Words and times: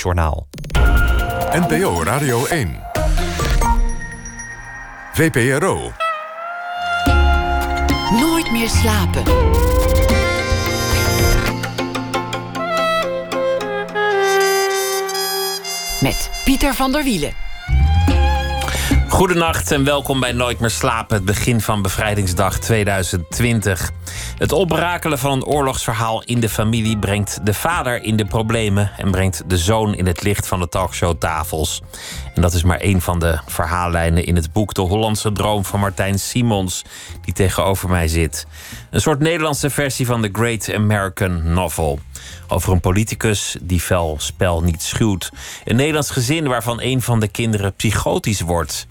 NOS-journaal. 0.00 0.48
NPO 1.52 2.02
Radio 2.02 2.46
1. 2.46 2.80
VPRO. 5.12 5.92
Nooit 8.20 8.50
meer 8.52 8.68
slapen. 8.68 9.22
Met 16.00 16.30
Pieter 16.44 16.74
van 16.74 16.92
der 16.92 17.04
Wielen. 17.04 17.32
Goedenacht 19.08 19.72
en 19.72 19.84
welkom 19.84 20.20
bij 20.20 20.32
Nooit 20.32 20.60
meer 20.60 20.70
slapen, 20.70 21.16
het 21.16 21.24
begin 21.24 21.60
van 21.60 21.82
Bevrijdingsdag 21.82 22.58
2020. 22.58 23.90
Het 24.40 24.52
oprakelen 24.52 25.18
van 25.18 25.32
een 25.32 25.44
oorlogsverhaal 25.44 26.22
in 26.22 26.40
de 26.40 26.48
familie 26.48 26.98
brengt 26.98 27.46
de 27.46 27.54
vader 27.54 28.02
in 28.02 28.16
de 28.16 28.24
problemen 28.24 28.90
en 28.96 29.10
brengt 29.10 29.42
de 29.46 29.58
zoon 29.58 29.94
in 29.94 30.06
het 30.06 30.22
licht 30.22 30.46
van 30.46 30.60
de 30.60 30.68
talkshowtafels. 30.68 31.82
En 32.34 32.42
dat 32.42 32.52
is 32.52 32.62
maar 32.62 32.78
één 32.78 33.00
van 33.00 33.18
de 33.18 33.38
verhaallijnen 33.46 34.24
in 34.24 34.36
het 34.36 34.52
boek 34.52 34.74
De 34.74 34.80
Hollandse 34.80 35.32
Droom 35.32 35.64
van 35.64 35.80
Martijn 35.80 36.18
Simons, 36.18 36.84
die 37.24 37.34
tegenover 37.34 37.88
mij 37.88 38.08
zit. 38.08 38.46
Een 38.90 39.00
soort 39.00 39.18
Nederlandse 39.18 39.70
versie 39.70 40.06
van 40.06 40.22
The 40.22 40.28
Great 40.32 40.74
American 40.74 41.52
Novel. 41.52 41.98
Over 42.48 42.72
een 42.72 42.80
politicus 42.80 43.56
die 43.60 43.80
fel 43.80 44.16
spel 44.18 44.62
niet 44.62 44.82
schuwt. 44.82 45.30
Een 45.64 45.76
Nederlands 45.76 46.10
gezin 46.10 46.48
waarvan 46.48 46.80
een 46.80 47.02
van 47.02 47.20
de 47.20 47.28
kinderen 47.28 47.74
psychotisch 47.74 48.40
wordt. 48.40 48.86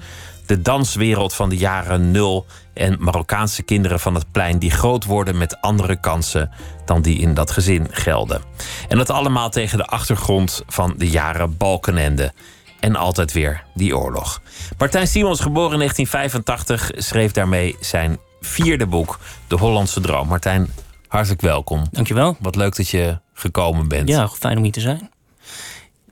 De 0.49 0.61
danswereld 0.61 1.33
van 1.33 1.49
de 1.49 1.57
jaren 1.57 2.11
nul 2.11 2.45
en 2.73 2.97
Marokkaanse 2.99 3.63
kinderen 3.63 3.99
van 3.99 4.15
het 4.15 4.31
plein 4.31 4.59
die 4.59 4.71
groot 4.71 5.05
worden 5.05 5.37
met 5.37 5.61
andere 5.61 5.99
kansen 5.99 6.51
dan 6.85 7.01
die 7.01 7.19
in 7.19 7.33
dat 7.33 7.51
gezin 7.51 7.87
gelden. 7.91 8.41
En 8.87 8.97
dat 8.97 9.09
allemaal 9.09 9.49
tegen 9.49 9.77
de 9.77 9.85
achtergrond 9.85 10.63
van 10.67 10.93
de 10.97 11.09
jaren 11.09 11.57
Balkenende. 11.57 12.33
En 12.79 12.95
altijd 12.95 13.33
weer 13.33 13.63
die 13.73 13.97
oorlog. 13.97 14.41
Martijn 14.77 15.07
Simons, 15.07 15.39
geboren 15.39 15.71
in 15.71 15.77
1985, 15.77 17.03
schreef 17.03 17.31
daarmee 17.31 17.75
zijn 17.79 18.17
vierde 18.41 18.85
boek, 18.85 19.19
De 19.47 19.57
Hollandse 19.57 20.01
Droom. 20.01 20.27
Martijn, 20.27 20.67
hartelijk 21.07 21.41
welkom. 21.41 21.83
Dankjewel. 21.91 22.37
Wat 22.39 22.55
leuk 22.55 22.75
dat 22.75 22.89
je 22.89 23.19
gekomen 23.33 23.87
bent. 23.87 24.09
Ja, 24.09 24.27
fijn 24.27 24.57
om 24.57 24.63
hier 24.63 24.71
te 24.71 24.79
zijn. 24.79 25.09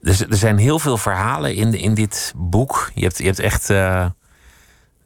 Er, 0.01 0.25
er 0.29 0.37
zijn 0.37 0.57
heel 0.57 0.79
veel 0.79 0.97
verhalen 0.97 1.55
in, 1.55 1.73
in 1.73 1.93
dit 1.93 2.33
boek. 2.35 2.91
Je 2.95 3.03
hebt, 3.03 3.17
je 3.17 3.25
hebt 3.25 3.39
echt 3.39 3.69
uh, 3.69 4.05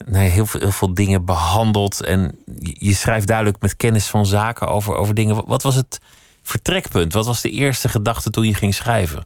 nee, 0.05 0.29
heel, 0.29 0.45
veel, 0.45 0.71
veel 0.71 0.93
dingen 0.93 1.25
behandeld. 1.25 2.03
En 2.03 2.39
je, 2.59 2.93
schrijft 2.93 3.27
duidelijk 3.27 3.61
met 3.61 3.75
kennis 3.75 4.07
van 4.07 4.25
zaken 4.25 4.67
over, 4.67 4.95
over 4.95 5.13
dingen. 5.13 5.45
Wat 5.45 5.63
was 5.63 5.75
het 5.75 5.99
vertrekpunt? 6.41 7.13
Wat 7.13 7.25
was 7.25 7.41
de 7.41 7.49
eerste 7.49 7.89
gedachte 7.89 8.29
toen 8.29 8.45
je 8.45 8.53
ging 8.53 8.73
schrijven? 8.73 9.25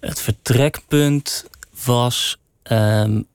Het 0.00 0.20
vertrekpunt 0.20 1.46
was 1.84 2.38
um, 2.62 3.26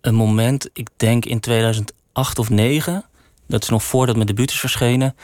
een 0.00 0.14
moment, 0.14 0.68
ik 0.72 0.88
denk 0.96 1.24
in 1.24 1.40
2008 1.40 2.38
of 2.38 2.46
2009. 2.46 3.04
Dat 3.46 3.62
is 3.62 3.68
nog 3.68 3.84
voordat 3.84 4.14
mijn 4.14 4.26
debuut 4.26 4.50
is 4.50 4.60
verschenen. 4.60 5.16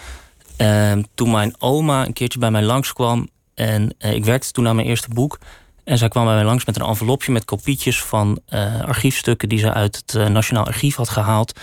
Um, 0.56 1.05
toen 1.15 1.31
mijn 1.31 1.55
oma 1.59 2.06
een 2.06 2.12
keertje 2.12 2.39
bij 2.39 2.51
mij 2.51 2.62
langskwam. 2.62 3.29
En 3.55 3.95
uh, 3.99 4.12
ik 4.12 4.25
werkte 4.25 4.53
toen 4.53 4.69
aan 4.69 4.77
mijn 4.77 4.89
eerste 4.89 5.09
boek. 5.09 5.39
En 5.84 5.98
zij 5.98 6.08
kwam 6.08 6.25
bij 6.25 6.34
mij 6.34 6.44
langs 6.44 6.64
met 6.64 6.77
een 6.77 6.86
envelopje 6.86 7.33
met 7.33 7.44
kopietjes 7.44 8.02
van 8.02 8.41
uh, 8.48 8.80
archiefstukken 8.80 9.48
die 9.48 9.58
ze 9.58 9.72
uit 9.72 9.97
het 9.97 10.14
uh, 10.14 10.27
Nationaal 10.27 10.66
Archief 10.66 10.97
had 10.97 11.08
gehaald. 11.08 11.61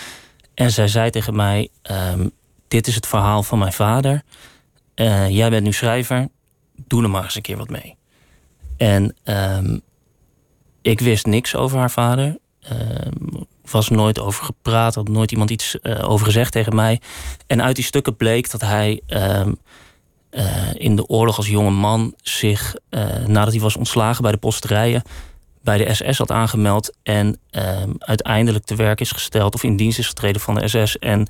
En 0.54 0.72
zij 0.72 0.88
zei 0.88 1.10
tegen 1.10 1.36
mij: 1.36 1.70
um, 1.92 2.32
Dit 2.68 2.88
is 2.88 2.96
het 2.96 3.08
verhaal 3.08 3.44
van 3.44 3.60
mijn 3.60 3.74
vader. 3.74 4.24
jij 5.30 5.50
bent 5.50 5.64
nu 5.64 5.74
schrijver. 5.74 6.28
Doe 6.76 7.04
er 7.04 7.10
maar 7.10 7.24
eens 7.24 7.36
een 7.36 7.42
keer 7.42 7.58
wat 7.58 7.70
mee. 7.70 7.96
En 8.78 9.16
um, 9.24 9.82
ik 10.82 11.00
wist 11.00 11.26
niks 11.26 11.56
over 11.56 11.78
haar 11.78 11.92
vader. 11.92 12.38
was 13.72 13.90
nooit 13.90 14.20
over 14.20 14.44
gepraat, 14.44 14.96
had 14.96 15.08
nooit 15.08 15.32
iemand 15.32 15.50
iets 15.50 15.84
over 15.84 16.26
gezegd 16.26 16.52
tegen 16.52 16.76
mij. 16.76 17.02
En 17.48 17.64
uit 17.64 17.76
die 17.76 17.86
stukken 17.86 18.16
bleek 18.16 18.52
dat 18.52 18.62
hij 18.62 19.02
uh, 20.32 20.74
in 20.74 20.96
de 20.96 21.08
oorlog 21.08 21.38
als 21.38 21.48
jonge 21.48 21.72
man 21.72 22.14
zich, 22.22 22.76
nadat 23.26 23.54
hij 23.54 23.62
was 23.62 23.76
ontslagen 23.76 24.22
bij 24.22 24.32
de 24.32 24.38
posterijen, 24.38 25.02
bij 25.64 25.78
de 25.78 25.94
SS 25.94 26.18
had 26.18 26.32
aangemeld 26.32 26.96
en 27.04 27.40
ehm, 27.50 27.92
uiteindelijk 27.98 28.66
te 28.66 28.76
werk 28.76 29.02
is 29.02 29.12
gesteld 29.12 29.54
of 29.54 29.64
in 29.64 29.76
dienst 29.76 30.00
is 30.00 30.08
getreden 30.08 30.42
van 30.42 30.56
de 30.56 30.68
SS 30.68 31.00
en 31.00 31.28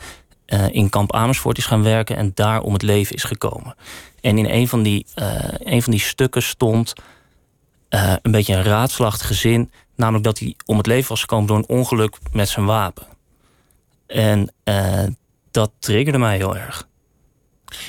in 0.71 0.89
kamp 0.89 1.13
Amersfoort 1.13 1.57
is 1.57 1.65
gaan 1.65 1.83
werken 1.83 2.15
en 2.15 2.31
daar 2.33 2.61
om 2.61 2.73
het 2.73 2.81
leven 2.81 3.15
is 3.15 3.23
gekomen. 3.23 3.75
En 4.21 4.37
in 4.37 4.45
een 4.45 4.67
van 4.67 4.83
die, 4.83 5.05
een 5.57 5.81
van 5.81 5.91
die 5.91 6.01
stukken 6.01 6.41
stond 6.41 6.93
een 8.21 8.31
beetje 8.31 8.55
een 8.55 8.63
raadslachtig 8.63 9.27
gezin. 9.27 9.71
Namelijk 9.95 10.23
dat 10.23 10.39
hij 10.39 10.55
om 10.66 10.77
het 10.77 10.87
leven 10.87 11.09
was 11.09 11.21
gekomen 11.21 11.47
door 11.47 11.57
een 11.57 11.67
ongeluk 11.67 12.17
met 12.31 12.49
zijn 12.49 12.66
wapen. 12.66 13.07
En 14.07 14.53
dat 15.51 15.71
triggerde 15.79 16.17
mij 16.17 16.37
heel 16.37 16.57
erg. 16.57 16.88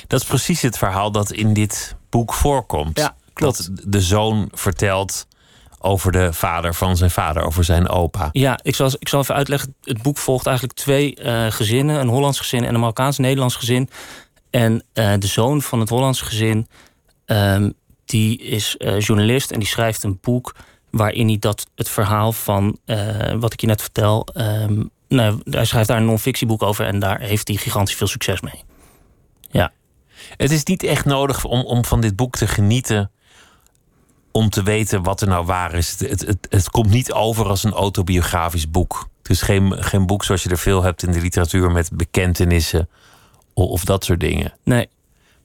Dat 0.07 0.21
is 0.21 0.27
precies 0.27 0.61
het 0.61 0.77
verhaal 0.77 1.11
dat 1.11 1.31
in 1.31 1.53
dit 1.53 1.95
boek 2.09 2.33
voorkomt. 2.33 2.99
Ja, 2.99 3.15
klopt. 3.33 3.75
Dat 3.75 3.91
de 3.91 4.01
zoon 4.01 4.49
vertelt 4.53 5.27
over 5.79 6.11
de 6.11 6.33
vader 6.33 6.75
van 6.75 6.97
zijn 6.97 7.11
vader, 7.11 7.43
over 7.43 7.63
zijn 7.63 7.89
opa. 7.89 8.29
Ja, 8.31 8.59
ik 8.61 8.75
zal, 8.75 8.89
ik 8.99 9.09
zal 9.09 9.19
even 9.19 9.35
uitleggen. 9.35 9.75
Het 9.83 10.01
boek 10.01 10.17
volgt 10.17 10.45
eigenlijk 10.45 10.77
twee 10.77 11.17
uh, 11.21 11.45
gezinnen: 11.49 11.99
een 11.99 12.07
Hollands 12.07 12.39
gezin 12.39 12.63
en 12.63 12.73
een 12.73 12.79
Marokkaans-Nederlands 12.79 13.55
gezin. 13.55 13.89
En 14.49 14.83
de 14.93 15.27
zoon 15.27 15.61
van 15.61 15.79
het 15.79 15.89
Hollands 15.89 16.21
gezin 16.21 16.67
um, 17.25 17.73
die 18.05 18.37
is 18.37 18.75
uh, 18.77 18.99
journalist 18.99 19.51
en 19.51 19.59
die 19.59 19.67
schrijft 19.67 20.03
een 20.03 20.17
boek 20.21 20.55
waarin 20.89 21.27
hij 21.27 21.37
dat 21.39 21.67
het 21.75 21.89
verhaal 21.89 22.31
van 22.31 22.77
wat 23.39 23.53
ik 23.53 23.61
je 23.61 23.67
net 23.67 23.81
vertel. 23.81 24.27
Um, 24.33 24.89
nou, 25.07 25.39
hij 25.43 25.65
schrijft 25.65 25.87
daar 25.87 25.97
een 25.97 26.05
non-fictieboek 26.05 26.63
over 26.63 26.85
en 26.85 26.99
daar 26.99 27.19
heeft 27.19 27.47
hij 27.47 27.57
gigantisch 27.57 27.95
veel 27.95 28.07
succes 28.07 28.41
mee. 28.41 28.63
Het 30.37 30.51
is 30.51 30.63
niet 30.63 30.83
echt 30.83 31.05
nodig 31.05 31.45
om, 31.45 31.61
om 31.65 31.85
van 31.85 32.01
dit 32.01 32.15
boek 32.15 32.35
te 32.35 32.47
genieten. 32.47 33.11
Om 34.31 34.49
te 34.49 34.63
weten 34.63 35.03
wat 35.03 35.21
er 35.21 35.27
nou 35.27 35.45
waar 35.45 35.73
is. 35.73 35.89
Het, 35.89 36.09
het, 36.09 36.21
het, 36.21 36.47
het 36.49 36.69
komt 36.69 36.89
niet 36.89 37.11
over 37.11 37.45
als 37.45 37.63
een 37.63 37.73
autobiografisch 37.73 38.69
boek. 38.69 39.09
Het 39.21 39.31
is 39.31 39.41
geen, 39.41 39.83
geen 39.83 40.05
boek 40.05 40.23
zoals 40.23 40.43
je 40.43 40.49
er 40.49 40.57
veel 40.57 40.83
hebt 40.83 41.03
in 41.03 41.11
de 41.11 41.21
literatuur 41.21 41.71
met 41.71 41.91
bekentenissen 41.93 42.89
of, 43.53 43.69
of 43.69 43.85
dat 43.85 44.03
soort 44.03 44.19
dingen. 44.19 44.53
Nee, 44.63 44.89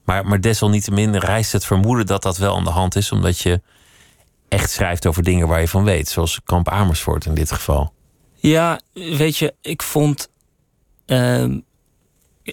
maar, 0.05 0.27
maar 0.27 0.41
desalniettemin 0.41 1.17
rijst 1.17 1.53
het 1.53 1.65
vermoeden 1.65 2.07
dat 2.07 2.23
dat 2.23 2.37
wel 2.37 2.57
aan 2.57 2.65
de 2.65 2.71
hand 2.71 2.97
is, 2.97 3.13
omdat 3.13 3.39
je 3.39 3.61
echt 4.49 4.71
schrijft 4.71 5.07
over 5.07 5.23
dingen 5.23 5.49
waar 5.49 5.61
je 5.61 5.69
van 5.69 5.85
weet, 5.85 6.09
zoals 6.09 6.41
Kamp 6.45 6.69
Amersfoort 6.69 7.27
in 7.27 7.35
dit 7.35 7.53
geval. 7.53 7.93
Ja, 8.35 8.81
weet 8.93 9.37
je, 9.37 9.55
ik 9.61 9.83
vond. 9.83 10.29
Uh, 11.07 11.59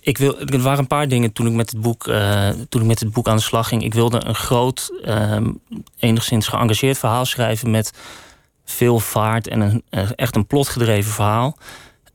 ik 0.01 0.17
wil, 0.17 0.39
er 0.39 0.61
waren 0.61 0.79
een 0.79 0.87
paar 0.87 1.07
dingen 1.07 1.31
toen 1.31 1.47
ik 1.47 1.53
met 1.53 1.71
het 1.71 1.81
boek, 1.81 2.07
uh, 2.07 2.49
toen 2.69 2.81
ik 2.81 2.87
met 2.87 2.99
het 2.99 3.11
boek 3.11 3.27
aan 3.27 3.35
de 3.35 3.41
slag 3.41 3.67
ging. 3.67 3.83
Ik 3.83 3.93
wilde 3.93 4.25
een 4.25 4.35
groot, 4.35 4.91
uh, 5.05 5.37
enigszins 5.99 6.47
geëngageerd 6.47 6.97
verhaal 6.97 7.25
schrijven 7.25 7.71
met 7.71 7.91
veel 8.65 8.99
vaart 8.99 9.47
en 9.47 9.61
een, 9.61 9.83
uh, 9.89 10.09
echt 10.15 10.35
een 10.35 10.47
plotgedreven 10.47 11.11
verhaal. 11.11 11.57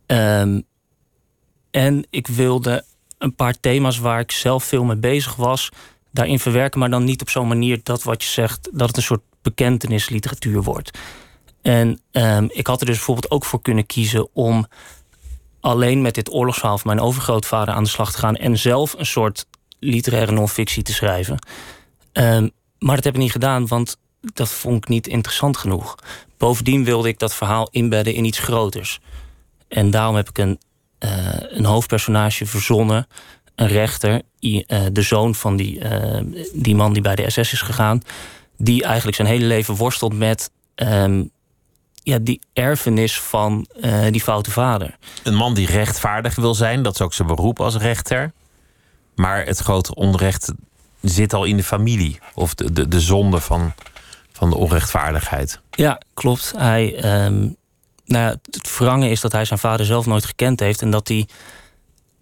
Ehm, 0.07 0.61
en 1.71 2.07
ik 2.11 2.27
wilde 2.27 2.85
een 3.19 3.35
paar 3.35 3.61
thema's 3.61 3.99
waar 3.99 4.21
ik 4.21 4.33
zelf 4.33 4.65
veel 4.65 4.85
mee 4.85 4.97
bezig 4.97 5.37
was, 5.37 5.69
daarin 6.11 6.39
verwerken, 6.39 6.81
maar 6.81 6.91
dan 6.91 7.05
niet 7.05 7.21
op 7.21 7.31
zo'n 7.31 7.49
manier 7.49 7.81
dat 7.83 8.03
wat 8.03 8.23
je 8.23 8.29
zegt, 8.29 8.69
dat 8.73 8.89
het 8.89 8.97
een 8.97 9.03
soort 9.03 9.23
bekentenisliteratuur 9.43 10.63
wordt. 10.63 10.99
En 11.63 12.01
um, 12.13 12.49
ik 12.53 12.67
had 12.67 12.81
er 12.81 12.87
dus 12.87 12.97
bijvoorbeeld 12.97 13.31
ook 13.31 13.45
voor 13.45 13.63
kunnen 13.63 13.87
kiezen 13.87 14.29
om 14.33 14.67
alleen 15.61 16.03
met 16.03 16.15
dit 16.15 16.33
oorlogsverhaal 16.33 16.79
van 16.79 16.95
mijn 16.95 17.07
overgrootvader 17.07 17.75
aan 17.75 17.83
de 17.83 17.89
slag 17.89 18.13
te 18.13 18.19
gaan 18.19 18.37
en 18.37 18.59
zelf 18.59 18.95
een 18.99 19.07
soort 19.07 19.47
literaire 19.79 20.33
non-fictie 20.33 20.83
te 20.83 20.93
schrijven. 20.93 21.39
Um, 22.13 22.51
maar 22.79 22.95
dat 22.95 23.05
heb 23.05 23.15
ik 23.15 23.21
niet 23.21 23.33
gedaan, 23.33 23.67
want 23.67 23.97
dat 24.21 24.49
vond 24.49 24.77
ik 24.77 24.89
niet 24.89 25.07
interessant 25.07 25.57
genoeg. 25.57 25.95
Bovendien 26.37 26.85
wilde 26.85 27.09
ik 27.09 27.19
dat 27.19 27.35
verhaal 27.35 27.69
inbedden 27.71 28.15
in 28.15 28.25
iets 28.25 28.39
groters. 28.39 29.01
En 29.69 29.91
daarom 29.91 30.17
heb 30.17 30.29
ik 30.29 30.39
een 30.39 30.59
uh, 31.05 31.11
een 31.39 31.65
hoofdpersonage 31.65 32.47
verzonnen. 32.47 33.07
Een 33.55 33.69
rechter, 33.69 34.23
uh, 34.41 34.61
de 34.93 35.03
zoon 35.03 35.35
van 35.35 35.57
die, 35.57 35.81
uh, 35.81 36.21
die 36.53 36.75
man 36.75 36.93
die 36.93 37.03
bij 37.03 37.15
de 37.15 37.31
SS 37.31 37.53
is 37.53 37.63
gegaan. 37.63 38.03
Die 38.57 38.83
eigenlijk 38.83 39.17
zijn 39.17 39.29
hele 39.29 39.45
leven 39.45 39.75
worstelt 39.75 40.15
met 40.15 40.51
um, 40.75 41.31
ja, 42.09 42.19
die 42.19 42.41
erfenis 42.53 43.21
van 43.21 43.67
die 44.11 44.21
foute 44.21 44.51
vader. 44.51 44.97
Een 45.23 45.35
man 45.35 45.55
die 45.55 45.67
rechtvaardig 45.67 46.35
wil 46.35 46.55
zijn, 46.55 46.83
dat 46.83 46.95
is 46.95 47.01
ook 47.01 47.15
zijn 47.15 47.29
beroep 47.29 47.61
als 47.61 47.77
rechter. 47.77 48.33
Maar 49.15 49.45
het 49.47 49.59
grote 49.59 49.95
onrecht 49.95 50.53
zit 51.01 51.35
al 51.35 51.45
in 51.45 51.57
de 51.57 51.63
familie. 51.63 52.19
Of 52.35 52.55
de, 52.55 52.73
de, 52.73 52.89
de 52.89 53.01
zonde 53.01 53.41
van, 53.41 53.73
van 54.33 54.51
de 54.51 54.57
onrechtvaardigheid. 54.57 55.61
Ja, 55.71 56.01
klopt. 56.15 56.53
Hij, 56.57 57.25
um, 57.25 57.57
nou 58.05 58.25
ja, 58.25 58.37
het 58.51 58.69
verrangen 58.69 59.11
is 59.11 59.21
dat 59.21 59.33
hij 59.33 59.45
zijn 59.45 59.59
vader 59.59 59.87
zelf 59.87 60.07
nooit 60.07 60.25
gekend 60.25 60.61
heeft. 60.61 60.83
En 60.83 60.91
dat 60.91 61.09
hij 61.09 61.29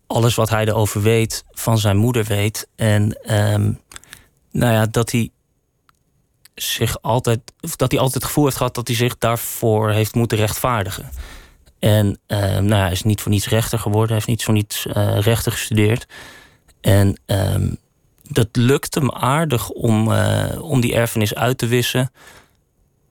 alles 0.06 0.34
wat 0.34 0.50
hij 0.50 0.66
erover 0.66 1.02
weet 1.02 1.44
van 1.52 1.78
zijn 1.78 1.96
moeder 1.96 2.24
weet. 2.24 2.68
En 2.76 3.34
um, 3.34 3.80
nou 4.50 4.72
ja, 4.72 4.86
dat 4.86 5.10
hij 5.10 5.30
zich 6.56 7.02
altijd, 7.02 7.40
of 7.60 7.76
dat 7.76 7.90
hij 7.90 8.00
altijd 8.00 8.22
het 8.22 8.24
gevoel 8.24 8.44
heeft 8.44 8.56
gehad 8.56 8.74
dat 8.74 8.86
hij 8.86 8.96
zich 8.96 9.18
daarvoor 9.18 9.90
heeft 9.90 10.14
moeten 10.14 10.38
rechtvaardigen. 10.38 11.10
En 11.78 12.18
uh, 12.28 12.38
nou 12.38 12.68
ja, 12.68 12.80
hij 12.80 12.92
is 12.92 13.02
niet 13.02 13.20
voor 13.20 13.32
niets 13.32 13.48
rechter 13.48 13.78
geworden, 13.78 14.06
hij 14.06 14.16
heeft 14.16 14.28
niet 14.28 14.44
voor 14.44 14.54
niets 14.54 14.86
uh, 14.86 15.18
rechter 15.18 15.52
gestudeerd. 15.52 16.06
En 16.80 17.20
uh, 17.26 17.54
dat 18.22 18.48
lukt 18.52 18.94
hem 18.94 19.10
aardig 19.10 19.68
om, 19.70 20.12
uh, 20.12 20.62
om 20.62 20.80
die 20.80 20.94
erfenis 20.94 21.34
uit 21.34 21.58
te 21.58 21.66
wissen. 21.66 22.12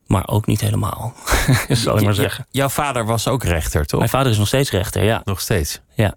Maar 0.08 0.28
ook 0.28 0.46
niet 0.46 0.62
helemaal, 0.62 1.14
zal 1.70 1.98
ik 1.98 2.04
maar 2.04 2.14
zeggen. 2.14 2.48
Jouw 2.50 2.70
vader 2.70 3.06
was 3.06 3.28
ook 3.28 3.44
rechter, 3.44 3.86
toch? 3.86 4.00
Mijn 4.00 4.12
vader 4.12 4.32
is 4.32 4.38
nog 4.38 4.48
steeds 4.48 4.72
rechter, 4.72 5.04
ja. 5.04 5.22
Nog 5.24 5.42
steeds? 5.42 5.82
Ja. 5.94 6.16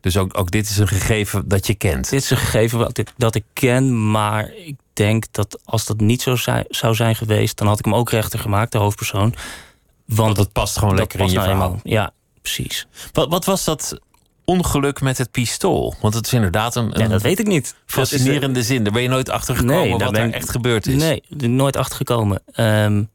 Dus 0.00 0.16
ook, 0.16 0.38
ook 0.38 0.50
dit 0.50 0.68
is 0.68 0.78
een 0.78 0.88
gegeven 0.88 1.48
dat 1.48 1.66
je 1.66 1.74
kent? 1.74 2.10
Dit 2.10 2.22
is 2.22 2.30
een 2.30 2.36
gegeven 2.36 2.78
wat 2.78 2.98
ik, 2.98 3.12
dat 3.16 3.34
ik 3.34 3.44
ken, 3.52 4.10
maar 4.10 4.52
ik 4.54 4.76
denk 4.92 5.24
dat 5.30 5.60
als 5.64 5.86
dat 5.86 6.00
niet 6.00 6.22
zo 6.22 6.36
zou 6.68 6.94
zijn 6.94 7.16
geweest... 7.16 7.58
dan 7.58 7.66
had 7.66 7.78
ik 7.78 7.84
hem 7.84 7.94
ook 7.94 8.10
rechter 8.10 8.38
gemaakt, 8.38 8.72
de 8.72 8.78
hoofdpersoon. 8.78 9.34
Want, 10.04 10.18
Want 10.18 10.36
dat 10.36 10.52
past 10.52 10.78
gewoon 10.78 10.94
lekker 10.94 11.20
in 11.20 11.26
je 11.26 11.32
nou 11.32 11.46
verhaal. 11.46 11.64
Eenmaal, 11.64 11.80
ja, 11.82 12.12
precies. 12.42 12.86
Wat, 13.12 13.28
wat 13.28 13.44
was 13.44 13.64
dat 13.64 13.98
ongeluk 14.44 15.00
met 15.00 15.18
het 15.18 15.30
pistool? 15.30 15.94
Want 16.00 16.14
het 16.14 16.26
is 16.26 16.32
inderdaad 16.32 16.74
een, 16.74 16.92
ja, 16.96 17.08
dat 17.08 17.22
weet 17.22 17.38
ik 17.38 17.46
niet. 17.46 17.74
fascinerende 17.86 18.62
zin. 18.62 18.82
Daar 18.84 18.92
ben 18.92 19.02
je 19.02 19.08
nooit 19.08 19.28
achter 19.28 19.56
gekomen 19.56 19.88
nee, 19.88 19.98
wat 19.98 20.16
er 20.16 20.32
echt 20.32 20.50
gebeurd 20.50 20.86
is. 20.86 21.02
Nee, 21.02 21.22
nooit 21.28 21.76
achter 21.76 21.96
gekomen. 21.96 22.42
Um, 22.56 23.10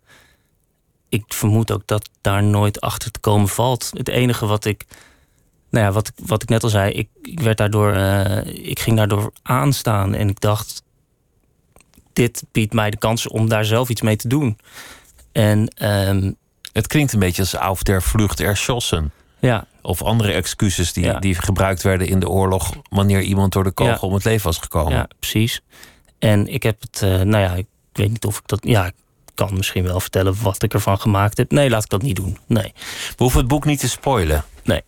ik 1.09 1.23
vermoed 1.27 1.71
ook 1.71 1.81
dat 1.85 2.09
daar 2.21 2.43
nooit 2.43 2.81
achter 2.81 3.11
te 3.11 3.19
komen 3.19 3.47
valt. 3.47 3.91
Het 3.93 4.07
enige 4.07 4.45
wat 4.45 4.65
ik, 4.65 4.85
nou 5.75 5.87
ja, 5.87 5.93
wat, 5.93 6.11
wat 6.25 6.41
ik 6.41 6.49
net 6.49 6.63
al 6.63 6.69
zei, 6.69 6.91
ik, 6.91 7.09
ik 7.21 7.39
werd 7.39 7.57
daardoor, 7.57 7.95
uh, 7.95 8.45
ik 8.45 8.79
ging 8.79 8.97
daardoor 8.97 9.31
aanstaan 9.41 10.13
en 10.13 10.29
ik 10.29 10.39
dacht, 10.39 10.83
dit 12.13 12.43
biedt 12.51 12.73
mij 12.73 12.89
de 12.89 12.97
kans 12.97 13.27
om 13.27 13.49
daar 13.49 13.65
zelf 13.65 13.89
iets 13.89 14.01
mee 14.01 14.15
te 14.15 14.27
doen. 14.27 14.57
En 15.31 15.85
um, 16.07 16.35
het 16.71 16.87
klinkt 16.87 17.13
een 17.13 17.19
beetje 17.19 17.41
als 17.41 17.55
auf 17.55 17.83
der 17.83 18.01
Vlucht 18.01 18.39
erschossen. 18.39 19.11
Ja. 19.39 19.67
Of 19.81 20.01
andere 20.01 20.31
excuses 20.31 20.93
die, 20.93 21.03
ja. 21.03 21.19
die 21.19 21.35
gebruikt 21.35 21.81
werden 21.81 22.07
in 22.07 22.19
de 22.19 22.29
oorlog 22.29 22.73
wanneer 22.89 23.21
iemand 23.21 23.53
door 23.53 23.63
de 23.63 23.71
kogel 23.71 23.93
ja. 23.93 24.07
om 24.07 24.13
het 24.13 24.23
leven 24.23 24.45
was 24.45 24.57
gekomen. 24.57 24.93
Ja, 24.93 25.07
precies. 25.19 25.61
En 26.19 26.47
ik 26.47 26.63
heb 26.63 26.81
het, 26.81 27.01
uh, 27.01 27.21
nou 27.21 27.43
ja, 27.43 27.53
ik 27.53 27.67
weet 27.91 28.09
niet 28.09 28.25
of 28.25 28.37
ik 28.37 28.47
dat. 28.47 28.59
Ja, 28.61 28.91
kan 29.33 29.53
misschien 29.53 29.83
wel 29.83 29.99
vertellen 29.99 30.35
wat 30.41 30.63
ik 30.63 30.73
ervan 30.73 30.99
gemaakt 30.99 31.37
heb. 31.37 31.51
Nee, 31.51 31.69
laat 31.69 31.83
ik 31.83 31.89
dat 31.89 32.01
niet 32.01 32.15
doen. 32.15 32.37
Nee. 32.47 32.73
We 33.07 33.15
hoeven 33.17 33.39
het 33.39 33.47
boek 33.47 33.65
niet 33.65 33.79
te 33.79 33.89
spoilen. 33.89 34.43
Nee. 34.63 34.81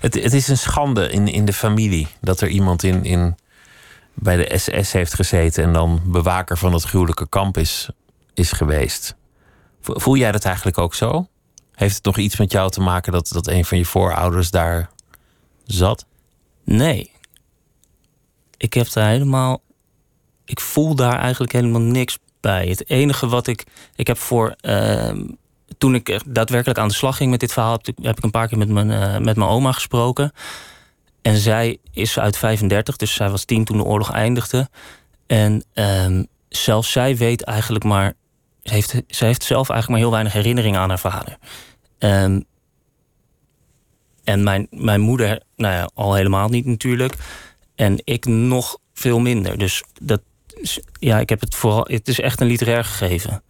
Het, 0.00 0.14
het 0.14 0.32
is 0.32 0.48
een 0.48 0.58
schande 0.58 1.10
in, 1.10 1.28
in 1.28 1.44
de 1.44 1.52
familie 1.52 2.06
dat 2.20 2.40
er 2.40 2.48
iemand 2.48 2.82
in, 2.82 3.04
in, 3.04 3.36
bij 4.14 4.36
de 4.36 4.58
SS 4.58 4.92
heeft 4.92 5.14
gezeten 5.14 5.64
en 5.64 5.72
dan 5.72 6.00
bewaker 6.04 6.56
van 6.56 6.72
het 6.72 6.82
gruwelijke 6.82 7.28
kamp 7.28 7.56
is, 7.56 7.88
is 8.34 8.52
geweest. 8.52 9.16
Voel 9.80 10.16
jij 10.16 10.32
dat 10.32 10.44
eigenlijk 10.44 10.78
ook 10.78 10.94
zo? 10.94 11.28
Heeft 11.74 11.94
het 11.94 12.04
nog 12.04 12.16
iets 12.16 12.36
met 12.36 12.52
jou 12.52 12.70
te 12.70 12.80
maken 12.80 13.12
dat, 13.12 13.28
dat 13.28 13.46
een 13.46 13.64
van 13.64 13.78
je 13.78 13.84
voorouders 13.84 14.50
daar 14.50 14.90
zat? 15.64 16.06
Nee. 16.64 17.10
Ik 18.56 18.72
heb 18.74 18.92
daar 18.92 19.08
helemaal. 19.08 19.62
Ik 20.44 20.60
voel 20.60 20.94
daar 20.94 21.18
eigenlijk 21.18 21.52
helemaal 21.52 21.80
niks 21.80 22.18
bij. 22.40 22.66
Het 22.66 22.88
enige 22.88 23.28
wat 23.28 23.46
ik. 23.46 23.66
Ik 23.96 24.06
heb 24.06 24.18
voor. 24.18 24.56
Uh, 24.62 25.12
toen 25.78 25.94
ik 25.94 26.20
daadwerkelijk 26.26 26.78
aan 26.78 26.88
de 26.88 26.94
slag 26.94 27.16
ging 27.16 27.30
met 27.30 27.40
dit 27.40 27.52
verhaal, 27.52 27.80
heb 28.02 28.16
ik, 28.16 28.24
een 28.24 28.30
paar 28.30 28.48
keer 28.48 28.58
met 28.58 28.68
mijn, 28.68 28.90
uh, 28.90 29.18
met 29.18 29.36
mijn 29.36 29.50
oma 29.50 29.72
gesproken. 29.72 30.32
En 31.22 31.36
zij 31.36 31.78
is 31.92 32.18
uit 32.18 32.36
35, 32.36 32.96
dus 32.96 33.14
zij 33.14 33.30
was 33.30 33.44
tien 33.44 33.64
toen 33.64 33.76
de 33.76 33.84
oorlog 33.84 34.12
eindigde. 34.12 34.68
En 35.26 35.64
uh, 35.74 36.22
zelfs 36.48 36.92
zij 36.92 37.16
weet 37.16 37.42
eigenlijk 37.42 37.84
maar. 37.84 38.14
Heeft, 38.62 39.02
ze 39.08 39.24
heeft 39.24 39.42
zelf 39.42 39.68
eigenlijk 39.68 39.88
maar 39.88 39.98
heel 39.98 40.10
weinig 40.10 40.32
herinneringen 40.32 40.80
aan 40.80 40.88
haar 40.88 40.98
vader. 40.98 41.38
Um, 41.98 42.44
en 44.28 44.42
mijn, 44.42 44.66
mijn 44.70 45.00
moeder, 45.00 45.42
nou 45.56 45.74
ja, 45.74 45.90
al 45.94 46.14
helemaal 46.14 46.48
niet 46.48 46.66
natuurlijk. 46.66 47.14
En 47.74 48.00
ik 48.04 48.24
nog 48.26 48.78
veel 48.94 49.18
minder. 49.18 49.58
Dus 49.58 49.82
dat, 50.02 50.20
ja, 50.92 51.18
ik 51.18 51.28
heb 51.28 51.40
het 51.40 51.54
vooral. 51.54 51.86
Het 51.90 52.08
is 52.08 52.20
echt 52.20 52.40
een 52.40 52.46
literair 52.46 52.84
gegeven. 52.84 53.42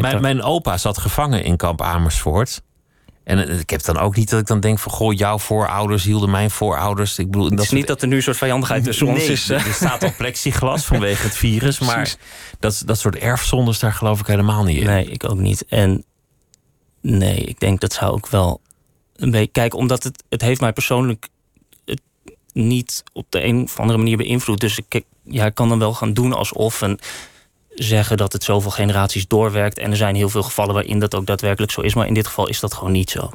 Mijn, 0.00 0.20
mijn 0.20 0.42
opa 0.42 0.78
zat 0.78 0.98
gevangen 0.98 1.44
in 1.44 1.56
kamp 1.56 1.82
Amersfoort. 1.82 2.62
En 3.24 3.58
ik 3.58 3.70
heb 3.70 3.82
dan 3.82 3.98
ook 3.98 4.16
niet 4.16 4.30
dat 4.30 4.40
ik 4.40 4.46
dan 4.46 4.60
denk 4.60 4.78
van... 4.78 4.92
goh, 4.92 5.14
jouw 5.14 5.38
voorouders 5.38 6.04
hielden 6.04 6.30
mijn 6.30 6.50
voorouders. 6.50 7.18
Ik 7.18 7.30
bedoel, 7.30 7.50
het 7.50 7.60
is 7.60 7.70
niet 7.70 7.86
dat 7.86 8.02
er 8.02 8.08
nu 8.08 8.16
een 8.16 8.22
soort 8.22 8.36
vijandigheid 8.36 8.84
tussen 8.84 9.06
nee, 9.06 9.14
ons 9.14 9.24
is. 9.24 9.48
Er 9.48 9.60
staat 9.60 10.02
al 10.02 10.12
plexiglas 10.16 10.84
vanwege 10.84 11.22
het 11.22 11.36
virus. 11.36 11.78
Maar 11.92 12.14
dat, 12.58 12.82
dat 12.86 12.98
soort 12.98 13.16
erfzondes, 13.16 13.78
daar 13.78 13.92
geloof 13.92 14.20
ik 14.20 14.26
helemaal 14.26 14.64
niet 14.64 14.78
in. 14.78 14.86
Nee, 14.86 15.04
ik 15.04 15.30
ook 15.30 15.38
niet. 15.38 15.64
En 15.64 16.04
nee, 17.00 17.36
ik 17.36 17.60
denk 17.60 17.80
dat 17.80 17.92
zou 17.92 18.12
ook 18.12 18.28
wel 18.28 18.60
een 19.16 19.30
beetje... 19.30 19.52
Kijk, 19.52 19.74
omdat 19.74 20.02
het, 20.02 20.22
het 20.28 20.40
heeft 20.40 20.60
mij 20.60 20.72
persoonlijk 20.72 21.28
het 21.84 22.00
niet 22.52 23.02
op 23.12 23.26
de 23.28 23.44
een 23.44 23.62
of 23.62 23.80
andere 23.80 23.98
manier 23.98 24.16
beïnvloed. 24.16 24.60
Dus 24.60 24.78
ik, 24.78 25.02
ja, 25.24 25.46
ik 25.46 25.54
kan 25.54 25.68
dan 25.68 25.78
wel 25.78 25.94
gaan 25.94 26.12
doen 26.12 26.32
alsof... 26.32 26.82
En, 26.82 26.98
zeggen 27.74 28.16
dat 28.16 28.32
het 28.32 28.44
zoveel 28.44 28.70
generaties 28.70 29.26
doorwerkt. 29.26 29.78
En 29.78 29.90
er 29.90 29.96
zijn 29.96 30.14
heel 30.14 30.28
veel 30.28 30.42
gevallen 30.42 30.74
waarin 30.74 30.98
dat 30.98 31.14
ook 31.14 31.26
daadwerkelijk 31.26 31.72
zo 31.72 31.80
is. 31.80 31.94
Maar 31.94 32.06
in 32.06 32.14
dit 32.14 32.26
geval 32.26 32.48
is 32.48 32.60
dat 32.60 32.74
gewoon 32.74 32.92
niet 32.92 33.10
zo. 33.10 33.30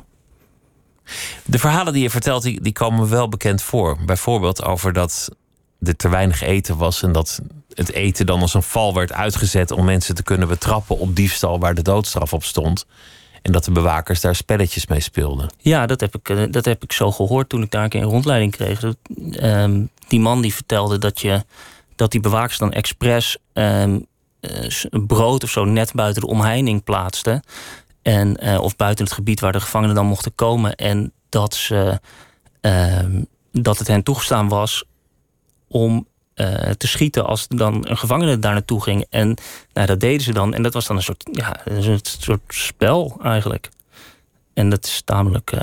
De 1.45 1.59
verhalen 1.59 1.93
die 1.93 2.01
je 2.01 2.09
vertelt, 2.09 2.43
die, 2.43 2.61
die 2.61 2.73
komen 2.73 2.99
me 2.99 3.07
wel 3.07 3.29
bekend 3.29 3.61
voor. 3.61 3.97
Bijvoorbeeld 4.05 4.63
over 4.63 4.93
dat 4.93 5.29
er 5.79 5.95
te 5.95 6.09
weinig 6.09 6.41
eten 6.41 6.77
was 6.77 7.03
en 7.03 7.11
dat 7.11 7.41
het 7.73 7.91
eten 7.91 8.25
dan 8.25 8.41
als 8.41 8.53
een 8.53 8.63
val 8.63 8.93
werd 8.93 9.13
uitgezet 9.13 9.71
om 9.71 9.85
mensen 9.85 10.15
te 10.15 10.23
kunnen 10.23 10.47
betrappen 10.47 10.97
op 10.97 11.15
diefstal 11.15 11.59
waar 11.59 11.73
de 11.73 11.81
doodstraf 11.81 12.33
op 12.33 12.43
stond. 12.43 12.85
En 13.41 13.51
dat 13.51 13.65
de 13.65 13.71
bewakers 13.71 14.21
daar 14.21 14.35
spelletjes 14.35 14.87
mee 14.87 14.99
speelden. 14.99 15.49
Ja, 15.57 15.85
dat 15.85 15.99
heb 15.99 16.15
ik, 16.15 16.29
eh, 16.29 16.43
dat 16.49 16.65
heb 16.65 16.83
ik 16.83 16.91
zo 16.91 17.11
gehoord 17.11 17.49
toen 17.49 17.61
ik 17.61 17.71
daar 17.71 17.83
een 17.83 17.89
keer 17.89 18.01
een 18.01 18.07
rondleiding 18.07 18.51
kreeg. 18.51 18.79
Dat, 18.79 18.97
uh, 19.17 19.67
die 20.07 20.19
man 20.19 20.41
die 20.41 20.53
vertelde 20.53 20.97
dat, 20.97 21.19
je, 21.19 21.43
dat 21.95 22.11
die 22.11 22.21
bewakers 22.21 22.57
dan 22.57 22.73
expres 22.73 23.37
uh, 23.53 23.95
brood 25.07 25.43
of 25.43 25.49
zo 25.49 25.65
net 25.65 25.93
buiten 25.93 26.21
de 26.21 26.27
omheining 26.27 26.83
plaatsten. 26.83 27.43
En, 28.01 28.45
uh, 28.45 28.61
of 28.61 28.75
buiten 28.75 29.05
het 29.05 29.13
gebied 29.13 29.39
waar 29.39 29.51
de 29.51 29.59
gevangenen 29.59 29.95
dan 29.95 30.05
mochten 30.05 30.35
komen. 30.35 30.75
En 30.75 31.11
dat, 31.29 31.55
ze, 31.55 31.99
ehm, 32.61 33.23
dat 33.51 33.77
het 33.77 33.87
hen 33.87 34.03
toegestaan 34.03 34.47
was 34.47 34.83
om 35.67 36.07
uh, 36.35 36.69
te 36.69 36.87
schieten 36.87 37.25
als 37.25 37.47
dan 37.47 37.87
een 37.87 37.97
gevangene 37.97 38.39
daar 38.39 38.53
naartoe 38.53 38.83
ging. 38.83 39.05
En 39.09 39.35
nou, 39.73 39.87
dat 39.87 39.99
deden 39.99 40.21
ze 40.21 40.33
dan. 40.33 40.53
En 40.53 40.63
dat 40.63 40.73
was 40.73 40.87
dan 40.87 40.95
een 40.95 41.03
soort, 41.03 41.29
ja, 41.31 41.59
een 41.65 41.99
soort 42.03 42.41
spel 42.47 43.19
eigenlijk. 43.23 43.69
En 44.53 44.69
dat 44.69 44.85
is 44.85 45.01
tamelijk 45.05 45.51
uh, 45.51 45.61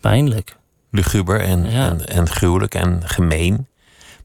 pijnlijk. 0.00 0.56
Luguber 0.90 1.40
en, 1.40 1.70
ja. 1.70 1.88
en, 1.88 2.06
en 2.06 2.28
gruwelijk 2.28 2.74
en 2.74 3.08
gemeen. 3.08 3.66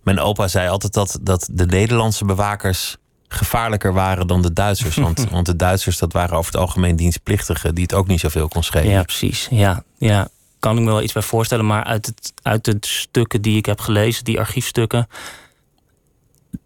Mijn 0.03 0.19
opa 0.19 0.47
zei 0.47 0.69
altijd 0.69 0.93
dat, 0.93 1.19
dat 1.21 1.49
de 1.51 1.65
Nederlandse 1.65 2.25
bewakers 2.25 2.97
gevaarlijker 3.27 3.93
waren 3.93 4.27
dan 4.27 4.41
de 4.41 4.53
Duitsers. 4.53 4.95
Want, 4.95 5.29
want 5.31 5.45
de 5.45 5.55
Duitsers, 5.55 5.97
dat 5.97 6.13
waren 6.13 6.37
over 6.37 6.51
het 6.51 6.61
algemeen 6.61 6.95
dienstplichtigen 6.95 7.75
die 7.75 7.83
het 7.83 7.93
ook 7.93 8.07
niet 8.07 8.19
zoveel 8.19 8.47
kon 8.47 8.63
schelen. 8.63 8.91
Ja, 8.91 9.03
precies. 9.03 9.47
Ja, 9.49 9.83
ja. 9.97 10.27
Kan 10.59 10.77
ik 10.77 10.83
me 10.83 10.89
wel 10.89 11.01
iets 11.01 11.13
bij 11.13 11.21
voorstellen. 11.21 11.65
Maar 11.65 11.83
uit, 11.83 12.05
het, 12.05 12.33
uit 12.41 12.63
de 12.65 12.77
stukken 12.79 13.41
die 13.41 13.57
ik 13.57 13.65
heb 13.65 13.79
gelezen, 13.79 14.23
die 14.23 14.39
archiefstukken, 14.39 15.07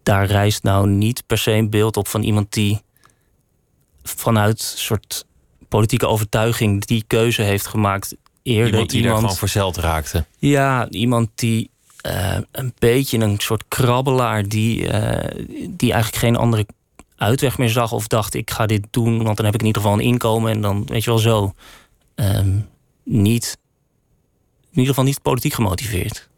daar 0.02 0.26
reist 0.26 0.62
nou 0.62 0.88
niet 0.88 1.26
per 1.26 1.38
se 1.38 1.52
een 1.52 1.70
beeld 1.70 1.96
op 1.96 2.08
van 2.08 2.22
iemand 2.22 2.52
die 2.52 2.82
vanuit 4.02 4.60
soort 4.60 5.24
politieke 5.68 6.06
overtuiging 6.06 6.84
die 6.84 7.04
keuze 7.06 7.42
heeft 7.42 7.66
gemaakt. 7.66 8.16
Eerder 8.42 8.72
iemand 8.72 8.90
die 8.90 9.00
iemand, 9.00 9.20
gewoon 9.20 9.36
verzeld 9.36 9.76
raakte. 9.76 10.24
Ja, 10.38 10.88
iemand 10.88 11.28
die 11.34 11.70
uh, 12.06 12.38
een 12.52 12.74
beetje 12.78 13.18
een 13.18 13.38
soort 13.38 13.64
krabbelaar 13.68 14.48
die, 14.48 14.92
uh, 14.92 15.44
die 15.68 15.92
eigenlijk 15.92 16.22
geen 16.24 16.36
andere 16.36 16.66
uitweg 17.16 17.58
meer 17.58 17.68
zag 17.68 17.92
of 17.92 18.06
dacht 18.06 18.34
ik 18.34 18.50
ga 18.50 18.66
dit 18.66 18.86
doen, 18.90 19.22
want 19.22 19.36
dan 19.36 19.44
heb 19.46 19.54
ik 19.54 19.60
in 19.60 19.66
ieder 19.66 19.82
geval 19.82 19.96
een 19.98 20.04
inkomen 20.04 20.52
en 20.52 20.60
dan 20.60 20.86
weet 20.86 21.04
je 21.04 21.10
wel 21.10 21.18
zo. 21.18 21.54
Um, 22.14 22.68
niet, 23.04 23.58
in 24.62 24.68
ieder 24.70 24.88
geval 24.88 25.04
niet 25.04 25.22
politiek 25.22 25.52
gemotiveerd. 25.52 26.28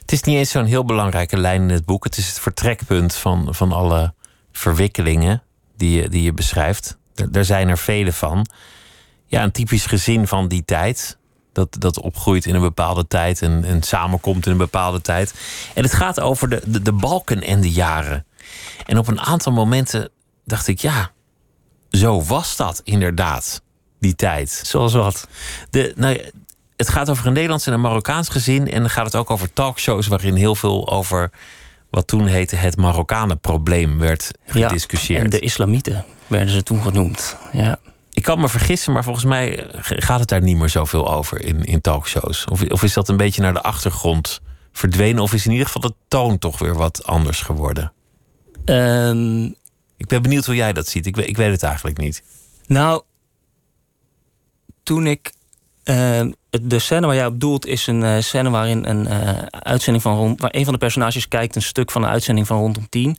Het 0.00 0.12
is 0.12 0.22
niet 0.22 0.36
eens 0.36 0.50
zo'n 0.50 0.64
heel 0.64 0.84
belangrijke 0.84 1.36
lijn 1.36 1.62
in 1.62 1.68
het 1.68 1.84
boek. 1.84 2.04
Het 2.04 2.16
is 2.16 2.28
het 2.28 2.38
vertrekpunt 2.40 3.14
van, 3.14 3.54
van 3.54 3.72
alle 3.72 4.14
verwikkelingen 4.52 5.42
die 5.76 6.02
je, 6.02 6.08
die 6.08 6.22
je 6.22 6.32
beschrijft. 6.32 6.98
Er, 7.14 7.28
er 7.32 7.44
zijn 7.44 7.68
er 7.68 7.78
vele 7.78 8.12
van. 8.12 8.46
Ja, 9.26 9.42
een 9.42 9.52
typisch 9.52 9.86
gezin 9.86 10.26
van 10.26 10.48
die 10.48 10.64
tijd 10.64 11.18
dat, 11.58 11.76
dat 11.80 12.00
opgroeit 12.00 12.46
in 12.46 12.54
een 12.54 12.60
bepaalde 12.60 13.06
tijd 13.06 13.42
en, 13.42 13.64
en 13.64 13.82
samenkomt 13.82 14.46
in 14.46 14.52
een 14.52 14.58
bepaalde 14.58 15.00
tijd. 15.00 15.34
En 15.74 15.82
het 15.82 15.92
gaat 15.92 16.20
over 16.20 16.48
de, 16.48 16.62
de, 16.64 16.82
de 16.82 16.92
balken 16.92 17.42
en 17.42 17.60
de 17.60 17.70
jaren. 17.70 18.26
En 18.86 18.98
op 18.98 19.08
een 19.08 19.20
aantal 19.20 19.52
momenten 19.52 20.10
dacht 20.44 20.66
ik, 20.66 20.78
ja, 20.78 21.10
zo 21.90 22.22
was 22.22 22.56
dat 22.56 22.80
inderdaad, 22.84 23.62
die 24.00 24.14
tijd. 24.14 24.62
Zoals 24.64 24.92
wat? 24.92 25.28
De, 25.70 25.92
nou, 25.96 26.20
het 26.76 26.88
gaat 26.88 27.10
over 27.10 27.26
een 27.26 27.32
Nederlands 27.32 27.66
en 27.66 27.72
een 27.72 27.80
Marokkaans 27.80 28.28
gezin. 28.28 28.70
En 28.70 28.80
dan 28.80 28.90
gaat 28.90 29.04
het 29.04 29.16
ook 29.16 29.30
over 29.30 29.52
talkshows 29.52 30.06
waarin 30.06 30.34
heel 30.34 30.54
veel 30.54 30.90
over 30.90 31.30
wat 31.90 32.06
toen 32.06 32.26
heette 32.26 32.56
het 32.56 32.76
Marokkanenprobleem 32.76 33.98
werd 33.98 34.30
gediscussieerd. 34.46 35.24
en 35.24 35.30
de 35.30 35.40
islamieten 35.40 36.04
werden 36.26 36.54
ze 36.54 36.62
toen 36.62 36.82
genoemd. 36.82 37.36
Ja. 37.52 37.78
Ik 38.18 38.24
kan 38.24 38.40
me 38.40 38.48
vergissen, 38.48 38.92
maar 38.92 39.04
volgens 39.04 39.24
mij 39.24 39.66
gaat 39.80 40.20
het 40.20 40.28
daar 40.28 40.42
niet 40.42 40.56
meer 40.56 40.68
zoveel 40.68 41.12
over 41.12 41.40
in, 41.40 41.64
in 41.64 41.80
talkshows. 41.80 42.44
Of, 42.44 42.62
of 42.70 42.82
is 42.82 42.92
dat 42.92 43.08
een 43.08 43.16
beetje 43.16 43.42
naar 43.42 43.52
de 43.52 43.62
achtergrond 43.62 44.40
verdwenen? 44.72 45.22
Of 45.22 45.32
is 45.32 45.46
in 45.46 45.50
ieder 45.50 45.66
geval 45.66 45.82
de 45.82 45.94
toon 46.08 46.38
toch 46.38 46.58
weer 46.58 46.74
wat 46.74 47.06
anders 47.06 47.40
geworden? 47.40 47.92
Ehm, 48.64 49.44
ik 49.96 50.06
ben 50.06 50.22
benieuwd 50.22 50.46
hoe 50.46 50.54
jij 50.54 50.72
dat 50.72 50.86
ziet. 50.86 51.06
Ik, 51.06 51.16
ik 51.16 51.36
weet 51.36 51.50
het 51.50 51.62
eigenlijk 51.62 51.98
niet. 51.98 52.22
Nou, 52.66 53.02
toen 54.82 55.06
ik. 55.06 55.32
Uh, 55.84 56.30
de 56.50 56.78
scène 56.78 57.06
waar 57.06 57.14
jij 57.14 57.26
op 57.26 57.40
doelt 57.40 57.66
is 57.66 57.86
een 57.86 58.02
uh, 58.02 58.20
scène 58.20 58.50
waarin 58.50 58.84
een 58.84 59.06
uh, 59.06 59.42
uitzending 59.50 60.02
van 60.02 60.16
rond. 60.16 60.40
waar 60.40 60.54
een 60.54 60.64
van 60.64 60.72
de 60.72 60.78
personages 60.78 61.28
kijkt 61.28 61.56
een 61.56 61.62
stuk 61.62 61.90
van 61.90 62.02
een 62.02 62.10
uitzending 62.10 62.46
van 62.46 62.58
rondom 62.58 62.88
tien. 62.88 63.16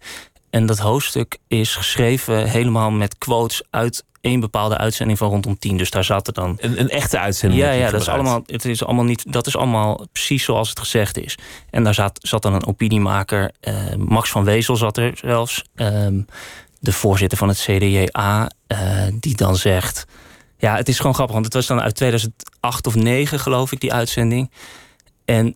En 0.50 0.66
dat 0.66 0.80
hoofdstuk 0.80 1.38
is 1.48 1.76
geschreven 1.76 2.50
helemaal 2.50 2.92
met 2.92 3.18
quotes 3.18 3.64
uit 3.70 4.08
één 4.22 4.40
bepaalde 4.40 4.78
uitzending 4.78 5.18
van 5.18 5.30
rondom 5.30 5.60
tien. 5.60 5.78
Dus 5.78 5.90
daar 5.90 6.04
zat 6.04 6.28
er 6.28 6.34
dan. 6.34 6.58
Een, 6.60 6.80
een 6.80 6.90
echte 6.90 7.20
uitzending. 7.20 7.62
Ja, 7.62 7.72
ja 7.72 7.90
dat, 7.90 8.02
is 8.02 8.08
allemaal, 8.08 8.44
het 8.46 8.66
is 8.66 8.84
allemaal 8.84 9.04
niet, 9.04 9.34
dat 9.34 9.48
is 9.48 9.58
allemaal 9.58 10.08
precies 10.12 10.44
zoals 10.44 10.70
het 10.70 10.80
gezegd 10.80 11.18
is. 11.18 11.38
En 11.70 11.84
daar 11.84 11.94
zat, 11.94 12.20
zat 12.22 12.42
dan 12.42 12.54
een 12.54 12.66
opiniemaker. 12.66 13.52
Uh, 13.62 13.96
Max 13.98 14.30
van 14.30 14.44
Wezel 14.44 14.76
zat 14.76 14.98
er 14.98 15.18
zelfs. 15.18 15.64
Um, 15.76 16.26
de 16.80 16.94
voorzitter 16.94 17.38
van 17.38 17.48
het 17.48 17.58
CDJA. 17.58 18.50
Uh, 18.68 19.04
die 19.14 19.36
dan 19.36 19.56
zegt. 19.56 20.06
Ja, 20.58 20.76
het 20.76 20.90
is 20.90 20.98
gewoon 20.98 21.14
grappig, 21.14 21.34
want 21.34 21.46
het 21.46 21.56
was 21.56 21.68
dan 21.68 21.82
uit 21.82 21.96
2008 21.96 22.88
of 22.88 22.96
9, 22.96 23.40
geloof 23.40 23.72
ik, 23.72 23.80
die 23.80 23.94
uitzending. 23.94 24.52
En 25.26 25.56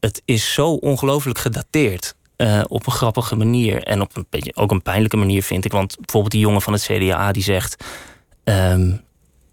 het 0.00 0.22
is 0.24 0.52
zo 0.52 0.72
ongelooflijk 0.72 1.38
gedateerd. 1.38 2.14
Uh, 2.36 2.62
op 2.68 2.86
een 2.86 2.92
grappige 2.92 3.36
manier. 3.36 3.82
En 3.82 4.00
op 4.00 4.16
een 4.16 4.26
beetje 4.30 4.56
ook 4.56 4.70
een 4.70 4.82
pijnlijke 4.82 5.16
manier, 5.16 5.42
vind 5.42 5.64
ik. 5.64 5.72
Want 5.72 5.96
bijvoorbeeld 5.96 6.32
die 6.32 6.40
jongen 6.40 6.62
van 6.62 6.72
het 6.72 6.82
CDA 6.82 7.32
die 7.32 7.42
zegt 7.42 7.84
um, 8.44 9.02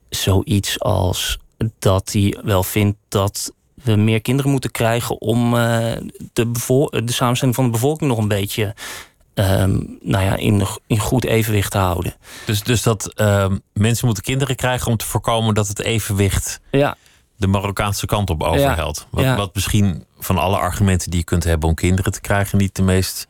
zoiets 0.09 0.79
als 0.79 1.37
dat 1.79 2.11
hij 2.11 2.37
wel 2.43 2.63
vindt 2.63 2.97
dat 3.07 3.53
we 3.73 3.95
meer 3.95 4.21
kinderen 4.21 4.51
moeten 4.51 4.71
krijgen 4.71 5.21
om 5.21 5.53
uh, 5.53 5.91
de, 6.33 6.51
de 6.89 7.11
samenstelling 7.11 7.55
van 7.55 7.65
de 7.65 7.71
bevolking 7.71 8.09
nog 8.09 8.19
een 8.19 8.27
beetje 8.27 8.75
um, 9.33 9.97
nou 10.01 10.23
ja, 10.23 10.35
in, 10.35 10.63
in 10.87 10.99
goed 10.99 11.25
evenwicht 11.25 11.71
te 11.71 11.77
houden. 11.77 12.15
Dus, 12.45 12.63
dus 12.63 12.83
dat 12.83 13.21
um, 13.21 13.61
mensen 13.73 14.05
moeten 14.05 14.23
kinderen 14.23 14.55
krijgen 14.55 14.91
om 14.91 14.97
te 14.97 15.05
voorkomen 15.05 15.53
dat 15.53 15.67
het 15.67 15.79
evenwicht 15.79 16.59
ja. 16.71 16.95
de 17.37 17.47
Marokkaanse 17.47 18.05
kant 18.05 18.29
op 18.29 18.43
overhelt. 18.43 19.07
Wat, 19.09 19.23
ja. 19.23 19.35
wat 19.35 19.55
misschien 19.55 20.05
van 20.23 20.37
alle 20.37 20.57
argumenten 20.57 21.09
die 21.09 21.19
je 21.19 21.25
kunt 21.25 21.43
hebben 21.43 21.69
om 21.69 21.75
kinderen 21.75 22.11
te 22.11 22.21
krijgen, 22.21 22.57
niet 22.57 22.75
de 22.75 22.81
meest 22.81 23.27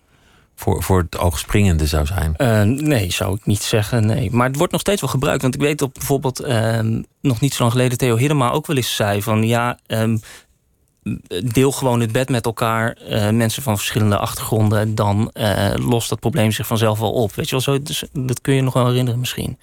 voor, 0.56 0.84
voor 0.84 1.00
het 1.00 1.18
oog 1.18 1.40
springende 1.40 1.86
zou 1.88 2.06
zijn. 2.06 2.34
Uh, 2.38 2.62
nee, 2.62 3.12
zou 3.12 3.36
ik 3.36 3.46
niet 3.46 3.64
zeggen. 3.64 4.06
Nee. 4.06 4.32
Maar 4.32 4.48
het 4.48 4.58
wordt 4.58 4.72
nog 4.72 4.82
steeds 4.82 5.02
wel 5.02 5.10
gebruikt. 5.10 5.42
Want 5.42 5.56
ik 5.56 5.62
weet 5.62 5.80
dat 5.80 5.94
bijvoorbeeld 5.94 6.46
uh, 6.46 6.80
nog 7.22 7.40
niet 7.40 7.54
zo 7.54 7.60
lang 7.60 7.72
geleden 7.72 7.98
Theo 7.98 8.18
Hiddema 8.18 8.50
ook 8.50 8.68
wel 8.68 8.76
eens 8.76 8.96
zei 8.96 9.22
van 9.22 9.44
ja. 9.44 9.80
Um, 9.88 10.22
deel 11.44 11.72
gewoon 11.72 12.00
het 12.00 12.12
bed 12.12 12.30
met 12.30 12.46
elkaar, 12.46 12.98
uh, 13.10 13.30
mensen 13.30 13.64
van 13.64 13.78
verschillende 13.78 14.18
achtergronden, 14.18 14.96
dan 14.96 15.32
uh, 15.34 15.74
lost 15.76 16.10
dat 16.10 16.20
probleem 16.20 16.52
zich 16.52 16.68
vanzelf 16.68 17.00
wel 17.00 17.12
op. 17.12 17.36
Weet 17.36 17.46
je 17.46 17.52
wel, 17.52 17.62
zo, 17.62 17.82
dus, 17.82 18.04
dat 18.12 18.42
kun 18.42 18.54
je 18.54 18.62
nog 18.62 18.74
wel 18.74 18.88
herinneren 18.88 19.20
misschien. 19.20 19.58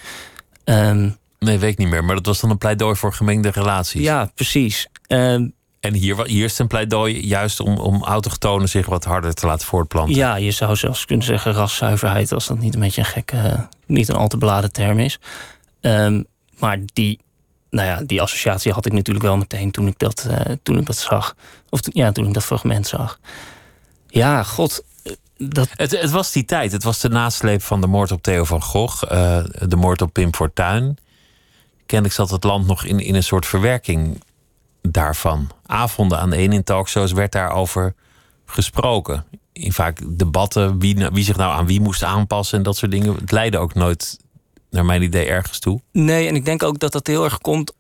Um, 0.65 1.17
nee, 1.39 1.59
weet 1.59 1.73
ik 1.73 1.79
niet 1.79 1.89
meer, 1.89 2.05
maar 2.05 2.15
dat 2.15 2.27
was 2.27 2.41
dan 2.41 2.51
een 2.51 2.59
pleidooi 2.59 2.97
voor 2.97 3.13
gemengde 3.13 3.51
relaties. 3.51 4.03
Ja, 4.03 4.31
precies. 4.35 4.89
Um, 5.09 5.53
en 5.81 5.95
hier, 5.95 6.27
hier 6.27 6.45
is 6.45 6.59
een 6.59 6.67
pleidooi 6.67 7.27
juist 7.27 7.61
om, 7.61 7.79
om 7.79 8.05
autochtonen 8.05 8.69
zich 8.69 8.87
wat 8.87 9.05
harder 9.05 9.35
te 9.35 9.47
laten 9.47 9.67
voortplanten. 9.67 10.15
Ja, 10.15 10.37
je 10.37 10.51
zou 10.51 10.77
zelfs 10.77 11.05
kunnen 11.05 11.27
zeggen 11.27 11.53
raszuiverheid, 11.53 12.33
als 12.33 12.47
dat 12.47 12.59
niet 12.59 12.75
een 12.75 12.81
beetje 12.81 13.01
een 13.01 13.07
gekke, 13.07 13.69
niet 13.87 14.09
een 14.09 14.17
al 14.17 14.29
te 14.29 14.37
beladen 14.37 14.73
term 14.73 14.99
is. 14.99 15.19
Um, 15.81 16.27
maar 16.59 16.79
die, 16.93 17.19
nou 17.71 17.87
ja, 17.89 18.03
die 18.07 18.23
associatie 18.23 18.73
had 18.73 18.87
ik 18.87 18.93
natuurlijk 18.93 19.25
wel 19.25 19.37
meteen 19.37 19.71
toen 19.71 19.87
ik 19.87 19.99
dat, 19.99 20.27
uh, 20.31 20.41
toen 20.63 20.79
ik 20.79 20.87
dat 20.87 20.97
zag. 20.97 21.35
Of 21.69 21.81
ja, 21.83 22.13
toen 22.13 22.27
ik 22.27 22.35
dat 22.35 22.45
fragment 22.45 22.87
zag. 22.87 23.19
Ja, 24.09 24.43
god. 24.43 24.85
Dat... 25.37 25.69
Het, 25.71 26.01
het 26.01 26.11
was 26.11 26.33
die 26.33 26.45
tijd. 26.45 26.73
Het 26.73 26.83
was 26.83 27.01
de 27.01 27.09
nasleep 27.09 27.63
van 27.63 27.81
de 27.81 27.87
moord 27.87 28.13
op 28.13 28.23
Theo 28.23 28.45
van 28.45 28.63
Gogh. 28.63 29.13
Uh, 29.13 29.45
de 29.69 29.77
moord 29.77 30.03
op 30.03 30.13
Pim 30.13 30.35
Fortuyn. 30.35 30.99
Kennelijk 31.87 32.17
zat 32.17 32.31
het 32.31 32.45
land 32.45 32.67
nog 32.67 32.85
in, 32.85 32.99
in 32.99 33.15
een 33.15 33.23
soort 33.23 33.47
verwerking 33.47 34.23
daarvan. 34.83 35.51
Avonden 35.67 36.19
aan 36.19 36.33
één 36.33 36.53
in 36.53 36.65
talkshows 36.65 37.13
werd 37.13 37.33
daarover 37.33 37.95
gesproken. 38.47 39.25
In 39.53 39.73
vaak 39.73 40.19
debatten 40.19 40.79
wie, 40.79 41.09
wie 41.13 41.25
zich 41.25 41.37
nou 41.37 41.53
aan 41.53 41.67
wie 41.67 41.81
moest 41.81 42.03
aanpassen 42.03 42.59
en 42.59 42.65
dat 42.65 42.77
soort 42.77 42.91
dingen. 42.91 43.15
Het 43.15 43.33
leidde 43.33 43.59
ook 43.59 43.75
nooit, 43.75 44.19
naar 44.71 44.85
mijn 44.85 45.03
idee, 45.03 45.27
ergens 45.27 45.59
toe. 45.59 45.81
Nee, 45.93 46.29
en 46.29 46.35
ik 46.35 46.45
denk 46.45 46.63
ook 46.63 46.79
dat 46.79 46.93
dat 46.93 47.07
heel 47.07 47.25
erg 47.25 47.39
komt. 47.39 47.73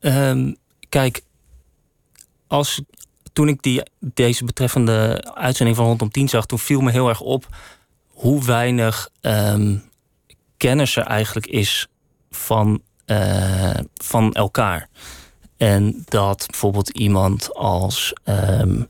Um, 0.00 0.56
kijk, 0.88 1.22
als, 2.46 2.82
toen 3.32 3.48
ik 3.48 3.62
die, 3.62 3.82
deze 4.00 4.44
betreffende 4.44 5.24
uitzending 5.34 5.76
van 5.76 5.86
rondom 5.86 6.10
10 6.10 6.28
zag, 6.28 6.46
toen 6.46 6.58
viel 6.58 6.80
me 6.80 6.90
heel 6.90 7.08
erg 7.08 7.20
op 7.20 7.46
hoe 8.08 8.44
weinig 8.44 9.08
um, 9.20 9.90
kennis 10.56 10.96
er 10.96 11.06
eigenlijk 11.06 11.46
is 11.46 11.88
van, 12.30 12.82
uh, 13.06 13.78
van 13.94 14.32
elkaar. 14.32 14.88
En 15.62 16.02
dat 16.04 16.44
bijvoorbeeld 16.50 16.88
iemand 16.88 17.54
als. 17.54 18.12
Um, 18.24 18.88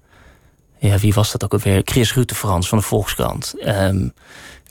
ja, 0.79 0.99
wie 0.99 1.15
was 1.15 1.33
dat 1.33 1.45
ook 1.45 1.53
alweer? 1.53 1.83
Chris 1.85 2.15
Rutefrans 2.15 2.69
van 2.69 2.79
de 2.79 2.85
Volkskrant. 2.85 3.55
Um, 3.67 4.13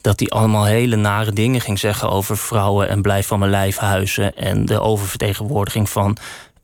dat 0.02 0.20
hij 0.20 0.30
allemaal 0.30 0.66
hele 0.66 0.96
nare 0.96 1.32
dingen 1.32 1.62
ging 1.62 1.80
zeggen 1.80 2.10
over 2.10 2.38
vrouwen 2.38 2.90
en 2.90 3.02
blijf 3.02 3.28
van 3.28 3.40
mijn 3.40 3.52
lijf 3.52 3.78
huizen. 3.78 4.36
En 4.36 4.66
de 4.66 4.80
oververtegenwoordiging 4.80 5.90
van 5.90 6.18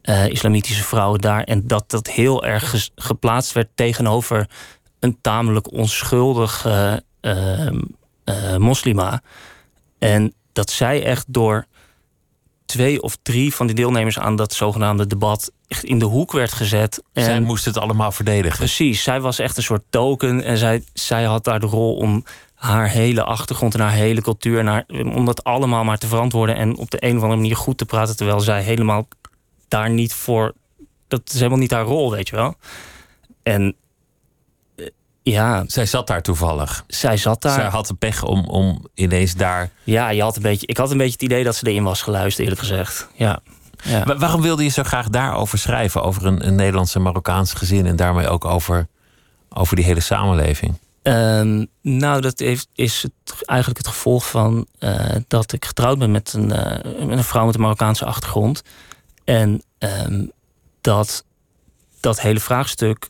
uh, 0.04 0.28
islamitische 0.28 0.84
vrouwen 0.84 1.20
daar. 1.20 1.44
En 1.44 1.68
dat 1.68 1.90
dat 1.90 2.08
heel 2.08 2.46
erg 2.46 2.90
geplaatst 2.96 3.52
werd 3.52 3.70
tegenover 3.76 4.50
een 5.00 5.18
tamelijk 5.22 5.72
onschuldige 5.72 7.04
uh, 7.22 7.68
uh, 8.26 8.56
moslima. 8.56 9.22
En 10.00 10.34
dat 10.54 10.70
zij 10.70 11.04
echt 11.04 11.26
door 11.28 11.66
twee 12.68 13.02
of 13.02 13.18
drie 13.22 13.54
van 13.54 13.68
die 13.68 13.76
deelnemers 13.76 14.20
aan 14.20 14.36
dat 14.36 14.54
zogenaamde 14.54 15.08
debat 15.08 15.52
echt 15.68 15.84
in 15.84 16.00
de 16.00 16.06
hoek 16.06 16.32
werd 16.32 16.52
gezet. 16.52 17.04
En 17.14 17.24
zij 17.24 17.40
moest 17.40 17.66
het 17.66 17.78
allemaal 17.78 18.12
verdedigen. 18.12 18.58
Precies, 18.58 19.04
zij 19.04 19.22
was 19.22 19.40
echt 19.40 19.58
een 19.58 19.64
soort 19.64 19.84
token 19.90 20.44
en 20.44 20.58
zij, 20.58 20.84
zij 20.94 21.24
had 21.24 21.44
daar 21.44 21.60
de 21.60 21.66
rol 21.66 21.96
om 21.96 22.24
haar 22.54 22.90
hele 22.90 23.24
achtergrond 23.24 23.74
en 23.74 23.80
haar 23.80 23.92
hele 23.92 24.22
cultuur 24.22 24.60
en 24.60 24.68
haar, 24.68 24.86
om 24.88 25.26
dat 25.26 25.44
allemaal 25.44 25.84
maar 25.84 25.98
te 25.98 26.08
verantwoorden 26.08 26.56
en 26.56 26.78
op 26.78 26.92
de 26.92 27.04
een 27.04 27.16
of 27.16 27.22
andere 27.22 27.42
manier 27.42 27.56
goed 27.56 27.78
te 27.78 27.86
praten, 27.86 28.18
terwijl 28.18 28.40
zij 28.40 28.62
helemaal 28.62 29.08
daar 29.68 29.90
niet 29.90 30.14
voor. 30.14 30.54
Dat 31.08 31.22
is 31.26 31.34
helemaal 31.34 31.58
niet 31.58 31.72
haar 31.72 31.86
rol, 31.86 32.12
weet 32.12 32.28
je 32.28 32.36
wel. 32.36 32.56
En 33.44 33.76
ja. 35.32 35.64
Zij 35.68 35.86
zat 35.86 36.08
daar 36.08 36.22
toevallig. 36.22 36.84
Zij 36.88 37.18
zat 37.18 37.42
daar. 37.42 37.54
Zij 37.54 37.70
had 37.70 37.88
de 37.88 37.94
pech 37.94 38.24
om, 38.24 38.46
om 38.46 38.88
ineens 38.94 39.36
daar. 39.36 39.70
Ja, 39.84 40.10
je 40.10 40.22
had 40.22 40.36
een 40.36 40.42
beetje, 40.42 40.68
ik 40.68 40.78
had 40.78 40.92
een 40.92 40.98
beetje 40.98 41.14
het 41.14 41.22
idee 41.22 41.44
dat 41.44 41.56
ze 41.56 41.68
erin 41.68 41.84
was 41.84 42.02
geluisterd, 42.02 42.40
eerlijk 42.48 42.68
gezegd. 42.68 43.08
Ja. 43.14 43.40
ja. 43.84 44.04
Maar 44.06 44.18
waarom 44.18 44.42
wilde 44.42 44.64
je 44.64 44.70
zo 44.70 44.84
graag 44.84 45.10
daarover 45.10 45.58
schrijven? 45.58 46.04
Over 46.04 46.26
een, 46.26 46.48
een 46.48 46.56
Nederlandse 46.56 47.00
Marokkaans 47.00 47.54
gezin 47.54 47.86
en 47.86 47.96
daarmee 47.96 48.28
ook 48.28 48.46
over, 48.46 48.88
over 49.50 49.76
die 49.76 49.86
hele 49.86 50.00
samenleving? 50.00 50.78
Um, 51.04 51.68
nou, 51.82 52.22
dat 52.22 52.40
heeft, 52.40 52.68
is 52.74 53.02
het, 53.02 53.46
eigenlijk 53.46 53.80
het 53.80 53.88
gevolg 53.88 54.30
van 54.30 54.68
uh, 54.80 55.16
dat 55.28 55.54
ik 55.54 55.66
getrouwd 55.66 56.00
ben 56.00 56.12
met 56.12 56.34
een, 56.34 56.50
uh, 56.50 57.06
met 57.08 57.18
een 57.18 57.24
vrouw 57.24 57.46
met 57.46 57.56
een 57.56 57.62
Marokkaanse 57.62 58.06
achtergrond. 58.06 58.62
En 59.24 59.64
um, 59.80 60.32
dat 60.82 61.26
dat 62.00 62.22
hele 62.22 62.40
vraagstuk 62.40 63.10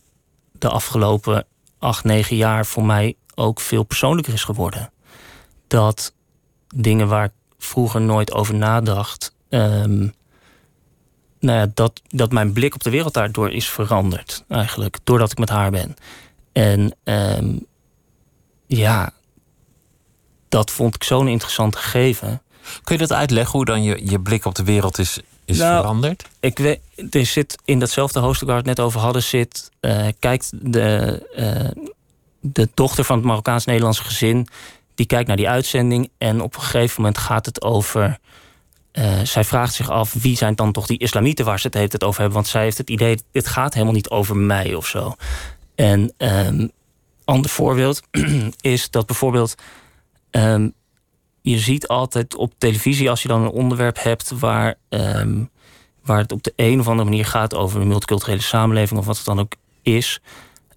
de 0.52 0.70
afgelopen 0.70 1.46
acht, 1.80 2.04
negen 2.04 2.36
jaar 2.36 2.66
voor 2.66 2.86
mij 2.86 3.16
ook 3.36 3.60
veel 3.60 3.84
persoonlijker 3.84 4.34
is 4.34 4.44
geworden. 4.44 4.92
Dat 5.68 6.14
dingen 6.76 7.08
waar 7.08 7.26
ik 7.26 7.32
vroeger 7.58 8.02
nooit 8.02 8.34
over 8.34 8.56
nadacht, 8.56 9.36
um, 9.50 10.14
nou 11.40 11.58
ja, 11.60 11.72
dat, 11.74 12.02
dat 12.08 12.32
mijn 12.32 12.54
blik 12.54 12.74
op 12.74 12.84
de 12.84 12.90
wereld 12.90 13.14
daardoor 13.14 13.52
is 13.52 13.70
veranderd, 13.70 14.44
eigenlijk, 14.48 14.98
doordat 15.04 15.32
ik 15.32 15.38
met 15.38 15.50
haar 15.50 15.72
ben. 15.72 15.96
En 16.52 16.96
um, 17.04 17.66
ja, 18.66 19.12
dat 20.50 20.72
vond 20.72 20.96
ik 20.96 21.04
zo'n 21.04 21.28
interessant 21.28 21.76
gegeven. 21.76 22.42
Kun 22.84 22.96
je 22.96 23.08
dat 23.08 23.18
uitleggen 23.18 23.52
hoe 23.52 23.66
dan 23.66 23.84
je, 23.84 24.10
je 24.10 24.20
blik 24.20 24.46
op 24.46 24.56
de 24.56 24.64
wereld 24.64 24.98
is, 24.98 25.20
is 25.48 25.58
nou, 25.58 25.80
veranderd? 25.80 26.28
Ik 26.40 26.58
weet, 26.58 26.80
er 27.12 27.26
zit 27.26 27.58
in 27.66 27.80
datzelfde 27.80 28.20
hoofdstuk 28.20 28.48
waar 28.48 28.62
we 28.62 28.70
het 28.70 28.78
net 28.78 28.86
over 28.86 29.00
hadden, 29.00 29.24
zit, 29.24 29.70
uh, 29.82 30.08
kijkt 30.20 30.52
de, 30.54 31.22
uh, 31.76 31.84
de 32.40 32.70
dochter 32.74 33.04
van 33.04 33.18
het 33.18 33.26
Marokkaans-Nederlandse 33.26 34.04
gezin, 34.04 34.48
die 34.96 35.06
kijkt 35.06 35.28
naar 35.28 35.38
die 35.38 35.50
uitzending 35.50 36.10
en 36.18 36.42
op 36.42 36.56
een 36.56 36.62
gegeven 36.62 37.02
moment 37.02 37.18
gaat 37.18 37.46
het 37.46 37.62
over. 37.62 38.20
Uh, 38.94 39.20
zij 39.24 39.44
vraagt 39.44 39.74
zich 39.74 39.90
af 39.90 40.14
wie 40.14 40.38
zijn 40.38 40.56
dan 40.56 40.72
toch 40.72 40.86
die 40.86 41.00
islamieten 41.00 41.46
waar 41.46 41.60
ze 41.60 41.68
het 41.68 41.76
heeft 41.76 41.92
het 41.92 42.04
over 42.04 42.20
hebben. 42.20 42.38
Want 42.38 42.48
zij 42.50 42.64
heeft 42.64 42.78
het 42.78 42.90
idee, 42.90 43.20
dit 43.32 43.48
gaat 43.48 43.74
helemaal 43.74 43.94
niet 43.94 44.10
over 44.10 44.36
mij 44.36 44.74
of 44.74 44.88
zo. 44.88 45.16
En 45.76 46.14
um, 46.18 46.72
ander 47.26 47.52
voorbeeld 47.52 48.02
is 48.62 48.90
dat 48.90 49.06
bijvoorbeeld. 49.06 49.56
ehm, 50.30 50.70
je 51.50 51.60
ziet 51.60 51.88
altijd 51.88 52.36
op 52.36 52.54
televisie, 52.58 53.10
als 53.10 53.22
je 53.22 53.28
dan 53.28 53.42
een 53.42 53.50
onderwerp 53.50 54.04
hebt 54.04 54.32
waar, 54.40 54.76
ehm, 54.90 55.44
waar 56.04 56.18
het 56.18 56.32
op 56.32 56.44
de 56.44 56.54
een 56.56 56.80
of 56.80 56.88
andere 56.88 57.10
manier 57.10 57.26
gaat 57.26 57.56
over 57.56 57.82
een 57.82 57.88
multiculturele 57.88 58.42
samenleving 58.42 59.00
of 59.00 59.06
wat 59.06 59.16
het 59.18 59.26
dan 59.26 59.40
ook 59.40 59.54
is. 59.82 60.20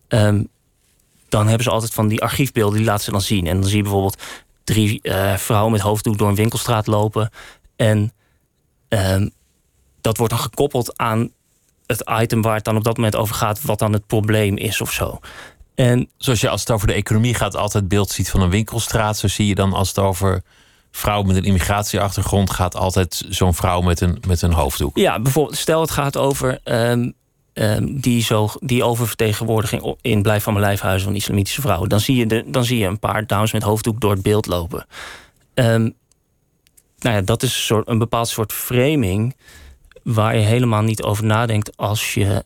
ehm, 0.08 0.44
dan 1.28 1.46
hebben 1.46 1.64
ze 1.64 1.70
altijd 1.70 1.92
van 1.92 2.08
die 2.08 2.22
archiefbeelden, 2.22 2.76
die 2.78 2.86
laten 2.86 3.04
ze 3.04 3.10
dan 3.10 3.20
zien. 3.20 3.46
En 3.46 3.60
dan 3.60 3.68
zie 3.68 3.76
je 3.76 3.82
bijvoorbeeld 3.82 4.22
drie 4.64 5.02
eh, 5.02 5.36
vrouwen 5.36 5.72
met 5.72 5.80
hoofddoek 5.80 6.18
door 6.18 6.28
een 6.28 6.34
winkelstraat 6.34 6.86
lopen. 6.86 7.30
En 7.76 8.12
ehm, 8.88 9.28
dat 10.00 10.16
wordt 10.16 10.32
dan 10.32 10.42
gekoppeld 10.42 10.98
aan 10.98 11.30
het 11.86 12.10
item 12.20 12.42
waar 12.42 12.54
het 12.54 12.64
dan 12.64 12.76
op 12.76 12.84
dat 12.84 12.96
moment 12.96 13.16
over 13.16 13.34
gaat, 13.34 13.62
wat 13.62 13.78
dan 13.78 13.92
het 13.92 14.06
probleem 14.06 14.56
is 14.56 14.80
of 14.80 14.92
zo. 14.92 15.18
En 15.74 16.10
Zoals 16.16 16.40
je 16.40 16.48
als 16.48 16.60
het 16.60 16.70
over 16.70 16.86
de 16.86 16.92
economie 16.92 17.34
gaat 17.34 17.56
altijd 17.56 17.88
beeld 17.88 18.10
ziet 18.10 18.30
van 18.30 18.40
een 18.40 18.50
winkelstraat, 18.50 19.18
zo 19.18 19.28
zie 19.28 19.46
je 19.46 19.54
dan 19.54 19.72
als 19.72 19.88
het 19.88 19.98
over 19.98 20.42
vrouwen 20.90 21.26
met 21.26 21.36
een 21.36 21.44
immigratieachtergrond 21.44 22.50
gaat 22.50 22.76
altijd 22.76 23.24
zo'n 23.28 23.54
vrouw 23.54 23.80
met 23.80 24.00
een, 24.00 24.22
met 24.26 24.42
een 24.42 24.52
hoofddoek. 24.52 24.96
ja, 24.96 25.20
bijvoorbeeld, 25.20 25.56
stel 25.56 25.80
het 25.80 25.90
gaat 25.90 26.16
over 26.16 26.60
ehm, 26.64 27.10
ehm, 27.52 27.86
die, 28.00 28.22
zo, 28.22 28.48
die 28.60 28.84
oververtegenwoordiging 28.84 29.96
in 30.00 30.22
Blijf 30.22 30.42
van 30.42 30.52
mijn 30.52 30.64
lijfhuizen 30.64 31.06
van 31.08 31.16
islamitische 31.16 31.60
vrouwen. 31.60 31.88
Dan 31.88 32.00
zie 32.00 32.16
je, 32.16 32.26
de, 32.26 32.44
dan 32.46 32.64
zie 32.64 32.78
je 32.78 32.86
een 32.86 32.98
paar 32.98 33.26
dames 33.26 33.52
met 33.52 33.62
hoofddoek 33.62 34.00
door 34.00 34.12
het 34.12 34.22
beeld 34.22 34.46
lopen. 34.46 34.86
Ehm, 35.54 35.88
nou 36.98 37.16
ja, 37.16 37.20
dat 37.20 37.42
is 37.42 37.54
een, 37.54 37.60
soort, 37.60 37.88
een 37.88 37.98
bepaald 37.98 38.28
soort 38.28 38.52
framing 38.52 39.36
waar 40.02 40.36
je 40.36 40.42
helemaal 40.42 40.82
niet 40.82 41.02
over 41.02 41.24
nadenkt 41.24 41.76
als 41.76 42.14
je. 42.14 42.44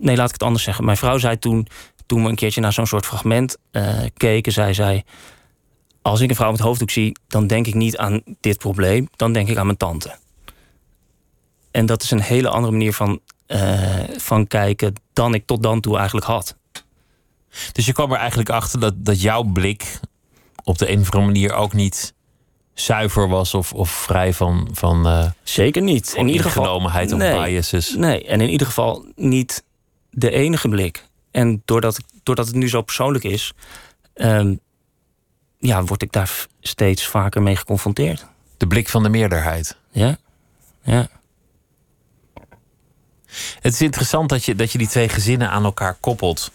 nee, 0.00 0.16
laat 0.16 0.26
ik 0.26 0.32
het 0.32 0.42
anders 0.42 0.64
zeggen. 0.64 0.84
Mijn 0.84 0.96
vrouw 0.96 1.18
zei 1.18 1.38
toen, 1.38 1.66
toen 2.06 2.22
we 2.22 2.28
een 2.28 2.34
keertje 2.34 2.60
naar 2.60 2.72
zo'n 2.72 2.86
soort 2.86 3.06
fragment 3.06 3.56
eh, 3.70 3.98
keken, 4.16 4.52
zei 4.52 4.74
zij. 4.74 5.04
Als 6.02 6.20
ik 6.20 6.30
een 6.30 6.36
vrouw 6.36 6.50
met 6.50 6.60
hoofddoek 6.60 6.90
zie, 6.90 7.16
dan 7.28 7.46
denk 7.46 7.66
ik 7.66 7.74
niet 7.74 7.96
aan 7.96 8.22
dit 8.40 8.58
probleem, 8.58 9.08
dan 9.16 9.32
denk 9.32 9.48
ik 9.48 9.56
aan 9.56 9.66
mijn 9.66 9.78
tante. 9.78 10.16
En 11.70 11.86
dat 11.86 12.02
is 12.02 12.10
een 12.10 12.20
hele 12.20 12.48
andere 12.48 12.72
manier 12.72 12.92
van, 12.92 13.20
eh, 13.46 13.98
van 14.16 14.46
kijken 14.46 14.94
dan 15.12 15.34
ik 15.34 15.46
tot 15.46 15.62
dan 15.62 15.80
toe 15.80 15.96
eigenlijk 15.96 16.26
had. 16.26 16.56
Dus 17.72 17.86
je 17.86 17.92
kwam 17.92 18.12
er 18.12 18.18
eigenlijk 18.18 18.50
achter 18.50 18.80
dat, 18.80 18.94
dat 18.96 19.20
jouw 19.20 19.42
blik 19.42 20.00
op 20.64 20.78
de 20.78 20.90
een 20.90 21.00
of 21.00 21.04
andere 21.04 21.32
manier 21.32 21.52
ook 21.52 21.72
niet 21.72 22.14
zuiver 22.74 23.28
was 23.28 23.54
of, 23.54 23.72
of 23.72 23.90
vrij 23.90 24.32
van, 24.32 24.68
van 24.72 25.06
eh, 25.06 25.30
Zeker 25.42 25.82
niet. 25.82 26.14
In 26.16 26.28
ieder 26.28 26.50
geval. 26.50 26.74
of 26.74 27.06
nee, 27.16 27.42
biases. 27.44 27.94
Nee, 27.94 28.24
en 28.24 28.40
in 28.40 28.48
ieder 28.48 28.66
geval 28.66 29.06
niet 29.16 29.64
de 30.10 30.30
enige 30.30 30.68
blik. 30.68 31.08
En 31.30 31.62
doordat, 31.64 32.00
doordat 32.22 32.46
het 32.46 32.54
nu 32.54 32.68
zo 32.68 32.82
persoonlijk 32.82 33.24
is, 33.24 33.52
ehm, 34.14 34.54
ja, 35.62 35.84
word 35.84 36.02
ik 36.02 36.12
daar 36.12 36.46
steeds 36.60 37.06
vaker 37.06 37.42
mee 37.42 37.56
geconfronteerd. 37.56 38.26
De 38.56 38.66
blik 38.66 38.88
van 38.88 39.02
de 39.02 39.08
meerderheid. 39.08 39.76
Ja, 39.90 40.16
ja. 40.82 41.08
Het 43.60 43.72
is 43.72 43.80
interessant 43.80 44.28
dat 44.28 44.44
je, 44.44 44.54
dat 44.54 44.72
je 44.72 44.78
die 44.78 44.88
twee 44.88 45.08
gezinnen 45.08 45.50
aan 45.50 45.64
elkaar 45.64 45.94
koppelt. 45.94 46.50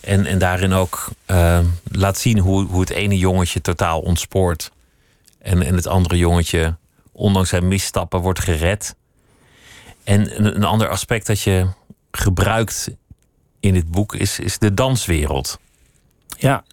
En, 0.00 0.26
en 0.26 0.38
daarin 0.38 0.72
ook 0.72 1.08
eh, 1.24 1.60
laat 1.84 2.18
zien 2.18 2.38
hoe, 2.38 2.66
hoe 2.66 2.80
het 2.80 2.90
ene 2.90 3.18
jongetje 3.18 3.60
totaal 3.60 4.00
ontspoort. 4.00 4.70
En, 5.38 5.62
en 5.62 5.74
het 5.74 5.86
andere 5.86 6.16
jongetje, 6.16 6.76
ondanks 7.12 7.48
zijn 7.48 7.68
misstappen, 7.68 8.20
wordt 8.20 8.40
gered. 8.40 8.94
En 10.04 10.36
een, 10.36 10.56
een 10.56 10.64
ander 10.64 10.88
aspect 10.88 11.26
dat 11.26 11.40
je 11.40 11.66
gebruikt 12.10 12.90
in 13.60 13.74
dit 13.74 13.90
boek 13.90 14.14
is, 14.14 14.38
is 14.38 14.58
de 14.58 14.74
danswereld. 14.74 15.58
Ja, 16.38 16.64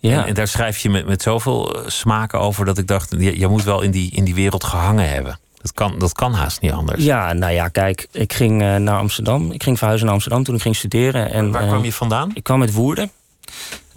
ja. 0.00 0.20
En, 0.22 0.26
en 0.26 0.34
daar 0.34 0.48
schrijf 0.48 0.78
je 0.78 0.90
met, 0.90 1.06
met 1.06 1.22
zoveel 1.22 1.74
eh, 1.74 1.88
smaak 1.88 2.34
over 2.34 2.64
dat 2.64 2.78
ik 2.78 2.86
dacht, 2.86 3.14
je, 3.18 3.38
je 3.38 3.46
moet 3.46 3.64
wel 3.64 3.80
in 3.80 3.90
die, 3.90 4.10
in 4.10 4.24
die 4.24 4.34
wereld 4.34 4.64
gehangen 4.64 5.08
hebben. 5.08 5.38
Dat 5.62 5.72
kan, 5.72 5.98
dat 5.98 6.12
kan 6.12 6.32
haast 6.32 6.60
niet 6.60 6.72
anders. 6.72 7.04
ja, 7.04 7.32
nou 7.32 7.52
ja, 7.52 7.68
kijk, 7.68 8.08
ik 8.12 8.32
ging 8.32 8.62
eh, 8.62 8.76
naar 8.76 8.98
Amsterdam. 8.98 9.52
Ik 9.52 9.62
ging 9.62 9.76
verhuizen 9.76 10.06
naar 10.06 10.14
Amsterdam 10.14 10.44
toen 10.44 10.54
ik 10.54 10.62
ging 10.62 10.76
studeren. 10.76 11.30
En, 11.30 11.50
Waar 11.50 11.62
eh, 11.62 11.68
kwam 11.68 11.84
je 11.84 11.92
vandaan? 11.92 12.30
Ik 12.34 12.42
kwam 12.42 12.60
uit 12.60 12.72
Woerden. 12.72 13.10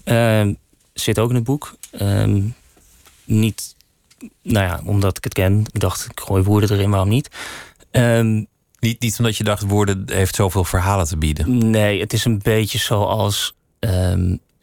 Ehm, 0.03 0.53
zit 0.93 1.19
ook 1.19 1.29
in 1.29 1.35
het 1.35 1.43
boek. 1.43 1.75
Ehm, 1.91 2.41
niet, 3.25 3.75
nou 4.41 4.65
ja, 4.65 4.81
omdat 4.85 5.17
ik 5.17 5.23
het 5.23 5.33
ken. 5.33 5.65
Ik 5.71 5.79
dacht, 5.79 6.05
ik 6.11 6.19
gooi 6.19 6.43
Woerden 6.43 6.71
erin, 6.71 6.89
waarom 6.89 7.09
niet? 7.09 7.29
Ehm, 7.91 8.43
Niet, 8.79 8.99
niet 9.01 9.15
omdat 9.17 9.37
je 9.37 9.43
dacht, 9.43 9.61
woorden 9.61 10.03
heeft 10.05 10.35
zoveel 10.35 10.63
verhalen 10.63 11.05
te 11.07 11.17
bieden. 11.17 11.69
nee, 11.69 11.99
het 11.99 12.13
is 12.13 12.25
een 12.25 12.39
beetje 12.43 12.77
zoals, 12.77 13.55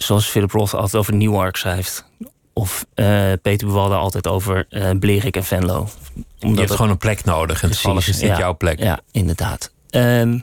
zoals 0.02 0.26
Philip 0.26 0.50
Roth 0.50 0.74
altijd 0.74 0.94
over 0.96 1.14
Newark 1.14 1.56
schrijft. 1.56 2.04
Of 2.52 2.86
eh, 2.94 3.32
Peter 3.42 3.66
Buwalda 3.66 3.96
altijd 3.96 4.26
over 4.26 4.66
eh 4.68 4.90
Blerik 4.98 5.36
en 5.36 5.44
Venlo. 5.44 5.88
je 6.14 6.22
Omdat 6.40 6.56
hebt 6.58 6.58
het- 6.58 6.70
gewoon 6.70 6.90
een 6.90 6.98
plek 6.98 7.24
nodig. 7.24 7.62
En 7.62 7.70
toevallig 7.70 8.08
is 8.08 8.18
dit 8.18 8.28
ja, 8.28 8.38
jouw 8.38 8.56
plek. 8.56 8.78
Ja, 8.78 9.00
inderdaad. 9.10 9.72
Ehm, 9.90 10.38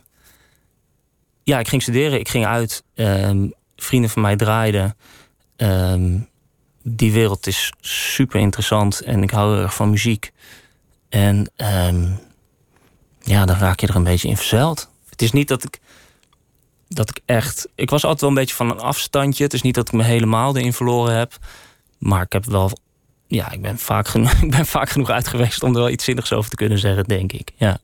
ja, 1.44 1.60
ik 1.60 1.68
ging 1.68 1.82
studeren. 1.82 2.20
Ik 2.20 2.30
ging 2.30 2.46
uit. 2.46 2.84
Ehm, 2.96 3.48
vrienden 3.76 4.10
van 4.10 4.22
mij 4.22 4.36
draaiden. 4.36 4.96
Ehm, 5.56 6.18
die 6.84 7.12
wereld 7.12 7.48
is 7.48 7.72
super 7.80 8.40
interessant. 8.40 9.02
En 9.02 9.24
ik 9.24 9.32
hou 9.32 9.54
heel 9.54 9.64
erg 9.64 9.74
van 9.76 9.90
muziek. 9.90 10.32
En 11.10 11.52
ja, 13.22 13.46
dan 13.46 13.56
raak 13.56 13.80
je 13.80 13.88
er 13.88 13.96
een 13.96 14.04
beetje 14.04 14.28
in 14.28 14.38
verzeild. 14.38 14.90
Het 15.10 15.22
is 15.22 15.32
niet 15.32 15.48
dat 15.48 15.64
ik... 15.64 15.80
Dat 16.90 17.10
ik 17.10 17.20
echt... 17.26 17.68
Ik 17.76 17.90
was 17.90 18.02
altijd 18.04 18.22
wel 18.22 18.30
een 18.30 18.36
beetje 18.36 18.56
van 18.56 18.70
een 18.72 18.80
afstandje. 18.80 19.44
Het 19.44 19.54
is 19.54 19.62
niet 19.62 19.76
dat 19.76 19.88
ik 19.88 19.94
me 19.94 20.04
helemaal 20.04 20.58
erin 20.58 20.74
verloren 20.74 21.18
heb. 21.18 21.38
Maar 21.98 22.22
ik 22.22 22.34
heb 22.34 22.46
wel... 22.46 22.72
Ja, 23.28 23.52
ik 23.52 23.62
ben 23.62 23.78
vaak 23.78 24.08
genoeg, 24.08 24.32
ik 24.44 24.52
ben 24.52 24.66
vaak 24.66 24.90
genoeg 24.90 25.10
uit 25.10 25.28
geweest 25.28 25.64
om 25.64 25.74
er 25.74 25.80
wel 25.80 25.90
iets 25.90 26.04
zinnigs 26.04 26.34
over 26.34 26.50
te 26.50 26.56
kunnen 26.56 26.80
zeggen, 26.80 27.04
denk 27.04 27.32
ik. 27.32 27.52
Ja. 27.56 27.78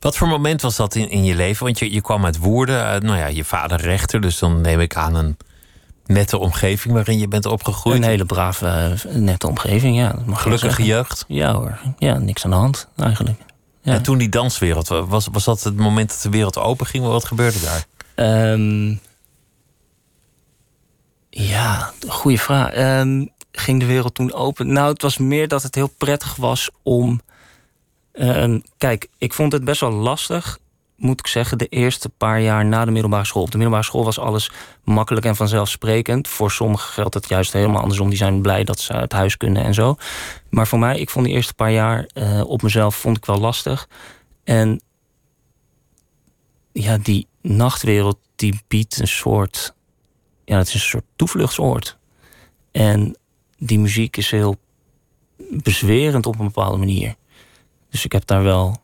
Wat 0.00 0.16
voor 0.16 0.28
moment 0.28 0.62
was 0.62 0.76
dat 0.76 0.94
in, 0.94 1.10
in 1.10 1.24
je 1.24 1.34
leven? 1.34 1.64
Want 1.64 1.78
je, 1.78 1.92
je 1.92 2.00
kwam 2.00 2.24
uit 2.24 2.38
Woerden. 2.38 2.92
eh, 2.92 3.00
nou 3.00 3.18
ja, 3.18 3.26
je 3.26 3.44
vader 3.44 3.80
rechter. 3.80 4.20
Dus 4.20 4.38
dan 4.38 4.60
neem 4.60 4.80
ik 4.80 4.96
aan 4.96 5.14
een 5.14 5.36
nette 6.06 6.38
omgeving 6.38 6.94
waarin 6.94 7.18
je 7.18 7.28
bent 7.28 7.46
opgegroeid. 7.46 7.96
Een 7.96 8.08
hele 8.08 8.24
brave, 8.24 8.66
eh, 8.66 9.14
nette 9.14 9.46
omgeving, 9.46 9.96
ja. 9.96 10.14
Gelukkige 10.32 10.84
jeugd. 10.84 11.24
Ja 11.28 11.52
hoor, 11.52 11.78
ja, 11.98 12.18
niks 12.18 12.44
aan 12.44 12.50
de 12.50 12.56
hand 12.56 12.88
eigenlijk. 12.96 13.38
Ja. 13.82 13.92
En 13.92 14.02
toen 14.02 14.18
die 14.18 14.28
danswereld. 14.28 14.88
Was, 14.88 15.28
was 15.32 15.44
dat 15.44 15.62
het 15.62 15.76
moment 15.76 16.08
dat 16.08 16.20
de 16.22 16.30
wereld 16.30 16.58
open 16.58 16.86
ging? 16.86 17.04
Wat 17.04 17.24
gebeurde 17.24 17.60
daar? 17.60 17.84
Ehm, 18.16 18.94
ja, 21.30 21.92
goede 22.08 22.38
vraag. 22.38 22.70
Ehm, 22.70 23.26
ging 23.52 23.80
de 23.80 23.86
wereld 23.86 24.14
toen 24.14 24.32
open? 24.32 24.72
Nou, 24.72 24.92
het 24.92 25.02
was 25.02 25.18
meer 25.18 25.48
dat 25.48 25.62
het 25.62 25.74
heel 25.74 25.90
prettig 25.98 26.36
was 26.36 26.70
om... 26.82 27.20
ehm, 28.12 28.60
kijk, 28.78 29.08
ik 29.18 29.32
vond 29.32 29.52
het 29.52 29.64
best 29.64 29.80
wel 29.80 29.90
lastig, 29.90 30.58
moet 30.96 31.20
ik 31.20 31.26
zeggen... 31.26 31.58
de 31.58 31.66
eerste 31.66 32.08
paar 32.08 32.40
jaar 32.40 32.64
na 32.64 32.84
de 32.84 32.90
middelbare 32.90 33.24
school. 33.24 33.42
Op 33.42 33.50
de 33.50 33.56
middelbare 33.56 33.86
school 33.86 34.04
was 34.04 34.18
alles 34.18 34.50
makkelijk 34.84 35.26
en 35.26 35.36
vanzelfsprekend. 35.36 36.28
Voor 36.28 36.50
sommigen 36.50 36.92
geldt 36.92 37.14
het 37.14 37.28
juist 37.28 37.52
helemaal 37.52 37.80
andersom. 37.82 38.08
Die 38.08 38.18
zijn 38.18 38.42
blij 38.42 38.64
dat 38.64 38.80
ze 38.80 38.92
uit 38.92 39.12
huis 39.12 39.36
kunnen 39.36 39.64
en 39.64 39.74
zo. 39.74 39.96
Maar 40.50 40.66
voor 40.66 40.78
mij, 40.78 40.98
ik 40.98 41.10
vond 41.10 41.26
die 41.26 41.34
eerste 41.34 41.54
paar 41.54 41.72
jaar 41.72 42.06
eh, 42.14 42.40
op 42.46 42.62
mezelf 42.62 42.96
vond 42.96 43.16
ik 43.16 43.24
wel 43.24 43.38
lastig. 43.38 43.88
En 44.44 44.80
ja, 46.72 46.98
die 46.98 47.26
nachtwereld 47.48 48.18
die 48.36 48.60
biedt 48.68 48.98
een 48.98 49.08
soort. 49.08 49.74
Ja, 50.44 50.58
het 50.58 50.66
is 50.66 50.74
een 50.74 50.80
soort 50.80 51.04
toevluchtsoord. 51.16 51.98
En 52.72 53.18
die 53.58 53.78
muziek 53.78 54.16
is 54.16 54.30
heel 54.30 54.56
bezwerend 55.50 56.26
op 56.26 56.38
een 56.38 56.46
bepaalde 56.46 56.76
manier. 56.76 57.14
Dus 57.90 58.04
ik 58.04 58.12
heb 58.12 58.26
daar 58.26 58.42
wel. 58.42 58.76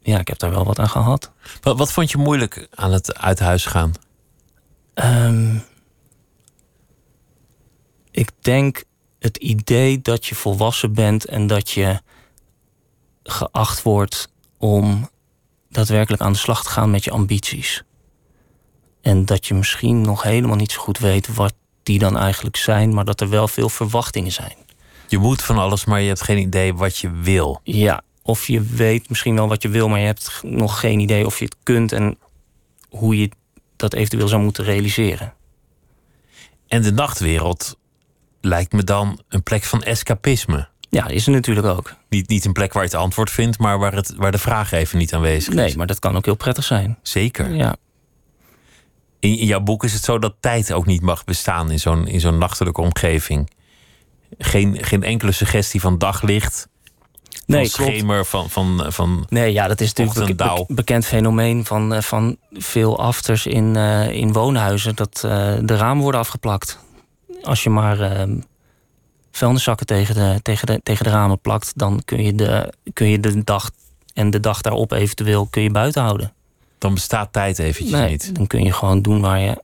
Ja, 0.00 0.18
ik 0.18 0.28
heb 0.28 0.38
daar 0.38 0.50
wel 0.50 0.64
wat 0.64 0.78
aan 0.78 0.88
gehad. 0.88 1.32
Wat, 1.60 1.78
wat 1.78 1.92
vond 1.92 2.10
je 2.10 2.18
moeilijk 2.18 2.68
aan 2.70 2.92
het 2.92 3.16
uit 3.18 3.38
huis 3.38 3.66
gaan? 3.66 3.92
Ehm, 4.94 5.58
ik 8.10 8.30
denk 8.40 8.84
het 9.18 9.36
idee 9.36 10.00
dat 10.00 10.26
je 10.26 10.34
volwassen 10.34 10.92
bent 10.92 11.24
en 11.24 11.46
dat 11.46 11.70
je 11.70 12.00
geacht 13.22 13.82
wordt 13.82 14.28
om 14.58 15.08
daadwerkelijk 15.74 16.22
aan 16.22 16.32
de 16.32 16.38
slag 16.38 16.62
te 16.62 16.70
gaan 16.70 16.90
met 16.90 17.04
je 17.04 17.10
ambities. 17.10 17.82
En 19.02 19.24
dat 19.24 19.46
je 19.46 19.54
misschien 19.54 20.00
nog 20.00 20.22
helemaal 20.22 20.56
niet 20.56 20.72
zo 20.72 20.80
goed 20.80 20.98
weet 20.98 21.34
wat 21.34 21.54
die 21.82 21.98
dan 21.98 22.18
eigenlijk 22.18 22.56
zijn, 22.56 22.94
maar 22.94 23.04
dat 23.04 23.20
er 23.20 23.28
wel 23.28 23.48
veel 23.48 23.68
verwachtingen 23.68 24.32
zijn. 24.32 24.56
Je 25.08 25.18
moet 25.18 25.42
van 25.42 25.58
alles, 25.58 25.84
maar 25.84 26.00
je 26.00 26.08
hebt 26.08 26.22
geen 26.22 26.38
idee 26.38 26.74
wat 26.74 26.98
je 26.98 27.10
wil. 27.10 27.60
Ja, 27.62 28.02
of 28.22 28.46
je 28.46 28.60
weet 28.60 29.08
misschien 29.08 29.34
wel 29.34 29.48
wat 29.48 29.62
je 29.62 29.68
wil, 29.68 29.88
maar 29.88 30.00
je 30.00 30.06
hebt 30.06 30.40
nog 30.42 30.80
geen 30.80 31.00
idee 31.00 31.26
of 31.26 31.38
je 31.38 31.44
het 31.44 31.56
kunt 31.62 31.92
en 31.92 32.18
hoe 32.88 33.18
je 33.18 33.30
dat 33.76 33.94
eventueel 33.94 34.28
zou 34.28 34.42
moeten 34.42 34.64
realiseren. 34.64 35.34
En 36.68 36.82
de 36.82 36.92
nachtwereld 36.92 37.78
lijkt 38.40 38.72
me 38.72 38.84
dan 38.84 39.20
een 39.28 39.42
plek 39.42 39.64
van 39.64 39.82
escapisme. 39.82 40.68
Ja, 40.94 41.08
is 41.08 41.26
er 41.26 41.32
natuurlijk 41.32 41.66
ook. 41.66 41.94
Niet, 42.08 42.28
niet 42.28 42.44
een 42.44 42.52
plek 42.52 42.72
waar 42.72 42.82
je 42.82 42.88
het 42.88 42.98
antwoord 42.98 43.30
vindt, 43.30 43.58
maar 43.58 43.78
waar, 43.78 43.94
het, 43.94 44.14
waar 44.16 44.32
de 44.32 44.38
vraag 44.38 44.72
even 44.72 44.98
niet 44.98 45.14
aanwezig 45.14 45.48
is. 45.48 45.54
Nee, 45.54 45.76
maar 45.76 45.86
dat 45.86 45.98
kan 45.98 46.16
ook 46.16 46.24
heel 46.24 46.34
prettig 46.34 46.64
zijn. 46.64 46.98
Zeker. 47.02 47.54
Ja, 47.54 47.76
In, 49.20 49.38
in 49.38 49.46
jouw 49.46 49.60
boek 49.60 49.84
is 49.84 49.92
het 49.92 50.04
zo 50.04 50.18
dat 50.18 50.34
tijd 50.40 50.72
ook 50.72 50.86
niet 50.86 51.02
mag 51.02 51.24
bestaan 51.24 51.70
in 51.70 51.78
zo'n, 51.78 52.06
in 52.06 52.20
zo'n 52.20 52.38
nachtelijke 52.38 52.80
omgeving. 52.80 53.50
Geen, 54.38 54.78
geen 54.84 55.02
enkele 55.02 55.32
suggestie 55.32 55.80
van 55.80 55.98
daglicht. 55.98 56.68
Nee, 57.46 57.70
van 57.70 57.84
klopt. 57.84 57.96
schemer, 57.96 58.24
van, 58.24 58.50
van, 58.50 58.84
van 58.88 59.26
Nee, 59.28 59.52
ja, 59.52 59.66
dat 59.68 59.80
is 59.80 59.92
natuurlijk 59.92 60.40
een 60.40 60.64
bekend 60.68 61.06
fenomeen 61.06 61.64
van, 61.64 61.94
eh, 61.94 62.02
van 62.02 62.36
veel 62.52 62.98
afters 62.98 63.46
in, 63.46 63.76
eh, 63.76 64.10
in 64.10 64.32
woonhuizen. 64.32 64.96
Dat 64.96 65.22
eh, 65.24 65.54
de 65.62 65.76
ramen 65.76 66.02
worden 66.02 66.20
afgeplakt. 66.20 66.78
Als 67.42 67.62
je 67.62 67.70
maar 67.70 68.00
ehm 68.00 68.36
vuilniszakken 69.36 69.86
tegen 69.86 70.14
de, 70.14 70.40
tegen, 70.42 70.66
de, 70.66 70.80
tegen 70.82 71.04
de 71.04 71.10
ramen 71.10 71.40
plakt, 71.40 71.72
dan 71.76 72.02
kun 72.04 72.22
je, 72.22 72.34
de, 72.34 72.72
kun 72.92 73.08
je 73.08 73.20
de 73.20 73.44
dag 73.44 73.70
en 74.14 74.30
de 74.30 74.40
dag 74.40 74.60
daarop 74.60 74.92
eventueel 74.92 75.46
kun 75.46 75.62
je 75.62 75.70
buiten 75.70 76.02
houden. 76.02 76.32
dan 76.78 76.94
bestaat 76.94 77.32
tijd 77.32 77.58
eventjes 77.58 78.00
Nee, 78.00 78.10
niet. 78.10 78.34
dan 78.34 78.46
kun 78.46 78.64
je 78.64 78.72
gewoon 78.72 79.02
doen 79.02 79.20
waar 79.20 79.40
je 79.40 79.62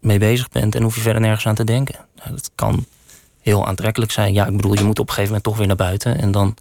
mee 0.00 0.18
bezig 0.18 0.48
bent 0.48 0.74
en 0.74 0.82
hoef 0.82 0.94
je 0.94 1.00
verder 1.00 1.20
nergens 1.22 1.46
aan 1.46 1.54
te 1.54 1.64
denken. 1.64 1.94
Nou, 2.16 2.30
dat 2.30 2.50
kan 2.54 2.86
heel 3.40 3.66
aantrekkelijk 3.66 4.12
zijn. 4.12 4.32
Ja, 4.32 4.46
ik 4.46 4.56
bedoel, 4.56 4.74
je 4.74 4.84
moet 4.84 4.98
op 4.98 5.08
een 5.08 5.14
gegeven 5.14 5.26
moment 5.26 5.44
toch 5.44 5.56
weer 5.56 5.66
naar 5.66 5.76
buiten. 5.76 6.18
En 6.18 6.30
dan 6.30 6.56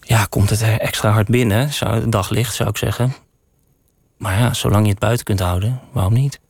ja, 0.00 0.24
komt 0.24 0.50
het 0.50 0.62
extra 0.62 1.10
hard 1.10 1.28
binnen. 1.28 1.72
Zou, 1.72 2.08
daglicht, 2.08 2.54
zou 2.54 2.68
ik 2.68 2.76
zeggen. 2.76 3.14
Maar 4.16 4.38
ja, 4.38 4.54
zolang 4.54 4.84
je 4.84 4.90
het 4.90 4.98
buiten 4.98 5.24
kunt 5.24 5.40
houden, 5.40 5.80
waarom 5.92 6.12
niet? 6.12 6.40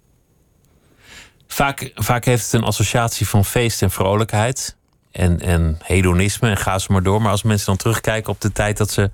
Vaak, 1.46 1.90
vaak 1.94 2.24
heeft 2.24 2.44
het 2.44 2.52
een 2.52 2.66
associatie 2.66 3.28
van 3.28 3.44
feest 3.44 3.82
en 3.82 3.90
vrolijkheid. 3.90 4.76
En, 5.14 5.40
en 5.40 5.78
hedonisme 5.82 6.48
en 6.48 6.56
ga 6.56 6.78
ze 6.78 6.92
maar 6.92 7.02
door. 7.02 7.22
Maar 7.22 7.30
als 7.30 7.42
mensen 7.42 7.66
dan 7.66 7.76
terugkijken 7.76 8.32
op 8.32 8.40
de 8.40 8.52
tijd 8.52 8.76
dat 8.76 8.90
ze 8.90 9.10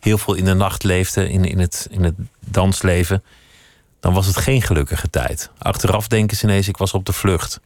heel 0.00 0.18
veel 0.18 0.34
in 0.34 0.44
de 0.44 0.54
nacht 0.54 0.84
leefden, 0.84 1.30
in, 1.30 1.44
in, 1.44 1.58
het, 1.58 1.88
in 1.90 2.04
het 2.04 2.14
dansleven, 2.46 3.22
dan 4.00 4.12
was 4.12 4.26
het 4.26 4.36
geen 4.36 4.62
gelukkige 4.62 5.10
tijd. 5.10 5.50
Achteraf 5.58 6.08
denken 6.08 6.36
ze 6.36 6.44
ineens, 6.44 6.68
ik 6.68 6.76
was 6.76 6.92
op 6.92 7.04
de 7.04 7.12
vlucht. 7.12 7.60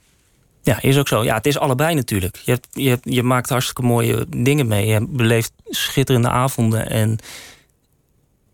Ja, 0.63 0.83
is 0.83 0.99
ook 0.99 1.09
zo. 1.09 1.25
Ja, 1.25 1.35
het 1.35 1.47
is 1.47 1.59
allebei 1.59 1.95
natuurlijk. 1.95 2.37
Je, 2.45 2.51
hebt, 2.51 2.69
je, 2.71 2.99
je 3.03 3.23
maakt 3.23 3.49
hartstikke 3.49 3.83
mooie 3.83 4.27
dingen 4.29 4.67
mee. 4.67 4.87
Je 4.87 5.07
beleeft 5.09 5.53
schitterende 5.65 6.29
avonden. 6.29 6.91
En 6.91 7.19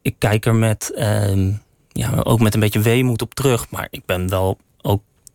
ik 0.03 0.15
kijk 0.19 0.47
er 0.47 0.55
met, 0.55 0.93
ehm, 0.95 1.53
ja, 1.93 2.21
ook 2.23 2.41
met 2.41 2.55
een 2.55 2.61
beetje 2.61 2.81
weemoed 2.81 3.23
op 3.23 3.35
terug. 3.35 3.71
Maar 3.71 3.89
ik 3.91 4.05
ben 4.05 4.29
wel 4.29 4.59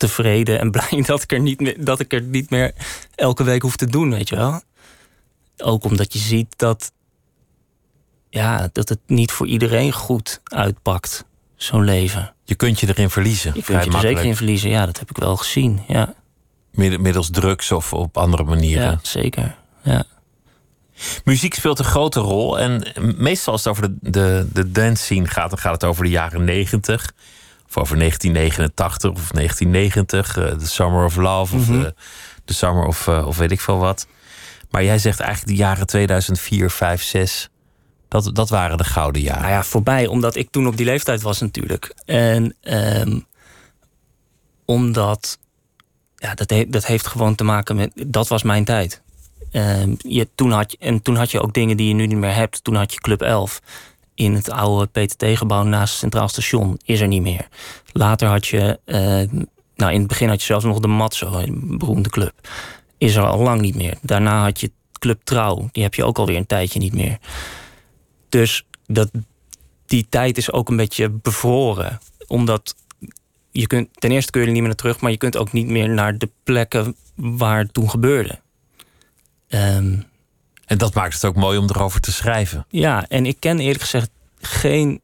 tevreden 0.07 0.59
en 0.59 0.71
blij 0.75 1.01
dat 1.05 1.21
ik 1.21 1.31
er 1.31 1.39
niet 1.39 1.59
meer, 1.59 1.85
dat 1.85 1.99
ik 1.99 2.13
er 2.13 2.21
niet 2.21 2.49
meer 2.49 2.73
elke 3.15 3.43
week 3.43 3.61
hoef 3.61 3.75
te 3.75 3.85
doen, 3.85 4.09
weet 4.09 4.29
je 4.29 4.35
wel. 4.35 4.61
Ook 5.57 5.83
omdat 5.83 6.13
je 6.13 6.19
ziet 6.19 6.53
dat, 6.57 6.91
ja, 8.29 8.69
dat 8.71 8.89
het 8.89 8.99
niet 9.07 9.31
voor 9.31 9.47
iedereen 9.47 9.91
goed 9.91 10.41
uitpakt, 10.43 11.25
zo'n 11.55 11.83
leven. 11.83 12.33
Je 12.43 12.55
kunt 12.55 12.79
je 12.79 12.87
erin 12.87 13.09
verliezen. 13.09 13.51
Je 13.55 13.63
kunt 13.63 13.67
je 13.67 13.73
er 13.73 13.79
makkelijk. 13.91 14.07
zeker 14.17 14.29
in 14.29 14.35
verliezen. 14.35 14.69
Ja, 14.69 14.85
dat 14.85 14.99
heb 14.99 15.09
ik 15.09 15.17
wel 15.17 15.37
gezien. 15.37 15.81
Ja, 15.87 16.13
Middel- 16.71 16.99
Middels 16.99 17.29
drugs 17.29 17.71
of 17.71 17.93
op 17.93 18.17
andere 18.17 18.43
manieren. 18.43 18.83
ja 18.83 18.99
zeker. 19.01 19.55
Ja. 19.83 20.03
Muziek 21.23 21.53
speelt 21.53 21.79
een 21.79 21.85
grote 21.85 22.19
rol. 22.19 22.59
En 22.59 22.83
meestal 23.17 23.53
als 23.53 23.63
het 23.63 23.71
over 23.77 23.83
de, 24.01 24.09
de, 24.11 24.47
de 24.53 24.71
dance 24.71 25.03
scene 25.03 25.27
gaat, 25.27 25.49
dan 25.49 25.59
gaat 25.59 25.73
het 25.73 25.83
over 25.83 26.03
de 26.03 26.09
jaren 26.09 26.43
90. 26.43 27.11
Of 27.75 27.81
over 27.81 27.97
1989 27.97 29.11
of 29.11 29.31
1990. 29.31 30.37
eh, 30.37 30.51
The 30.57 30.67
Summer 30.67 31.05
of 31.05 31.15
Love 31.15 31.55
of 31.55 31.67
Mhm. 31.69 31.79
eh, 31.83 31.89
The 32.45 32.53
Summer 32.53 32.85
of, 32.85 33.07
eh, 33.07 33.27
of 33.27 33.37
weet 33.37 33.51
ik 33.51 33.61
veel 33.61 33.77
wat. 33.77 34.07
Maar 34.69 34.83
jij 34.83 34.97
zegt 34.97 35.19
eigenlijk 35.19 35.57
de 35.57 35.63
jaren 35.63 35.87
2004, 35.87 36.69
5, 36.69 37.03
6. 37.03 37.49
Dat, 38.07 38.29
dat 38.35 38.49
waren 38.49 38.77
de 38.77 38.83
gouden 38.83 39.21
jaren. 39.21 39.41
Nou 39.41 39.53
ja, 39.53 39.63
voorbij, 39.63 40.07
omdat 40.07 40.35
ik 40.35 40.47
toen 40.51 40.67
op 40.67 40.77
die 40.77 40.85
leeftijd 40.85 41.21
was 41.21 41.39
natuurlijk. 41.39 41.93
En 42.05 42.55
ehm, 42.61 43.19
omdat, 44.65 45.39
ja, 46.15 46.33
dat, 46.33 46.49
he- 46.49 46.65
dat 46.69 46.85
heeft 46.85 47.07
gewoon 47.07 47.35
te 47.35 47.43
maken 47.43 47.75
met, 47.75 47.91
dat 48.07 48.27
was 48.27 48.43
mijn 48.43 48.65
tijd. 48.65 49.01
Ehm, 49.51 49.95
je, 49.97 50.27
toen 50.35 50.51
had 50.51 50.71
je, 50.71 50.77
en 50.79 51.01
toen 51.01 51.15
had 51.15 51.31
je 51.31 51.41
ook 51.41 51.53
dingen 51.53 51.77
die 51.77 51.87
je 51.87 51.93
nu 51.93 52.07
niet 52.07 52.17
meer 52.17 52.33
hebt. 52.35 52.63
Toen 52.63 52.75
had 52.75 52.93
je 52.93 52.99
Club 53.01 53.21
11 53.21 53.61
in 54.15 54.33
het 54.33 54.49
oude 54.49 54.85
PTT-gebouw 54.85 55.63
naast 55.63 55.91
het 55.91 55.99
Centraal 55.99 56.27
Station. 56.27 56.79
Is 56.85 57.01
er 57.01 57.07
niet 57.07 57.21
meer. 57.21 57.47
Later 57.91 58.27
had 58.27 58.47
je, 58.47 58.79
eh, 58.85 59.41
nou 59.75 59.93
in 59.93 59.99
het 59.99 60.07
begin 60.07 60.29
had 60.29 60.39
je 60.39 60.45
zelfs 60.45 60.65
nog 60.65 60.79
de 60.79 60.87
Matzo, 60.87 61.33
een 61.33 61.77
beroemde 61.77 62.09
club. 62.09 62.33
Is 62.97 63.15
er 63.15 63.23
al 63.23 63.39
lang 63.39 63.61
niet 63.61 63.75
meer. 63.75 63.97
Daarna 64.01 64.43
had 64.43 64.59
je 64.59 64.71
Club 64.99 65.21
Trouw. 65.23 65.69
Die 65.71 65.83
heb 65.83 65.93
je 65.93 66.03
ook 66.03 66.17
alweer 66.17 66.37
een 66.37 66.45
tijdje 66.45 66.79
niet 66.79 66.93
meer. 66.93 67.17
Dus 68.29 68.65
dat, 68.85 69.11
die 69.85 70.05
tijd 70.09 70.37
is 70.37 70.51
ook 70.51 70.69
een 70.69 70.75
beetje 70.75 71.09
bevroren. 71.09 71.99
Omdat 72.27 72.75
je 73.51 73.67
kunt, 73.67 73.89
ten 73.93 74.11
eerste 74.11 74.31
kun 74.31 74.41
je 74.41 74.47
er 74.47 74.53
niet 74.53 74.61
meer 74.61 74.71
naar 74.71 74.81
terug, 74.81 74.99
maar 74.99 75.11
je 75.11 75.17
kunt 75.17 75.37
ook 75.37 75.51
niet 75.51 75.67
meer 75.67 75.89
naar 75.89 76.17
de 76.17 76.29
plekken 76.43 76.95
waar 77.15 77.59
het 77.59 77.73
toen 77.73 77.89
gebeurde. 77.89 78.39
Ehm, 79.47 79.97
En 80.65 80.77
dat 80.77 80.93
maakt 80.93 81.13
het 81.13 81.25
ook 81.25 81.35
mooi 81.35 81.57
om 81.57 81.69
erover 81.69 81.99
te 81.99 82.11
schrijven. 82.11 82.65
ja, 82.69 83.07
en 83.07 83.25
ik 83.25 83.39
ken 83.39 83.59
eerlijk 83.59 83.81
gezegd 83.81 84.09
geen 84.39 85.01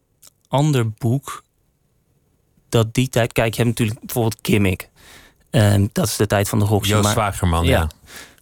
ander 0.47 0.89
boek 0.89 1.43
dat 2.69 2.93
die 2.93 3.09
tijd. 3.09 3.33
Kijk, 3.33 3.55
je 3.55 3.63
hebt 3.63 3.79
natuurlijk 3.79 3.99
bijvoorbeeld 3.99 4.37
Gimmick. 4.41 4.89
Ehm, 5.49 5.87
dat 5.91 6.07
is 6.07 6.15
de 6.15 6.27
tijd 6.27 6.49
van 6.49 6.59
de 6.59 6.65
Roxy. 6.65 6.89
Joost 6.89 7.09
Zwagerman, 7.09 7.65
ja. 7.65 7.71
Ja. 7.71 7.89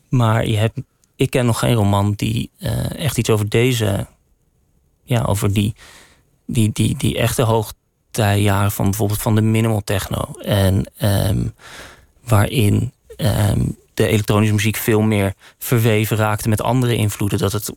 Maar 0.10 0.48
je 0.48 0.58
hebt, 0.58 0.80
ik 1.16 1.30
ken 1.30 1.46
nog 1.46 1.60
geen 1.60 1.74
roman 1.74 2.14
die 2.16 2.52
eh, 2.60 2.96
echt 2.96 3.18
iets 3.18 3.30
over 3.30 3.50
deze, 3.50 4.08
ja, 5.04 5.22
over 5.22 5.54
die, 5.54 5.76
die, 6.46 6.72
die, 6.74 6.98
die 6.98 7.18
echte 7.18 7.42
hoogtijjaren 7.42 8.72
van 8.72 8.86
bijvoorbeeld 8.86 9.22
van 9.22 9.36
de 9.36 9.42
minimal 9.42 9.82
techno. 9.84 10.34
En 10.42 10.92
ehm, 10.98 11.48
waarin 12.24 12.94
ehm, 13.16 13.66
de 13.98 14.08
elektronische 14.08 14.54
muziek 14.54 14.76
veel 14.76 15.02
meer 15.02 15.34
verweven 15.58 16.18
raakte 16.18 16.50
met 16.50 16.62
andere 16.62 16.96
invloeden. 16.96 17.40
Dat 17.40 17.52
het 17.52 17.72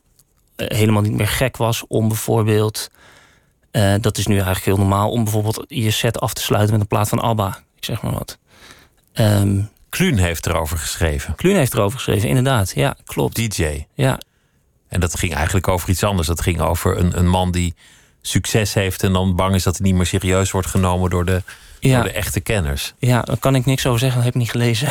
eh, 0.57 0.77
helemaal 0.79 1.03
niet 1.03 1.13
meer 1.13 1.29
gek 1.29 1.57
was 1.57 1.85
om 1.87 2.09
bijvoorbeeld, 2.09 2.91
eh, 3.71 3.95
dat 4.01 4.19
is 4.19 4.27
nu 4.27 4.35
eigenlijk 4.35 4.65
heel 4.65 4.77
normaal, 4.77 5.11
om 5.11 5.25
bijvoorbeeld 5.25 5.65
je 5.69 5.91
set 5.91 6.21
af 6.21 6.35
te 6.35 6.43
sluiten 6.43 6.73
met 6.73 6.81
een 6.81 6.89
plaat 6.89 7.09
van 7.09 7.21
ABBA. 7.21 7.63
Ik 7.77 7.85
zeg 7.85 8.03
maar 8.03 8.13
wat. 8.13 8.39
Ehm 9.13 9.61
Kluun 9.89 10.19
heeft 10.19 10.47
erover 10.47 10.79
geschreven. 10.79 11.35
Kluun 11.35 11.57
heeft 11.57 11.75
erover 11.75 11.99
geschreven, 11.99 12.29
inderdaad. 12.29 12.73
Ja, 12.75 12.97
klopt. 13.05 13.35
DJ. 13.35 13.87
Ja, 13.95 14.21
En 14.89 15.01
dat 15.01 15.19
ging 15.19 15.35
eigenlijk 15.35 15.69
over 15.69 15.89
iets 15.89 16.03
anders. 16.03 16.27
Dat 16.27 16.41
ging 16.41 16.61
over 16.61 16.99
een, 16.99 17.19
een 17.19 17.29
man 17.29 17.51
die 17.51 17.75
succes 18.23 18.75
heeft 18.75 19.03
en 19.03 19.13
dan 19.13 19.37
bang 19.37 19.55
is 19.55 19.63
dat 19.63 19.77
hij 19.77 19.87
niet 19.87 19.97
meer 19.97 20.07
serieus 20.07 20.51
wordt 20.51 20.67
genomen 20.69 21.11
door 21.11 21.25
de, 21.25 21.43
ja, 21.89 21.95
door 21.95 22.05
de 22.05 22.13
echte 22.13 22.41
kenners. 22.41 22.95
ja, 22.99 23.21
daar 23.23 23.37
kan 23.39 23.55
ik 23.55 23.65
niks 23.65 23.87
over 23.87 23.99
zeggen, 24.01 24.17
dat 24.17 24.27
heb 24.27 24.35
ik 24.35 24.41
niet 24.41 24.51
gelezen. 24.51 24.89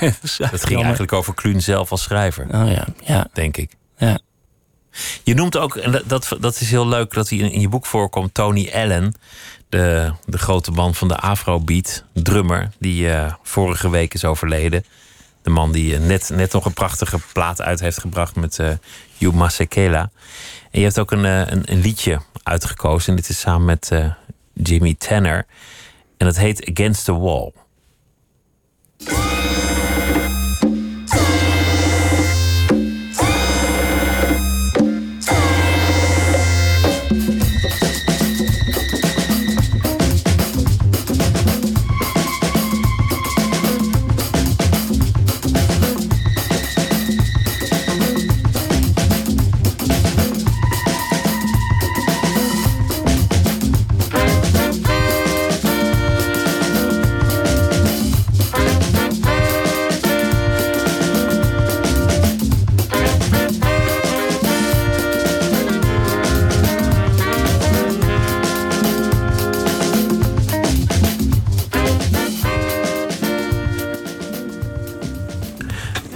Dat 0.50 0.66
ging 0.66 0.82
eigenlijk 0.82 1.12
over 1.12 1.34
Kluun 1.34 1.60
zelf 1.62 1.90
als 1.90 2.02
schrijver, 2.02 2.46
Oh 2.54 2.70
ja, 2.70 2.86
ja, 3.04 3.26
denk 3.32 3.56
ik. 3.56 3.70
ja. 3.96 4.18
Je 5.22 5.34
noemt 5.34 5.56
ook, 5.56 5.76
en 5.76 6.02
dat- 6.06 6.36
dat, 6.40 6.60
is 6.60 6.70
heel 6.70 6.88
leuk 6.88 7.12
dat 7.12 7.28
hij 7.28 7.38
in, 7.38 7.50
in 7.52 7.60
je 7.60 7.68
boek 7.68 7.86
voorkomt, 7.86 8.34
Tony 8.34 8.70
Allen, 8.74 9.14
de, 9.68 10.12
de 10.26 10.38
grote 10.38 10.70
man 10.70 10.94
van 10.94 11.08
de 11.08 11.16
Afrobeat, 11.16 12.04
drummer, 12.12 12.70
die 12.78 13.10
eh, 13.10 13.32
vorige 13.42 13.90
week 13.90 14.14
is 14.14 14.24
overleden. 14.24 14.84
De 15.42 15.50
man 15.50 15.72
die 15.72 15.94
eh, 15.94 16.00
net, 16.00 16.30
net 16.34 16.52
nog 16.52 16.64
een 16.64 16.72
prachtige 16.74 17.18
plaat 17.32 17.60
uit 17.62 17.80
heeft 17.80 18.00
gebracht 18.00 18.34
met 18.36 18.58
eh 18.58 18.68
Hugh 19.18 19.34
Masekela. 19.36 20.10
En 20.70 20.78
je 20.80 20.84
hebt 20.86 20.98
ook 20.98 21.10
een, 21.10 21.24
een, 21.24 21.62
een 21.64 21.80
liedje 21.80 22.20
uitgekozen. 22.42 23.08
En 23.10 23.16
dit 23.16 23.28
is 23.28 23.40
samen 23.40 23.64
met 23.64 23.90
Jimmy 24.54 24.94
Tanner. 24.98 25.46
En 26.22 26.28
dat 26.28 26.36
heet 26.36 26.70
Against 26.70 27.04
the 27.04 27.12
Wall. 27.12 27.52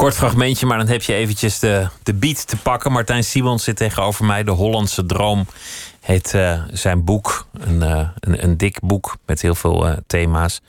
Kort 0.06 0.18
fragmentje, 0.18 0.66
maar 0.66 0.78
dan 0.78 0.88
heb 0.88 1.02
je 1.02 1.14
eventjes 1.14 1.58
de, 1.58 1.88
de 2.02 2.14
beat 2.14 2.46
te 2.46 2.56
pakken. 2.56 2.92
Martijn 2.92 3.24
Simons 3.24 3.64
zit 3.64 3.76
tegenover 3.76 4.24
mij. 4.24 4.44
De 4.44 4.50
Hollandse 4.50 5.06
Droom 5.06 5.46
heet 6.00 6.34
uh, 6.34 6.62
zijn 6.70 7.04
boek. 7.04 7.46
Een, 7.52 7.80
uh, 7.80 8.08
een, 8.20 8.42
een, 8.42 8.56
dik 8.56 8.80
boek 8.80 9.16
met 9.26 9.42
heel 9.42 9.54
veel 9.54 9.88
uh, 9.88 9.96
thema's. 10.06 10.60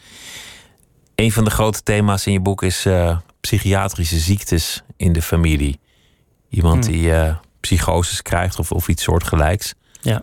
Een 1.15 1.32
van 1.32 1.43
de 1.43 1.50
grote 1.50 1.84
thema's 1.84 2.26
in 2.26 2.32
je 2.32 2.39
boek 2.39 2.63
is 2.63 2.88
psychiatrische 3.39 4.17
ziektes 4.17 4.84
in 4.95 5.13
de 5.13 5.21
familie. 5.21 5.80
Iemand 6.50 6.86
hmm. 6.86 6.93
die 6.93 7.13
psychoses 7.60 8.21
krijgt 8.21 8.60
of, 8.60 8.71
of 8.71 8.88
iets 8.88 9.04
soortgelijks. 9.04 9.73
Ja. 10.02 10.21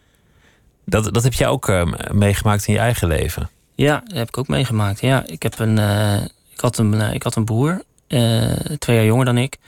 Dat, 0.85 1.15
dat 1.15 1.23
heb 1.23 1.33
jij 1.33 1.49
ook 1.49 1.87
meegemaakt 2.13 2.67
in 2.67 2.73
je 2.73 2.81
eigen 2.81 3.09
leven? 3.09 3.51
Ja, 3.75 4.03
dat 4.05 4.17
heb 4.17 4.29
ik 4.29 4.39
ook 4.39 4.49
meegemaakt. 4.49 5.01
Ja, 5.01 5.27
ik, 5.27 5.43
heb 5.43 5.59
een, 5.59 5.79
ik, 6.53 6.61
had, 6.61 6.79
een, 6.79 7.01
ik 7.01 7.23
had 7.23 7.37
een 7.37 7.45
broer 7.45 7.83
uh, 8.09 8.53
twee 8.79 8.97
jaar 8.97 9.05
jonger 9.05 9.25
dan 9.25 9.39
ik. 9.39 9.59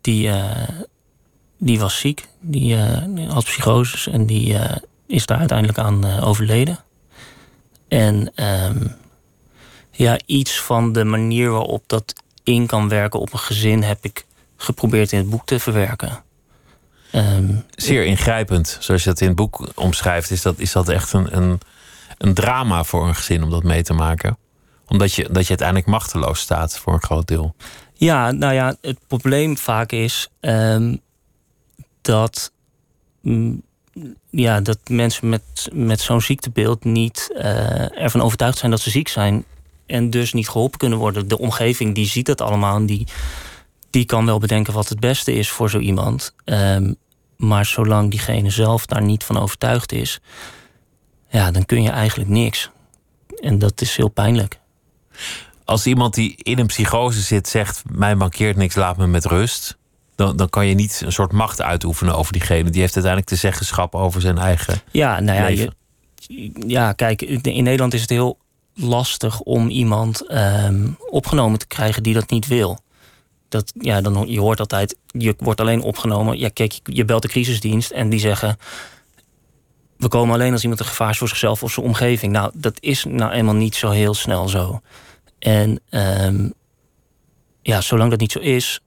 Die, 0.00 0.28
uh, 0.28 0.68
die 1.58 1.78
was 1.78 1.98
ziek. 1.98 2.28
Die 2.40 2.76
uh, 2.76 3.28
had 3.28 3.44
psychoses 3.44 4.06
en 4.06 4.26
die 4.26 4.56
is 5.06 5.26
daar 5.26 5.38
uiteindelijk 5.38 5.78
aan 5.78 6.20
overleden. 6.20 6.78
En 7.88 8.32
um, 8.44 8.96
ja, 9.90 10.18
iets 10.26 10.60
van 10.60 10.92
de 10.92 11.04
manier 11.04 11.50
waarop 11.50 11.84
dat 11.86 12.14
in 12.44 12.66
kan 12.66 12.88
werken 12.88 13.20
op 13.20 13.32
een 13.32 13.38
gezin 13.38 13.82
heb 13.82 13.98
ik 14.04 14.26
geprobeerd 14.56 15.12
in 15.12 15.18
het 15.18 15.30
boek 15.30 15.46
te 15.46 15.58
verwerken. 15.58 16.24
Um, 17.12 17.64
Zeer 17.74 18.04
ingrijpend, 18.04 18.76
zoals 18.80 19.02
je 19.02 19.08
dat 19.08 19.20
in 19.20 19.26
het 19.26 19.36
boek 19.36 19.68
omschrijft. 19.74 20.30
Is 20.30 20.42
dat, 20.42 20.58
is 20.58 20.72
dat 20.72 20.88
echt 20.88 21.12
een, 21.12 21.36
een, 21.36 21.60
een 22.18 22.34
drama 22.34 22.84
voor 22.84 23.08
een 23.08 23.14
gezin 23.14 23.42
om 23.42 23.50
dat 23.50 23.62
mee 23.62 23.82
te 23.82 23.92
maken? 23.92 24.38
Omdat 24.88 25.12
je, 25.12 25.28
dat 25.30 25.42
je 25.42 25.48
uiteindelijk 25.48 25.88
machteloos 25.88 26.40
staat 26.40 26.78
voor 26.78 26.92
een 26.92 27.02
groot 27.02 27.26
deel. 27.26 27.54
Ja, 27.94 28.30
nou 28.30 28.54
ja, 28.54 28.76
het 28.80 28.98
probleem 29.06 29.56
vaak 29.56 29.92
is 29.92 30.28
um, 30.40 31.00
dat, 32.00 32.52
mm, 33.22 33.62
ja, 34.30 34.60
dat 34.60 34.78
mensen 34.88 35.28
met, 35.28 35.68
met 35.72 36.00
zo'n 36.00 36.20
ziektebeeld 36.20 36.84
niet 36.84 37.30
uh, 37.32 38.00
ervan 38.02 38.20
overtuigd 38.22 38.58
zijn 38.58 38.70
dat 38.70 38.80
ze 38.80 38.90
ziek 38.90 39.08
zijn. 39.08 39.44
En 39.86 40.10
dus 40.10 40.32
niet 40.32 40.48
geholpen 40.48 40.78
kunnen 40.78 40.98
worden. 40.98 41.28
De 41.28 41.38
omgeving 41.38 41.94
die 41.94 42.06
ziet 42.06 42.26
het 42.26 42.40
allemaal 42.40 42.76
en 42.76 42.86
die, 42.86 43.06
die 43.90 44.04
kan 44.04 44.26
wel 44.26 44.38
bedenken 44.38 44.72
wat 44.72 44.88
het 44.88 45.00
beste 45.00 45.32
is 45.32 45.50
voor 45.50 45.70
zo 45.70 45.78
iemand. 45.78 46.34
Um, 46.44 46.96
maar 47.36 47.66
zolang 47.66 48.10
diegene 48.10 48.50
zelf 48.50 48.86
daar 48.86 49.02
niet 49.02 49.24
van 49.24 49.38
overtuigd 49.38 49.92
is, 49.92 50.20
ja, 51.28 51.50
dan 51.50 51.64
kun 51.64 51.82
je 51.82 51.90
eigenlijk 51.90 52.30
niks. 52.30 52.70
En 53.40 53.58
dat 53.58 53.80
is 53.80 53.96
heel 53.96 54.08
pijnlijk 54.08 54.60
als 55.64 55.86
iemand 55.86 56.14
die 56.14 56.36
in 56.42 56.58
een 56.58 56.66
psychose 56.66 57.20
zit 57.20 57.48
zegt: 57.48 57.82
Mij 57.90 58.14
mankeert 58.14 58.56
niks, 58.56 58.74
laat 58.74 58.96
me 58.96 59.06
met 59.06 59.24
rust. 59.24 59.76
Dan, 60.14 60.36
dan 60.36 60.48
kan 60.48 60.66
je 60.66 60.74
niet 60.74 61.02
een 61.04 61.12
soort 61.12 61.32
macht 61.32 61.62
uitoefenen 61.62 62.16
over 62.16 62.32
diegene. 62.32 62.70
Die 62.70 62.80
heeft 62.80 62.94
uiteindelijk 62.94 63.32
de 63.32 63.38
zeggenschap 63.38 63.94
over 63.94 64.20
zijn 64.20 64.38
eigen. 64.38 64.80
Ja, 64.90 65.20
nou 65.20 65.38
ja, 65.38 65.46
je, 65.46 65.72
ja 66.66 66.92
kijk, 66.92 67.22
in 67.22 67.64
Nederland 67.64 67.94
is 67.94 68.00
het 68.00 68.10
heel 68.10 68.38
lastig 68.74 69.40
om 69.40 69.68
iemand 69.68 70.26
ehm, 70.26 70.88
opgenomen 71.10 71.58
te 71.58 71.66
krijgen 71.66 72.02
die 72.02 72.14
dat 72.14 72.30
niet 72.30 72.46
wil. 72.46 72.78
Dat, 73.48 73.72
ja, 73.80 74.00
dan, 74.00 74.24
je 74.28 74.40
hoort 74.40 74.60
altijd, 74.60 74.96
je 75.06 75.34
wordt 75.38 75.60
alleen 75.60 75.82
opgenomen. 75.82 76.38
Ja, 76.38 76.48
kijk, 76.48 76.80
je 76.84 77.04
belt 77.04 77.22
de 77.22 77.28
crisisdienst 77.28 77.90
en 77.90 78.08
die 78.08 78.20
zeggen 78.20 78.58
we 79.96 80.08
komen 80.08 80.34
alleen 80.34 80.52
als 80.52 80.62
iemand 80.62 80.80
een 80.80 80.86
gevaar 80.86 81.10
is 81.10 81.18
voor 81.18 81.28
zichzelf 81.28 81.62
of 81.62 81.72
zijn 81.72 81.86
omgeving. 81.86 82.32
Nou, 82.32 82.50
dat 82.54 82.76
is 82.80 83.04
nou 83.04 83.32
eenmaal 83.32 83.54
niet 83.54 83.74
zo 83.74 83.90
heel 83.90 84.14
snel 84.14 84.48
zo. 84.48 84.80
En 85.38 85.80
um, 85.90 86.52
ja, 87.62 87.80
zolang 87.80 88.10
dat 88.10 88.20
niet 88.20 88.32
zo 88.32 88.38
is, 88.38 88.80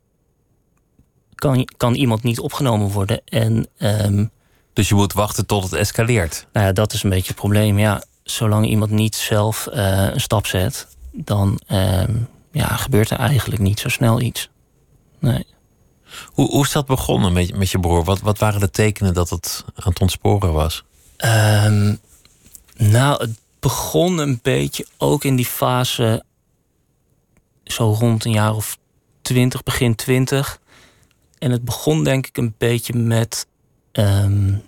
kan, 1.36 1.70
kan 1.78 1.94
iemand 1.94 2.24
niet 2.24 2.40
opgenomen 2.40 2.88
worden. 2.88 3.22
En, 3.26 3.68
um, 3.78 4.32
dus 4.74 4.90
je 4.90 4.96
moet 4.96 5.14
wachten 5.14 5.46
tot 5.46 5.64
het 5.64 5.74
escaleert? 5.74 6.48
Nou 6.54 6.66
ja, 6.66 6.72
dat 6.72 6.94
is 6.94 7.04
een 7.04 7.10
beetje 7.10 7.28
het 7.28 7.36
probleem. 7.36 7.80
Ja, 7.80 8.04
zolang 8.24 8.68
iemand 8.68 8.92
niet 8.92 9.16
zelf 9.16 9.68
uh, 9.74 10.10
een 10.14 10.22
stap 10.22 10.46
zet, 10.46 10.88
dan 11.12 11.60
um, 11.72 12.28
ja, 12.52 12.68
gebeurt 12.68 13.10
er 13.10 13.20
eigenlijk 13.20 13.62
niet 13.62 13.80
zo 13.80 13.90
snel 13.90 14.22
iets. 14.22 14.50
Nee. 15.20 15.46
Hoe, 16.26 16.50
hoe 16.50 16.64
is 16.64 16.72
dat 16.72 16.86
begonnen 16.86 17.34
met, 17.34 17.58
met 17.58 17.70
je 17.70 17.80
broer? 17.80 18.04
Wat, 18.04 18.20
wat 18.20 18.38
waren 18.38 18.60
de 18.60 18.70
tekenen 18.70 19.14
dat 19.14 19.30
het 19.30 19.64
aan 19.76 19.92
het 19.92 20.02
ontsporen 20.02 20.54
was? 20.54 20.84
Nou, 22.76 23.22
het 23.22 23.40
begon 23.60 24.18
een 24.18 24.40
beetje 24.42 24.86
ook 24.98 25.24
in 25.24 25.36
die 25.36 25.46
fase 25.46 26.24
zo 27.72 27.94
rond 27.94 28.26
een 28.26 28.32
jaar 28.32 28.56
of 28.56 28.78
twintig, 29.22 29.64
begin 29.64 29.96
twintig. 29.96 30.60
En 31.38 31.52
het 31.52 31.66
begon 31.66 32.04
denk 32.04 32.28
ik 32.28 32.38
een 32.38 32.54
beetje 32.58 32.94
met 32.94 33.48
um, 33.92 34.62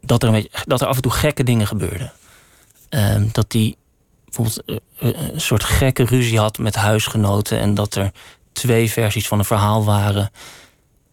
dat, 0.00 0.22
er 0.22 0.28
een 0.28 0.34
beetje, 0.34 0.64
dat 0.64 0.80
er 0.80 0.86
af 0.86 0.96
en 0.96 1.02
toe 1.02 1.12
gekke 1.12 1.42
dingen 1.42 1.66
gebeurden. 1.66 2.12
Um, 2.90 3.28
dat 3.32 3.52
hij 3.52 3.74
bijvoorbeeld 4.24 4.62
uh, 4.66 4.76
een 5.32 5.40
soort 5.40 5.64
gekke 5.64 6.04
ruzie 6.04 6.38
had 6.38 6.58
met 6.58 6.74
huisgenoten 6.74 7.58
en 7.58 7.74
dat 7.74 7.94
er 7.94 8.10
twee 8.52 8.90
versies 8.90 9.28
van 9.28 9.38
een 9.38 9.44
verhaal 9.44 9.84
waren. 9.84 10.30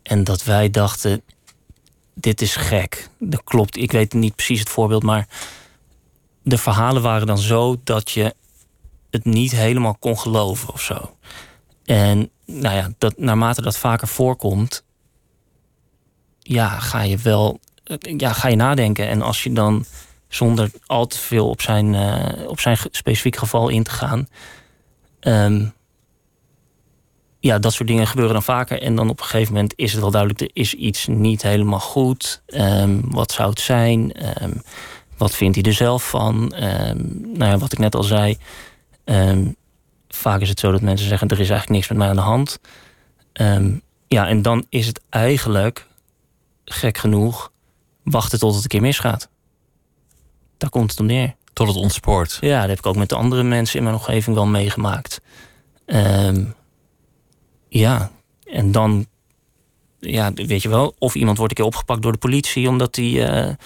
En 0.03 0.23
dat 0.23 0.43
wij 0.43 0.69
dachten, 0.69 1.21
dit 2.13 2.41
is 2.41 2.55
gek. 2.55 3.09
Dat 3.19 3.43
klopt, 3.43 3.77
ik 3.77 3.91
weet 3.91 4.13
niet 4.13 4.35
precies 4.35 4.59
het 4.59 4.69
voorbeeld, 4.69 5.03
maar 5.03 5.27
de 6.41 6.57
verhalen 6.57 7.01
waren 7.01 7.27
dan 7.27 7.37
zo 7.37 7.75
dat 7.83 8.11
je 8.11 8.35
niet 9.25 9.51
helemaal 9.51 9.95
kon 9.99 10.19
geloven 10.19 10.73
of 10.73 10.81
zo. 10.81 11.17
En 11.85 12.29
nou 12.45 12.75
ja, 12.75 12.89
dat, 12.97 13.17
naarmate 13.17 13.61
dat 13.61 13.77
vaker 13.77 14.07
voorkomt, 14.07 14.83
ja, 16.39 16.79
ga 16.79 17.01
je 17.01 17.17
wel 17.17 17.59
ja, 18.17 18.33
ga 18.33 18.47
je 18.47 18.55
nadenken. 18.55 19.07
En 19.07 19.21
als 19.21 19.43
je 19.43 19.53
dan 19.53 19.85
zonder 20.27 20.71
al 20.85 21.07
te 21.07 21.17
veel 21.17 21.49
op 21.49 21.61
zijn, 21.61 21.93
uh, 21.93 22.47
op 22.47 22.59
zijn 22.59 22.77
specifiek 22.91 23.35
geval 23.35 23.69
in 23.69 23.83
te 23.83 23.91
gaan. 23.91 24.27
Um, 25.19 25.73
ja, 27.39 27.59
dat 27.59 27.73
soort 27.73 27.87
dingen 27.87 28.07
gebeuren 28.07 28.33
dan 28.33 28.43
vaker. 28.43 28.81
En 28.81 28.95
dan 28.95 29.09
op 29.09 29.19
een 29.19 29.25
gegeven 29.25 29.53
moment 29.53 29.73
is 29.75 29.91
het 29.91 30.01
wel 30.01 30.11
duidelijk, 30.11 30.41
er 30.41 30.49
is 30.53 30.73
iets 30.73 31.07
niet 31.07 31.41
helemaal 31.41 31.79
goed. 31.79 32.41
Um, 32.47 33.01
wat 33.11 33.31
zou 33.31 33.49
het 33.49 33.59
zijn? 33.59 34.25
Um, 34.43 34.61
wat 35.17 35.35
vindt 35.35 35.55
hij 35.55 35.65
er 35.65 35.73
zelf 35.73 36.09
van? 36.09 36.47
nou 37.23 37.45
ja, 37.51 37.57
wat 37.57 37.71
ik 37.71 37.79
net 37.79 37.95
al 37.95 38.03
zei. 38.03 38.37
Um, 39.09 39.55
vaak 40.07 40.41
is 40.41 40.49
het 40.49 40.59
zo 40.59 40.71
dat 40.71 40.81
mensen 40.81 41.07
zeggen: 41.07 41.27
er 41.27 41.39
is 41.39 41.49
eigenlijk 41.49 41.69
niks 41.69 41.87
met 41.87 41.97
mij 41.97 42.09
aan 42.09 42.15
de 42.15 42.21
hand. 42.21 42.59
Um, 43.33 43.81
ja, 44.07 44.27
en 44.27 44.41
dan 44.41 44.65
is 44.69 44.87
het 44.87 45.01
eigenlijk, 45.09 45.87
gek 46.65 46.97
genoeg, 46.97 47.51
wachten 48.03 48.39
tot 48.39 48.53
het 48.53 48.63
een 48.63 48.69
keer 48.69 48.81
misgaat. 48.81 49.29
Daar 50.57 50.69
komt 50.69 50.91
het 50.91 50.99
om 50.99 51.05
neer. 51.05 51.35
Tot 51.53 51.67
het 51.67 51.75
ontspoort. 51.75 52.37
Ja, 52.41 52.59
dat 52.59 52.69
heb 52.69 52.77
ik 52.77 52.85
ook 52.85 52.95
met 52.95 53.09
de 53.09 53.15
andere 53.15 53.43
mensen 53.43 53.77
in 53.77 53.83
mijn 53.83 53.95
omgeving 53.95 54.35
wel 54.35 54.45
meegemaakt. 54.45 55.21
Um, 55.85 56.53
ja, 57.69 58.11
en 58.45 58.71
dan, 58.71 59.05
ja, 59.99 60.33
weet 60.33 60.61
je 60.61 60.69
wel, 60.69 60.95
of 60.99 61.15
iemand 61.15 61.37
wordt 61.37 61.51
een 61.51 61.57
keer 61.57 61.73
opgepakt 61.73 62.01
door 62.01 62.11
de 62.11 62.17
politie 62.17 62.69
omdat 62.69 62.95
hij. 62.95 63.57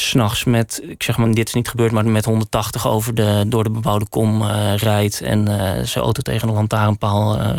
S'nachts 0.00 0.44
met, 0.44 0.80
ik 0.82 1.02
zeg 1.02 1.16
maar, 1.16 1.30
dit 1.30 1.48
is 1.48 1.54
niet 1.54 1.68
gebeurd, 1.68 1.92
maar 1.92 2.06
met 2.06 2.24
180 2.24 2.86
over 2.86 3.14
de, 3.14 3.44
door 3.46 3.64
de 3.64 3.70
bebouwde 3.70 4.08
kom 4.08 4.42
uh, 4.42 4.76
rijdt 4.76 5.20
en 5.20 5.40
uh, 5.40 5.56
zijn 5.84 6.04
auto 6.04 6.22
tegen 6.22 6.48
een 6.48 6.54
lantaarnpaal, 6.54 7.40
uh, 7.40 7.56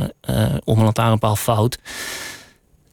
om 0.64 0.78
een 0.78 0.84
lantaarnpaal 0.84 1.36
fout. 1.36 1.80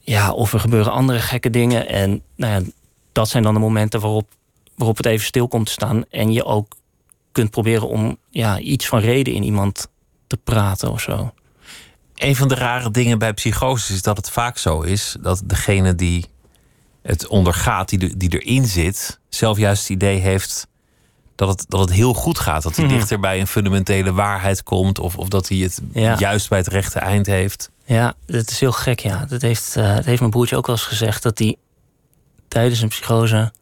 Ja, 0.02 0.32
of 0.32 0.52
er 0.52 0.60
gebeuren 0.60 0.92
andere 0.92 1.18
gekke 1.18 1.50
dingen. 1.50 1.88
En 1.88 2.22
nou 2.36 2.52
ja, 2.52 2.70
dat 3.12 3.28
zijn 3.28 3.42
dan 3.42 3.54
de 3.54 3.60
momenten 3.60 4.00
waarop, 4.00 4.28
waarop 4.76 4.96
het 4.96 5.06
even 5.06 5.26
stil 5.26 5.48
komt 5.48 5.66
te 5.66 5.72
staan. 5.72 6.04
En 6.10 6.32
je 6.32 6.44
ook 6.44 6.76
kunt 7.32 7.50
proberen 7.50 7.88
om 7.88 8.16
ja, 8.30 8.58
iets 8.58 8.86
van 8.86 8.98
reden 8.98 9.34
in 9.34 9.42
iemand 9.42 9.88
te 10.26 10.36
praten 10.36 10.90
of 10.90 11.00
zo. 11.00 11.32
Een 12.14 12.36
van 12.36 12.48
de 12.48 12.54
rare 12.54 12.90
dingen 12.90 13.18
bij 13.18 13.32
psychose 13.34 13.92
is 13.92 14.02
dat 14.02 14.16
het 14.16 14.30
vaak 14.30 14.58
zo 14.58 14.80
is 14.80 15.16
dat 15.20 15.42
degene 15.44 15.94
die 15.94 16.26
het 17.02 17.26
ondergaat, 17.26 17.88
die, 17.88 18.16
die 18.16 18.38
erin 18.38 18.66
zit, 18.66 19.20
zelf 19.28 19.58
juist 19.58 19.80
het 19.80 19.90
idee 19.90 20.18
heeft 20.18 20.66
dat 21.38 21.48
het, 21.48 21.64
dat 21.68 21.80
het 21.80 21.92
heel 21.92 22.14
goed 22.14 22.38
gaat. 22.38 22.62
Dat 22.62 22.76
hij 22.76 22.84
mhm. 22.84 22.94
dichter 22.94 23.20
bij 23.20 23.40
een 23.40 23.46
fundamentele 23.46 24.12
waarheid 24.12 24.62
komt. 24.62 24.98
Of, 24.98 25.16
of 25.16 25.28
dat 25.28 25.48
hij 25.48 25.58
het 25.58 25.80
juist 26.18 26.48
bij 26.48 26.58
het 26.58 26.66
rechte 26.66 26.98
eind 26.98 27.26
heeft. 27.26 27.70
Ja, 27.84 28.14
dat 28.26 28.50
is 28.50 28.60
heel 28.60 28.72
gek, 28.72 29.00
ja. 29.00 29.24
Dat 29.26 29.42
heeft, 29.42 29.76
uh, 29.76 29.94
dat 29.94 30.04
heeft 30.04 30.20
mijn 30.20 30.30
broertje 30.30 30.56
ook 30.56 30.66
wel 30.66 30.76
eens 30.76 30.84
gezegd. 30.84 31.22
Dat 31.22 31.38
hij 31.38 31.56
tijdens 32.48 32.80
een 32.80 32.88
psychose... 32.88 33.52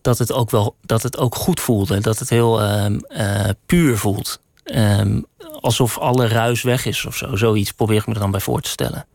dat 0.00 0.18
het 0.18 0.32
ook, 0.32 0.50
wel, 0.50 0.76
dat 0.82 1.02
het 1.02 1.18
ook 1.18 1.34
goed 1.34 1.60
voelde. 1.60 2.00
Dat 2.00 2.18
het 2.18 2.28
heel 2.28 2.62
uh, 2.62 2.86
uh, 3.08 3.48
puur 3.66 3.98
voelt. 3.98 4.40
Um, 4.64 5.24
alsof 5.60 5.98
alle 5.98 6.28
ruis 6.28 6.62
weg 6.62 6.84
is 6.84 7.04
of 7.04 7.16
zo. 7.16 7.36
Zoiets 7.36 7.72
probeer 7.72 7.96
ik 7.96 8.06
me 8.06 8.14
er 8.14 8.20
dan 8.20 8.30
bij 8.30 8.40
voor 8.40 8.60
te 8.60 8.70
stellen. 8.70 9.06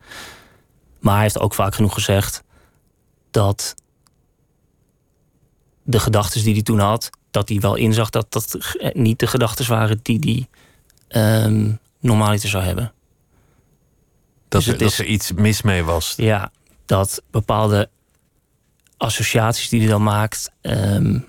Maar 1.00 1.14
hij 1.14 1.24
heeft 1.24 1.40
ook 1.40 1.54
vaak 1.54 1.76
genoeg 1.76 1.94
gezegd 1.94 2.44
dat 3.36 3.76
de 5.84 6.00
gedachten 6.00 6.44
die 6.44 6.54
hij 6.54 6.62
toen 6.64 6.80
had, 6.80 7.10
dat 7.32 7.50
hij 7.50 7.60
wel 7.60 7.76
inzag 7.76 8.10
dat 8.10 8.32
dat 8.32 8.58
niet 8.94 9.20
de 9.20 9.28
gedachten 9.28 9.68
waren 9.70 10.00
die 10.02 10.48
hij 11.10 11.44
um, 11.46 11.80
normaliter 12.00 12.50
zou 12.50 12.64
hebben. 12.64 12.94
Dat, 14.48 14.64
Dus 14.64 14.74
er, 14.74 14.78
dat 14.80 14.92
is- 14.92 15.00
er 15.00 15.06
iets 15.06 15.32
mis 15.32 15.62
mee 15.62 15.84
was. 15.84 16.14
Ja, 16.18 16.52
dat 16.86 17.22
bepaalde 17.32 17.90
associaties 18.98 19.70
die 19.70 19.80
hij 19.80 19.90
dan 19.90 20.04
maakt, 20.04 20.52
ehm, 20.62 21.20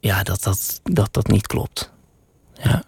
ja, 0.00 0.22
dat 0.22 0.42
dat, 0.42 0.80
dat 0.82 1.12
dat 1.14 1.26
niet 1.26 1.46
klopt. 1.46 1.90
Ja. 2.62 2.82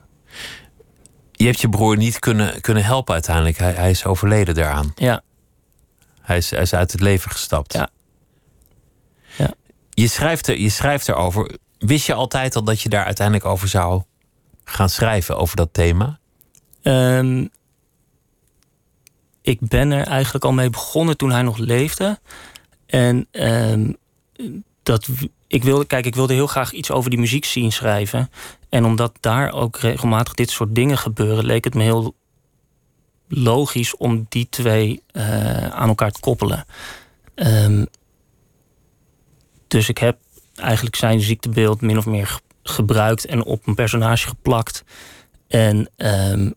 Je 1.33 1.45
hebt 1.47 1.61
je 1.61 1.69
broer 1.69 1.97
niet 1.97 2.19
kunnen, 2.19 2.61
kunnen 2.61 2.85
helpen 2.85 3.15
uiteindelijk. 3.15 3.57
Hij, 3.59 3.73
hij 3.73 3.91
is 3.91 4.05
overleden 4.05 4.55
daaraan. 4.55 4.93
Ja. 4.95 5.23
Hij 6.21 6.37
is, 6.37 6.51
hij 6.51 6.61
is 6.63 6.75
uit 6.75 6.93
het 6.93 7.01
leven 7.01 7.31
gestapt. 7.31 7.73
Ja. 7.73 7.89
Ja. 9.39 9.51
Je, 9.91 10.09
schrijft 10.09 10.47
er, 10.47 10.59
je 10.59 10.69
schrijft 10.69 11.09
erover. 11.09 11.57
Wist 11.79 12.07
je 12.07 12.15
altijd 12.15 12.57
al 12.57 12.65
dat 12.65 12.81
je 12.81 12.89
daar 12.89 13.05
uiteindelijk 13.05 13.47
over 13.47 13.69
zou 13.69 14.03
gaan 14.65 14.89
schrijven, 14.89 15.37
over 15.37 15.57
dat 15.57 15.69
thema? 15.73 16.19
Ehm, 16.83 17.47
ik 19.43 19.59
ben 19.61 19.91
er 19.91 20.07
eigenlijk 20.07 20.45
al 20.45 20.53
mee 20.53 20.71
begonnen 20.71 21.17
toen 21.17 21.31
hij 21.31 21.43
nog 21.43 21.57
leefde. 21.57 22.19
En 22.87 23.27
ehm, 23.31 23.93
dat, 24.83 25.09
ik 25.47 25.65
wilde, 25.65 25.85
kijk, 25.85 26.07
ik 26.07 26.15
wilde 26.15 26.35
heel 26.35 26.47
graag 26.47 26.73
iets 26.73 26.91
over 26.91 27.11
die 27.11 27.19
muziek 27.19 27.45
zien 27.45 27.73
schrijven. 27.73 28.31
En 28.69 28.85
omdat 28.85 29.17
daar 29.21 29.53
ook 29.53 29.79
regelmatig 29.79 30.35
dit 30.35 30.51
soort 30.51 30.75
dingen 30.75 30.99
gebeuren, 30.99 31.45
leek 31.45 31.65
het 31.65 31.75
me 31.75 31.83
heel 31.83 32.15
logisch 33.29 33.97
om 33.97 34.27
die 34.29 34.47
twee 34.51 35.03
eh, 35.13 35.69
aan 35.69 35.89
elkaar 35.89 36.11
te 36.11 36.21
koppelen. 36.21 36.65
Ehm, 37.35 37.85
dus 39.69 39.89
ik 39.89 39.99
heb 39.99 40.17
eigenlijk 40.57 40.97
zijn 40.97 41.21
ziektebeeld 41.21 41.81
min 41.81 41.99
of 41.99 42.07
meer 42.07 42.27
ge- 42.27 42.41
gebruikt 42.63 43.27
en 43.27 43.45
op 43.45 43.67
een 43.67 43.75
personage 43.75 44.29
geplakt. 44.29 44.85
En 45.49 45.91
ehm, 45.97 46.51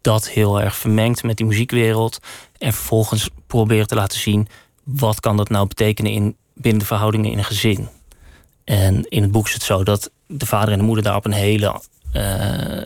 dat 0.00 0.28
heel 0.28 0.60
erg 0.60 0.76
vermengd 0.76 1.22
met 1.22 1.36
die 1.36 1.46
muziekwereld. 1.46 2.18
En 2.58 2.72
vervolgens 2.72 3.28
proberen 3.46 3.86
te 3.86 3.94
laten 3.94 4.18
zien... 4.18 4.48
wat 4.84 5.20
kan 5.20 5.36
dat 5.36 5.48
nou 5.48 5.66
betekenen 5.66 6.12
in, 6.12 6.36
binnen 6.54 6.80
de 6.80 6.86
verhoudingen 6.86 7.30
in 7.30 7.38
een 7.38 7.44
gezin. 7.44 7.88
En 8.64 9.08
in 9.08 9.22
het 9.22 9.30
boek 9.32 9.46
is 9.46 9.52
het 9.52 9.62
zo 9.62 9.82
dat 9.84 10.10
de 10.26 10.46
vader 10.46 10.72
en 10.72 10.78
de 10.78 10.84
moeder... 10.84 11.04
daar 11.04 11.16
op 11.16 11.24
een 11.24 11.32
hele, 11.32 11.80
eh, 12.12 12.22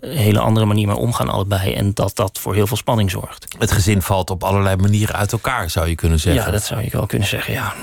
hele 0.01 0.39
andere 0.41 0.67
manier 0.67 0.87
mee 0.87 0.97
omgaan 0.97 1.29
allebei. 1.29 1.73
En 1.73 1.95
dat 1.95 2.17
dat 2.17 2.39
voor 2.39 2.55
heel 2.55 2.67
veel 2.67 2.77
spanning 2.77 3.11
zorgt. 3.11 3.47
Het 3.59 3.71
gezin 3.73 4.03
valt 4.03 4.31
op 4.31 4.45
allerlei 4.45 4.77
manieren 4.77 5.15
uit 5.15 5.33
elkaar, 5.33 5.71
zou 5.71 5.89
je 5.89 5.95
kunnen 5.95 6.21
zeggen. 6.21 6.45
Ja, 6.45 6.51
dat 6.51 6.63
zou 6.65 6.83
je 6.83 6.91
wel 6.91 7.07
kunnen 7.07 7.29
zeggen, 7.29 7.53
ja. 7.53 7.75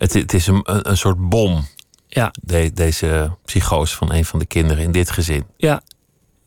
Het, 0.00 0.12
het 0.14 0.32
is 0.32 0.46
een, 0.46 0.60
een, 0.64 0.96
soort 0.96 1.28
bom, 1.28 1.66
Ja, 2.06 2.32
de- 2.42 2.72
deze 2.74 3.36
psychose 3.44 3.96
van 3.96 4.12
een 4.12 4.24
van 4.24 4.38
de 4.38 4.46
kinderen 4.46 4.84
in 4.84 4.92
dit 4.92 5.10
gezin. 5.10 5.44
Ja, 5.56 5.82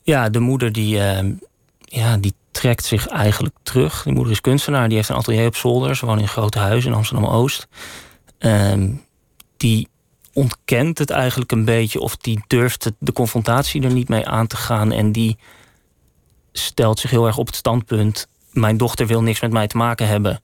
ja 0.02 0.28
de 0.28 0.40
moeder 0.40 0.72
die, 0.72 1.00
ehm, 1.00 1.32
ja, 1.78 2.16
die 2.16 2.34
trekt 2.50 2.84
zich 2.84 3.06
eigenlijk 3.06 3.54
terug. 3.62 4.02
Die 4.02 4.12
moeder 4.12 4.32
is 4.32 4.40
kunstenaar, 4.40 4.88
die 4.88 4.96
heeft 4.96 5.08
een 5.08 5.16
atelier 5.16 5.46
op 5.46 5.56
zolder. 5.56 5.96
Ze 5.96 6.06
woont 6.06 6.18
in 6.18 6.24
een 6.24 6.30
groot 6.30 6.54
huis 6.54 6.84
in 6.84 6.94
Amsterdam-Oost. 6.94 7.66
Ehm, 8.38 8.90
die 9.56 9.88
ontkent 10.32 10.98
het 10.98 11.10
eigenlijk 11.10 11.52
een 11.52 11.64
beetje... 11.64 12.00
of 12.00 12.16
die 12.16 12.44
durft 12.46 12.92
de 12.98 13.12
confrontatie 13.12 13.82
er 13.82 13.92
niet 13.92 14.08
mee 14.08 14.26
aan 14.26 14.46
te 14.46 14.56
gaan... 14.56 14.92
en 14.92 15.12
die 15.12 15.38
stelt 16.52 16.98
zich 16.98 17.10
heel 17.10 17.26
erg 17.26 17.38
op 17.38 17.46
het 17.46 17.56
standpunt... 17.56 18.28
mijn 18.50 18.76
dochter 18.76 19.06
wil 19.06 19.22
niks 19.22 19.40
met 19.40 19.52
mij 19.52 19.66
te 19.66 19.76
maken 19.76 20.06
hebben... 20.06 20.40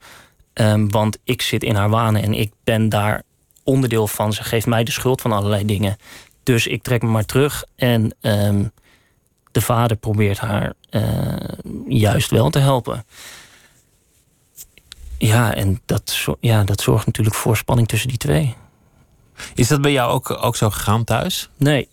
ehm, 0.60 0.88
want 0.88 1.18
ik 1.24 1.42
zit 1.42 1.62
in 1.62 1.74
haar 1.74 1.88
wanen 1.90 2.22
en 2.22 2.34
ik 2.34 2.52
ben 2.64 2.88
daar 2.88 3.22
onderdeel 3.64 4.06
van. 4.06 4.32
Ze 4.32 4.42
geeft 4.44 4.66
mij 4.66 4.84
de 4.84 4.90
schuld 4.90 5.20
van 5.20 5.32
allerlei 5.32 5.64
dingen. 5.64 5.96
Dus 6.42 6.66
ik 6.66 6.82
trek 6.82 7.02
me 7.02 7.08
maar 7.08 7.24
terug. 7.24 7.64
En 7.76 8.14
ehm, 8.20 8.64
de 9.52 9.60
vader 9.60 9.96
probeert 9.96 10.38
haar 10.38 10.72
eh, 10.90 11.02
juist 11.88 12.30
wel 12.30 12.50
te 12.50 12.58
helpen. 12.58 13.04
Ja, 15.18 15.54
en 15.54 15.80
dat, 15.86 16.26
ja, 16.40 16.64
dat 16.64 16.80
zorgt 16.80 17.06
natuurlijk 17.06 17.36
voor 17.36 17.56
spanning 17.56 17.88
tussen 17.88 18.08
die 18.08 18.18
twee. 18.18 18.54
Is 19.54 19.68
dat 19.68 19.80
bij 19.80 19.92
jou 19.92 20.12
ook, 20.12 20.30
ook 20.42 20.56
zo 20.56 20.70
gegaan 20.70 21.04
thuis? 21.04 21.48
Nee. 21.56 21.88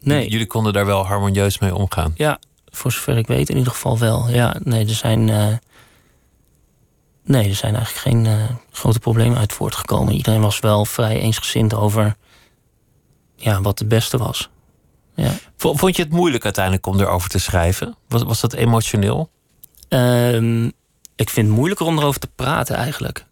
Nee. 0.00 0.28
Jullie 0.28 0.46
konden 0.46 0.72
daar 0.72 0.86
wel 0.86 1.06
harmonieus 1.06 1.58
mee 1.58 1.74
omgaan. 1.74 2.12
Ja, 2.16 2.38
voor 2.72 2.92
zover 2.92 3.16
ik 3.16 3.26
weet 3.26 3.48
in 3.48 3.56
ieder 3.56 3.72
geval 3.72 3.98
wel. 3.98 4.28
Ja, 4.28 4.56
nee, 4.62 4.84
er 4.86 4.94
zijn. 4.94 5.28
eh, 5.28 5.46
nee, 7.26 7.48
er 7.48 7.54
zijn 7.54 7.74
eigenlijk 7.74 8.04
geen 8.06 8.26
eh, 8.26 8.44
grote 8.70 8.98
problemen 8.98 9.38
uit 9.38 9.52
voortgekomen. 9.52 10.14
Iedereen 10.14 10.40
was 10.40 10.60
wel 10.60 10.84
vrij 10.84 11.20
eensgezind 11.20 11.74
over 11.74 12.16
ja, 13.36 13.60
wat 13.60 13.78
het 13.78 13.88
beste 13.88 14.18
was. 14.18 14.50
Ja. 15.14 15.32
Vond 15.56 15.96
je 15.96 16.02
het 16.02 16.12
moeilijk 16.12 16.44
uiteindelijk 16.44 16.86
om 16.86 17.00
erover 17.00 17.28
te 17.28 17.38
schrijven? 17.38 17.96
Was, 18.08 18.22
was 18.22 18.40
dat 18.40 18.52
emotioneel? 18.52 19.30
Ehm, 19.88 20.64
ik 21.16 21.30
vind 21.30 21.46
het 21.46 21.56
moeilijker 21.56 21.86
om 21.86 21.98
erover 21.98 22.20
te 22.20 22.30
praten 22.34 22.76
eigenlijk. 22.76 23.26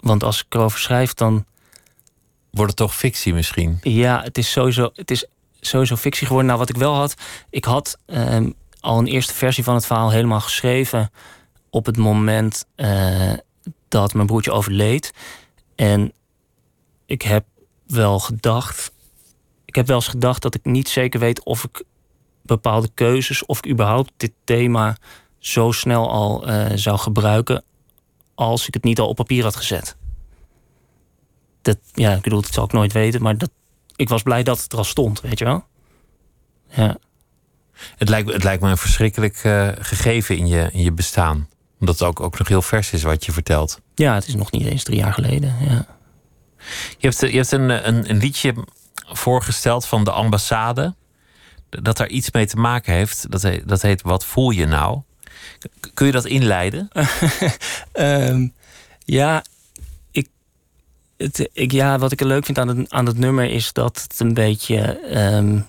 Want 0.00 0.24
als 0.24 0.40
ik 0.40 0.54
erover 0.54 0.78
schrijf, 0.78 1.14
dan. 1.14 1.44
Wordt 2.50 2.70
het 2.70 2.80
toch 2.80 2.96
fictie 2.96 3.34
misschien? 3.34 3.78
Ja, 3.82 4.22
het 4.22 4.38
is 4.38 4.50
sowieso, 4.50 4.90
het 4.94 5.10
is 5.10 5.26
sowieso 5.60 5.96
fictie 5.96 6.26
geworden. 6.26 6.48
Nou, 6.48 6.60
wat 6.60 6.68
ik 6.68 6.76
wel 6.76 6.94
had. 6.94 7.14
Ik 7.50 7.64
had 7.64 7.98
ehm, 8.06 8.50
al 8.80 8.98
een 8.98 9.06
eerste 9.06 9.34
versie 9.34 9.64
van 9.64 9.74
het 9.74 9.86
verhaal 9.86 10.10
helemaal 10.10 10.40
geschreven. 10.40 11.10
Op 11.74 11.86
het 11.86 11.96
moment 11.96 12.66
eh, 12.74 13.32
dat 13.88 14.14
mijn 14.14 14.26
broertje 14.26 14.52
overleed. 14.52 15.12
En 15.74 16.12
ik 17.06 17.22
heb 17.22 17.44
wel 17.86 18.18
gedacht. 18.18 18.92
Ik 19.64 19.74
heb 19.74 19.86
wel 19.86 19.96
eens 19.96 20.08
gedacht 20.08 20.42
dat 20.42 20.54
ik 20.54 20.64
niet 20.64 20.88
zeker 20.88 21.20
weet 21.20 21.44
of 21.44 21.64
ik 21.64 21.82
bepaalde 22.42 22.90
keuzes. 22.94 23.46
of 23.46 23.58
ik 23.58 23.70
überhaupt 23.70 24.12
dit 24.16 24.32
thema 24.44 24.96
zo 25.38 25.72
snel 25.72 26.10
al 26.10 26.46
eh, 26.46 26.66
zou 26.74 26.98
gebruiken. 26.98 27.64
als 28.34 28.66
ik 28.66 28.74
het 28.74 28.84
niet 28.84 28.98
al 28.98 29.08
op 29.08 29.16
papier 29.16 29.42
had 29.42 29.56
gezet. 29.56 29.96
Dat, 31.62 31.78
ja, 31.92 32.12
ik 32.12 32.22
bedoel, 32.22 32.40
dat 32.40 32.52
zal 32.52 32.64
ik 32.64 32.72
nooit 32.72 32.92
weten, 32.92 33.22
maar 33.22 33.38
dat, 33.38 33.50
ik 33.96 34.08
was 34.08 34.22
blij 34.22 34.42
dat 34.42 34.62
het 34.62 34.72
er 34.72 34.78
al 34.78 34.84
stond, 34.84 35.20
weet 35.20 35.38
je 35.38 35.44
wel? 35.44 35.64
Ja, 36.68 36.96
Het 37.96 38.08
lijkt, 38.08 38.32
het 38.32 38.44
lijkt 38.44 38.62
me 38.62 38.70
een 38.70 38.76
verschrikkelijk 38.76 39.36
eh, 39.36 39.68
gegeven 39.78 40.36
in 40.36 40.46
je, 40.46 40.68
in 40.72 40.82
je 40.82 40.92
bestaan. 40.92 41.48
Omdat 41.84 41.98
het 41.98 42.08
ook, 42.08 42.20
ook 42.20 42.38
nog 42.38 42.48
heel 42.48 42.62
vers 42.62 42.92
is 42.92 43.02
wat 43.02 43.24
je 43.24 43.32
vertelt. 43.32 43.80
ja 43.94 44.14
het 44.14 44.26
is 44.26 44.34
nog 44.34 44.50
niet 44.50 44.66
eens 44.66 44.82
drie 44.82 44.98
jaar 44.98 45.12
geleden. 45.12 45.56
Ja. 45.60 45.86
Je 46.98 47.08
hebt, 47.08 47.20
je 47.20 47.36
hebt 47.36 47.52
een, 47.52 47.88
een, 47.88 48.10
een 48.10 48.16
liedje 48.16 48.54
voorgesteld 49.06 49.86
van 49.86 50.04
de 50.04 50.10
ambassade. 50.10 50.94
Dat 51.68 51.96
daar 51.96 52.08
iets 52.08 52.30
mee 52.30 52.46
te 52.46 52.56
maken 52.56 52.92
heeft. 52.92 53.30
Dat 53.30 53.42
heet, 53.42 53.68
dat 53.68 53.82
heet 53.82 54.02
Wat 54.02 54.24
voel 54.24 54.50
je 54.50 54.66
nou? 54.66 55.00
Kun 55.94 56.06
je 56.06 56.12
dat 56.12 56.24
inleiden? 56.24 56.88
Ehm, 57.92 58.48
ja, 58.98 59.44
ik, 60.10 60.28
het, 61.16 61.48
ik, 61.52 61.72
ja, 61.72 61.98
wat 61.98 62.12
ik 62.12 62.20
er 62.20 62.26
leuk 62.26 62.44
vind 62.44 62.58
aan 62.58 62.68
het, 62.68 62.90
aan 62.90 63.06
het 63.06 63.18
nummer 63.18 63.50
is 63.50 63.72
dat 63.72 64.06
het 64.08 64.20
een 64.20 64.34
beetje. 64.34 64.76
ehm, 64.98 65.60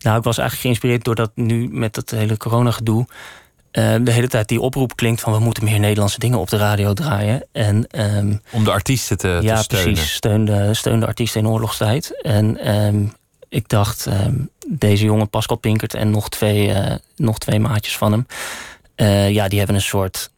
nou, 0.00 0.18
ik 0.18 0.24
was 0.24 0.38
eigenlijk 0.38 0.60
geïnspireerd 0.60 1.04
door 1.04 1.14
dat 1.14 1.30
nu 1.34 1.68
met 1.68 1.94
dat 1.94 2.10
hele 2.10 2.36
corona-gedoe. 2.36 3.06
Eh, 3.70 3.94
de 4.02 4.10
hele 4.12 4.28
tijd 4.28 4.48
die 4.48 4.60
oproep 4.60 4.96
klinkt 4.96 5.20
van 5.20 5.32
we 5.32 5.38
moeten 5.38 5.64
meer 5.64 5.78
Nederlandse 5.78 6.18
dingen 6.18 6.38
op 6.38 6.48
de 6.50 6.56
radio 6.56 6.92
draaien. 6.92 7.46
En 7.52 7.86
ehm, 7.86 8.36
Om 8.52 8.64
de 8.64 8.70
artiesten 8.70 9.18
te, 9.18 9.38
ja, 9.42 9.56
te 9.56 9.62
steunen. 9.62 9.92
precies. 9.92 10.14
Steun 10.14 10.44
de, 10.44 10.74
steun 10.74 11.00
de 11.00 11.06
artiesten 11.06 11.40
in 11.40 11.48
oorlogstijd. 11.48 12.22
En 12.22 12.56
ehm, 12.60 13.04
ik 13.48 13.68
dacht, 13.68 14.06
ehm, 14.06 14.34
deze 14.68 15.04
jongen 15.04 15.30
Pascal 15.30 15.56
Pinkert 15.56 15.94
en 15.94 16.10
nog 16.10 16.28
twee, 16.28 16.72
eh, 16.72 16.94
nog 17.16 17.38
twee 17.38 17.60
maatjes 17.60 17.96
van 17.96 18.12
hem. 18.12 18.26
eh, 18.94 19.30
ja, 19.30 19.48
die 19.48 19.58
hebben 19.58 19.76
een 19.76 19.82
soort 19.82 20.30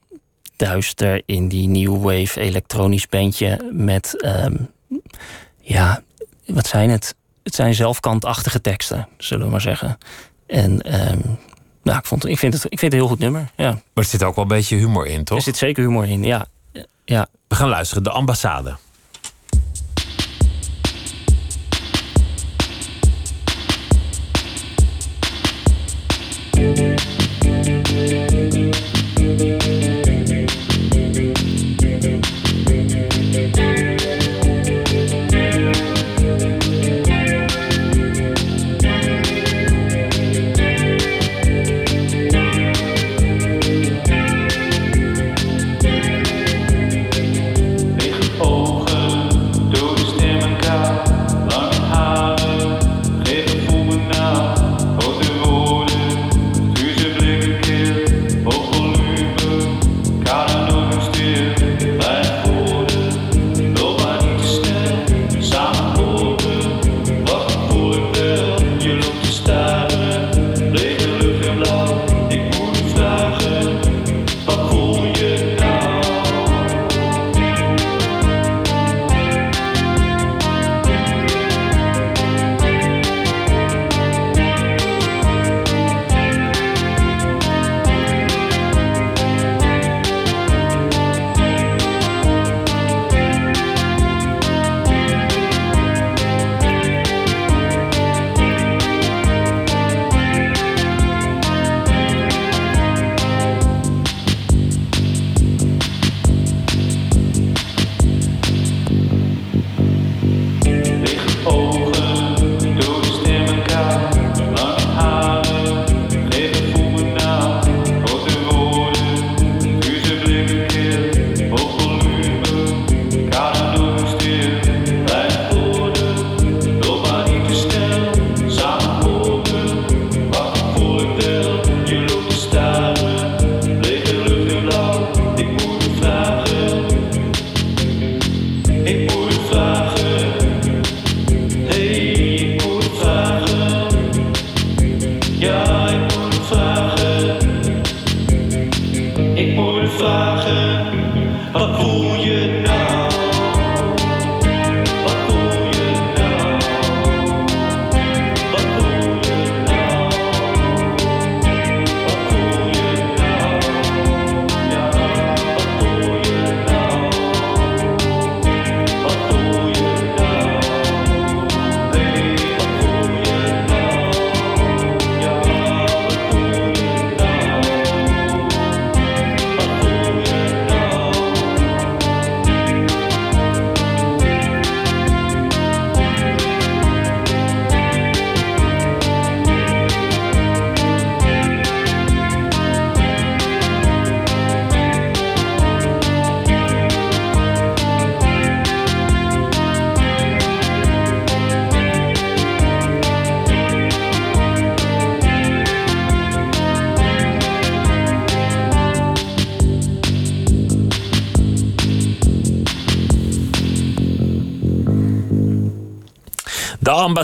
duister 0.57 1.23
in 1.27 1.49
die 1.49 1.69
new 1.69 2.03
wave 2.03 2.41
elektronisch 2.41 3.09
bandje 3.09 3.71
met, 3.73 4.15
ja, 5.61 6.03
wat 6.47 6.67
zijn 6.67 6.91
het? 6.91 7.15
Het 7.43 7.55
zijn 7.55 7.75
zelfkantachtige 7.75 8.61
teksten, 8.61 9.09
zullen 9.19 9.45
we 9.45 9.51
maar 9.51 9.61
zeggen. 9.61 9.99
En 10.47 10.81
nou, 11.83 11.99
ik, 11.99 12.05
vond, 12.05 12.27
ik, 12.27 12.39
vind 12.39 12.55
het, 12.55 12.65
ik 12.65 12.79
vind 12.79 12.93
het 12.93 12.93
een 12.93 12.99
heel 12.99 13.09
goed 13.09 13.19
nummer. 13.19 13.51
Ja. 13.57 13.71
Maar 13.71 13.81
er 13.95 14.05
zit 14.05 14.23
ook 14.23 14.35
wel 14.35 14.45
een 14.45 14.51
beetje 14.51 14.77
humor 14.77 15.07
in, 15.07 15.25
toch? 15.25 15.37
Er 15.37 15.43
zit 15.43 15.57
zeker 15.57 15.83
humor 15.83 16.09
in, 16.09 16.25
ja. 16.25 16.47
ja. 17.05 17.27
We 17.49 17.55
gaan 17.55 17.69
luisteren. 17.69 18.03
De 18.03 18.11
ambassade. 18.11 18.77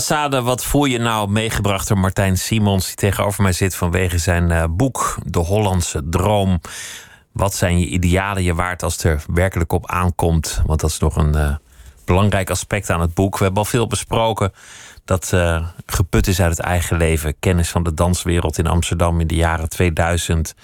De 0.09 0.15
ambassade, 0.15 0.47
wat 0.47 0.65
voel 0.65 0.85
je 0.85 0.99
nou? 0.99 1.31
Meegebracht 1.31 1.89
door 1.89 1.99
Martijn 1.99 2.39
Simons, 2.39 2.87
die 2.87 2.95
tegenover 2.95 3.43
mij 3.43 3.53
zit 3.53 3.75
vanwege 3.75 4.19
zijn 4.19 4.51
uh, 4.51 4.65
boek 4.71 5.19
De 5.25 5.39
Hollandse 5.39 6.03
Droom. 6.09 6.61
Wat 7.33 7.55
zijn 7.55 7.79
je 7.79 7.87
idealen 7.87 8.43
je 8.43 8.55
waard 8.55 8.83
als 8.83 8.93
het 8.93 9.03
er 9.03 9.23
werkelijk 9.33 9.73
op 9.73 9.91
aankomt? 9.91 10.63
Want 10.67 10.81
dat 10.81 10.91
is 10.91 10.99
nog 10.99 11.17
een 11.17 11.37
uh, 11.37 11.55
belangrijk 12.05 12.51
aspect 12.51 12.91
aan 12.91 13.01
het 13.01 13.15
boek. 13.15 13.39
We 13.39 13.45
hebben 13.45 13.63
al 13.63 13.69
veel 13.69 13.87
besproken 13.87 14.53
dat 15.05 15.31
uh, 15.35 15.67
geput 15.87 16.27
is 16.27 16.41
uit 16.41 16.57
het 16.57 16.67
eigen 16.67 16.97
leven. 16.97 17.39
Kennis 17.39 17.69
van 17.69 17.83
de 17.83 17.95
danswereld 17.95 18.59
in 18.59 18.67
Amsterdam 18.67 19.21
in 19.21 19.27
de 19.27 19.37
jaren 19.37 19.69
2000. 19.69 20.55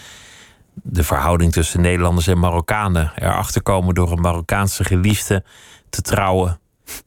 De 0.74 1.04
verhouding 1.04 1.52
tussen 1.52 1.80
Nederlanders 1.80 2.26
en 2.26 2.38
Marokkanen. 2.38 3.12
Erachter 3.16 3.62
komen 3.62 3.94
door 3.94 4.12
een 4.12 4.20
Marokkaanse 4.20 4.84
geliefde 4.84 5.44
te 5.90 6.02
trouwen 6.02 6.58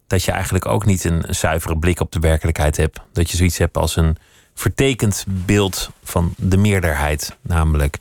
dat 0.07 0.23
je 0.23 0.31
eigenlijk 0.31 0.65
ook 0.65 0.85
niet 0.85 1.03
een, 1.03 1.25
zuivere 1.29 1.77
blik 1.77 1.99
op 1.99 2.11
de 2.11 2.19
werkelijkheid 2.19 2.77
hebt. 2.77 2.99
Dat 3.13 3.31
je 3.31 3.37
zoiets 3.37 3.57
hebt 3.57 3.77
als 3.77 3.95
een 3.95 4.17
vertekend 4.53 5.25
beeld 5.27 5.91
van 6.03 6.33
de 6.37 6.57
meerderheid. 6.57 7.37
Namelijk, 7.41 7.97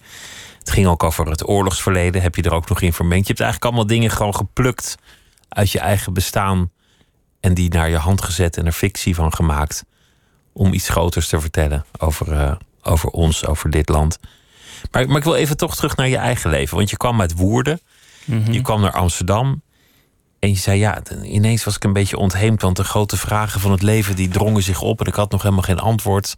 het 0.59 0.71
ging 0.71 0.87
ook 0.87 1.03
over 1.03 1.27
het 1.27 1.49
oorlogsverleden. 1.49 2.23
Heb 2.23 2.35
je 2.35 2.43
er 2.43 2.55
ook 2.55 2.69
nog 2.69 2.81
in 2.81 2.93
vermengd? 2.93 3.27
Je 3.27 3.33
hebt 3.33 3.45
eigenlijk 3.45 3.73
allemaal 3.73 3.97
dingen 3.97 4.11
gewoon 4.11 4.35
geplukt 4.35 4.97
uit 5.49 5.71
je 5.71 5.79
eigen 5.79 6.13
bestaan. 6.13 6.71
En 7.41 7.55
die 7.55 7.71
naar 7.71 7.91
je 7.91 7.97
hand 7.97 8.23
gezet 8.23 8.57
en 8.57 8.67
er 8.67 8.73
fictie 8.73 9.15
van 9.15 9.35
gemaakt. 9.35 9.85
Om 10.53 10.73
iets 10.73 10.89
groters 10.89 11.29
te 11.29 11.41
vertellen 11.41 11.85
over, 11.99 12.33
uh, 12.33 12.53
over 12.83 13.09
ons, 13.09 13.47
over 13.47 13.71
dit 13.71 13.89
land. 13.89 14.19
Maar, 14.91 15.07
maar, 15.07 15.17
ik 15.17 15.25
wil 15.25 15.35
even 15.35 15.57
toch 15.57 15.77
terug 15.77 15.97
naar 15.97 16.09
je 16.09 16.17
eigen 16.17 16.51
leven. 16.51 16.77
Want 16.77 16.91
je 16.91 16.97
kwam 16.97 17.21
uit 17.21 17.37
Woerden. 17.37 17.81
Mm 18.25 18.45
-hmm. 18.45 18.53
Je 18.53 18.63
kwam 18.63 18.81
naar 18.81 18.93
Amsterdam. 18.93 19.63
En 20.39 20.49
je 20.49 20.57
zei, 20.57 20.79
ja, 20.79 21.03
ineens 21.23 21.65
was 21.65 21.77
ik 21.77 21.85
een 21.85 21.93
beetje 21.93 22.17
ontheemd, 22.17 22.63
want 22.63 22.77
de 22.77 22.85
grote 22.85 23.17
vragen 23.17 23.61
van 23.61 23.71
het 23.71 23.83
leven 23.83 24.17
die 24.17 24.29
drongen 24.29 24.63
zich 24.63 24.81
op 24.81 25.01
en 25.01 25.07
ik 25.07 25.15
had 25.15 25.31
nog 25.31 25.43
helemaal 25.43 25.65
geen 25.65 25.79
antwoord. 25.79 26.37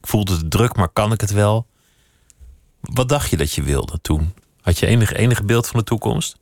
Ik 0.00 0.06
voelde 0.06 0.32
het 0.32 0.50
druk, 0.50 0.76
maar 0.76 0.88
kan 0.88 1.12
ik 1.12 1.20
het 1.20 1.30
wel? 1.30 1.66
Wat 2.80 3.08
dacht 3.08 3.30
je 3.30 3.36
dat 3.36 3.52
je 3.52 3.62
wilde 3.62 4.00
toen? 4.00 4.34
Had 4.60 4.78
je 4.78 4.86
enig, 4.86 5.12
enige 5.12 5.44
beeld 5.44 5.66
van 5.66 5.78
de 5.78 5.84
toekomst? 5.84 6.36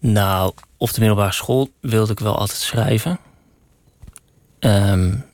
Nou, 0.00 0.52
op 0.76 0.92
de 0.92 1.00
middelbare 1.00 1.32
school 1.32 1.70
wilde 1.80 2.12
ik 2.12 2.18
wel 2.18 2.38
altijd 2.38 2.58
schrijven. 2.58 3.18
Um, 4.60 5.24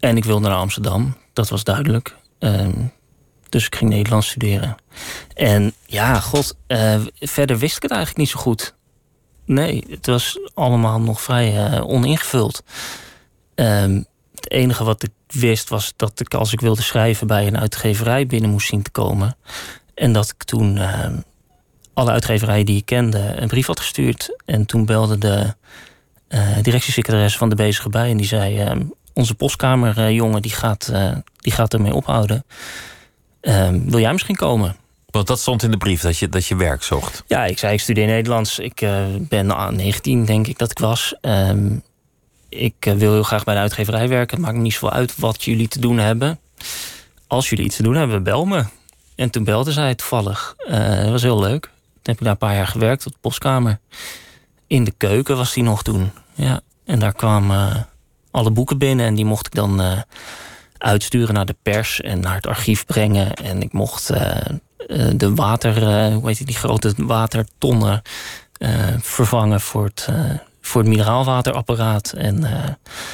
en 0.00 0.16
ik 0.16 0.24
wilde 0.24 0.48
naar 0.48 0.56
Amsterdam, 0.56 1.16
dat 1.32 1.48
was 1.48 1.64
duidelijk. 1.64 2.16
Um, 2.38 2.92
dus 3.48 3.66
ik 3.66 3.76
ging 3.76 3.90
Nederlands 3.90 4.28
studeren. 4.28 4.76
En 5.34 5.74
ja, 5.86 6.20
god, 6.20 6.56
uh, 6.68 7.00
verder 7.20 7.58
wist 7.58 7.76
ik 7.76 7.82
het 7.82 7.90
eigenlijk 7.90 8.20
niet 8.20 8.30
zo 8.30 8.40
goed. 8.40 8.74
Nee, 9.44 9.84
het 9.88 10.06
was 10.06 10.38
allemaal 10.54 11.00
nog 11.00 11.20
vrij 11.20 11.72
uh, 11.72 11.86
oningevuld. 11.88 12.62
Um, 13.54 14.06
het 14.34 14.50
enige 14.50 14.84
wat 14.84 15.02
ik 15.02 15.10
wist 15.26 15.68
was 15.68 15.92
dat 15.96 16.20
ik 16.20 16.34
als 16.34 16.52
ik 16.52 16.60
wilde 16.60 16.82
schrijven 16.82 17.26
bij 17.26 17.46
een 17.46 17.58
uitgeverij 17.58 18.26
binnen 18.26 18.50
moest 18.50 18.68
zien 18.68 18.82
te 18.82 18.90
komen. 18.90 19.36
En 19.94 20.12
dat 20.12 20.30
ik 20.30 20.44
toen 20.44 20.76
uh, 20.76 21.06
alle 21.94 22.10
uitgeverijen 22.10 22.66
die 22.66 22.76
ik 22.76 22.86
kende 22.86 23.18
een 23.18 23.48
brief 23.48 23.66
had 23.66 23.80
gestuurd. 23.80 24.36
En 24.44 24.66
toen 24.66 24.84
belde 24.84 25.18
de 25.18 25.54
uh, 26.28 26.58
directiesecretaris 26.62 27.36
van 27.36 27.48
de 27.48 27.54
bezige 27.54 27.88
bij 27.88 28.10
en 28.10 28.16
die 28.16 28.26
zei: 28.26 28.58
ehm, 28.58 28.82
Onze 29.12 29.34
postkamerjongen 29.34 30.42
die 30.42 30.52
gaat, 30.52 30.92
die 31.36 31.52
gaat 31.52 31.74
ermee 31.74 31.94
ophouden. 31.94 32.44
Ehm, 33.40 33.80
wil 33.84 34.00
jij 34.00 34.12
misschien 34.12 34.36
komen? 34.36 34.76
Want 35.14 35.26
dat 35.26 35.40
stond 35.40 35.62
in 35.62 35.70
de 35.70 35.76
brief, 35.76 36.00
dat 36.00 36.18
je, 36.18 36.28
dat 36.28 36.46
je 36.46 36.56
werk 36.56 36.82
zocht. 36.82 37.22
Ja, 37.26 37.44
ik 37.44 37.58
zei, 37.58 37.72
ik 37.72 37.80
studeer 37.80 38.06
Nederlands. 38.06 38.58
Ik 38.58 38.80
uh, 38.80 39.04
ben 39.18 39.46
19, 39.76 40.24
denk 40.24 40.46
ik 40.46 40.58
dat 40.58 40.70
ik 40.70 40.78
was. 40.78 41.14
Um, 41.20 41.82
ik 42.48 42.86
uh, 42.86 42.94
wil 42.94 43.12
heel 43.12 43.22
graag 43.22 43.44
bij 43.44 43.54
de 43.54 43.60
uitgeverij 43.60 44.08
werken. 44.08 44.36
Het 44.36 44.46
maakt 44.46 44.56
me 44.56 44.62
niet 44.62 44.72
zoveel 44.72 44.90
uit 44.90 45.18
wat 45.18 45.44
jullie 45.44 45.68
te 45.68 45.80
doen 45.80 45.98
hebben. 45.98 46.38
Als 47.26 47.48
jullie 47.48 47.64
iets 47.64 47.76
te 47.76 47.82
doen 47.82 47.94
hebben, 47.94 48.22
bel 48.22 48.44
me. 48.44 48.64
En 49.14 49.30
toen 49.30 49.44
belde 49.44 49.72
zij 49.72 49.94
toevallig. 49.94 50.54
Uh, 50.68 50.96
dat 50.96 51.10
was 51.10 51.22
heel 51.22 51.40
leuk. 51.40 51.62
Toen 51.62 52.02
heb 52.02 52.16
ik 52.16 52.22
daar 52.22 52.32
een 52.32 52.38
paar 52.38 52.54
jaar 52.54 52.66
gewerkt 52.66 53.06
op 53.06 53.12
de 53.12 53.18
postkamer. 53.20 53.78
In 54.66 54.84
de 54.84 54.94
keuken 54.96 55.36
was 55.36 55.52
die 55.52 55.62
nog 55.62 55.82
toen. 55.82 56.10
Ja. 56.32 56.60
En 56.84 56.98
daar 56.98 57.14
kwamen 57.14 57.88
alle 58.30 58.50
boeken 58.50 58.78
binnen 58.78 59.06
en 59.06 59.14
die 59.14 59.24
mocht 59.24 59.46
ik 59.46 59.54
dan 59.54 60.04
uitsturen 60.78 61.34
naar 61.34 61.46
de 61.46 61.56
pers 61.62 62.00
en 62.00 62.20
naar 62.20 62.34
het 62.34 62.46
archief 62.46 62.86
brengen. 62.86 63.34
En 63.34 63.62
ik 63.62 63.72
mocht 63.72 64.10
de 65.16 65.34
water, 65.34 65.82
uh, 65.82 66.14
hoe 66.14 66.28
heet 66.28 66.36
die, 66.36 66.46
die 66.46 66.56
grote 66.56 66.94
watertonnen 66.96 68.02
uh, 68.58 68.68
vervangen 69.00 69.60
voor 69.60 69.84
het, 69.84 70.08
voor 70.60 70.80
het 70.80 70.90
mineraalwaterapparaat. 70.90 72.12
En 72.12 72.40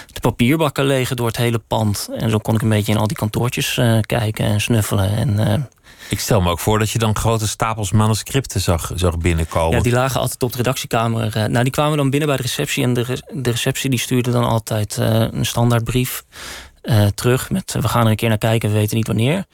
de 0.07 0.21
papierbakken 0.21 0.85
legen 0.85 1.17
door 1.17 1.27
het 1.27 1.37
hele 1.37 1.59
pand. 1.59 2.09
En 2.17 2.31
zo 2.31 2.39
kon 2.39 2.55
ik 2.55 2.63
een 2.63 2.69
beetje 2.69 2.93
in 2.93 2.99
al 2.99 3.07
die 3.07 3.17
kantoortjes 3.17 3.81
kijken 4.01 4.45
en 4.45 4.61
snuffelen. 4.61 5.17
En, 5.17 5.69
ik 6.09 6.21
stel 6.21 6.41
me 6.41 6.51
ook 6.51 6.59
voor 6.59 6.79
dat 6.79 6.91
je 6.91 6.99
dan 6.99 7.17
grote 7.17 7.49
stapels 7.49 7.93
manuscripten 7.93 8.61
zag, 8.61 8.93
zag 8.95 9.19
binnenkomen. 9.19 9.77
Ja, 9.77 9.83
die 9.83 9.93
lagen 9.93 10.21
altijd 10.21 10.43
op 10.43 10.51
de 10.51 10.57
redactiekamer. 10.57 11.51
nou, 11.51 11.63
die 11.63 11.73
kwamen 11.73 11.97
dan 11.97 12.11
binnen 12.11 12.29
bij 12.29 12.37
de 12.37 12.43
receptie. 12.43 12.83
En 12.83 12.95
de, 12.95 13.23
de 13.33 13.51
receptie 13.51 13.91
die 13.91 13.99
stuurde 13.99 14.31
dan 14.31 14.45
altijd 14.45 14.97
een 14.97 15.47
standaardbrief 15.47 16.25
terug. 17.15 17.51
Met 17.51 17.77
we 17.81 17.89
gaan 17.89 18.05
er 18.05 18.11
een 18.11 18.17
keer 18.17 18.29
naar 18.29 18.39
kijken, 18.39 18.69
we 18.69 18.75
weten 18.75 18.97
niet 18.97 19.07
wanneer. 19.07 19.45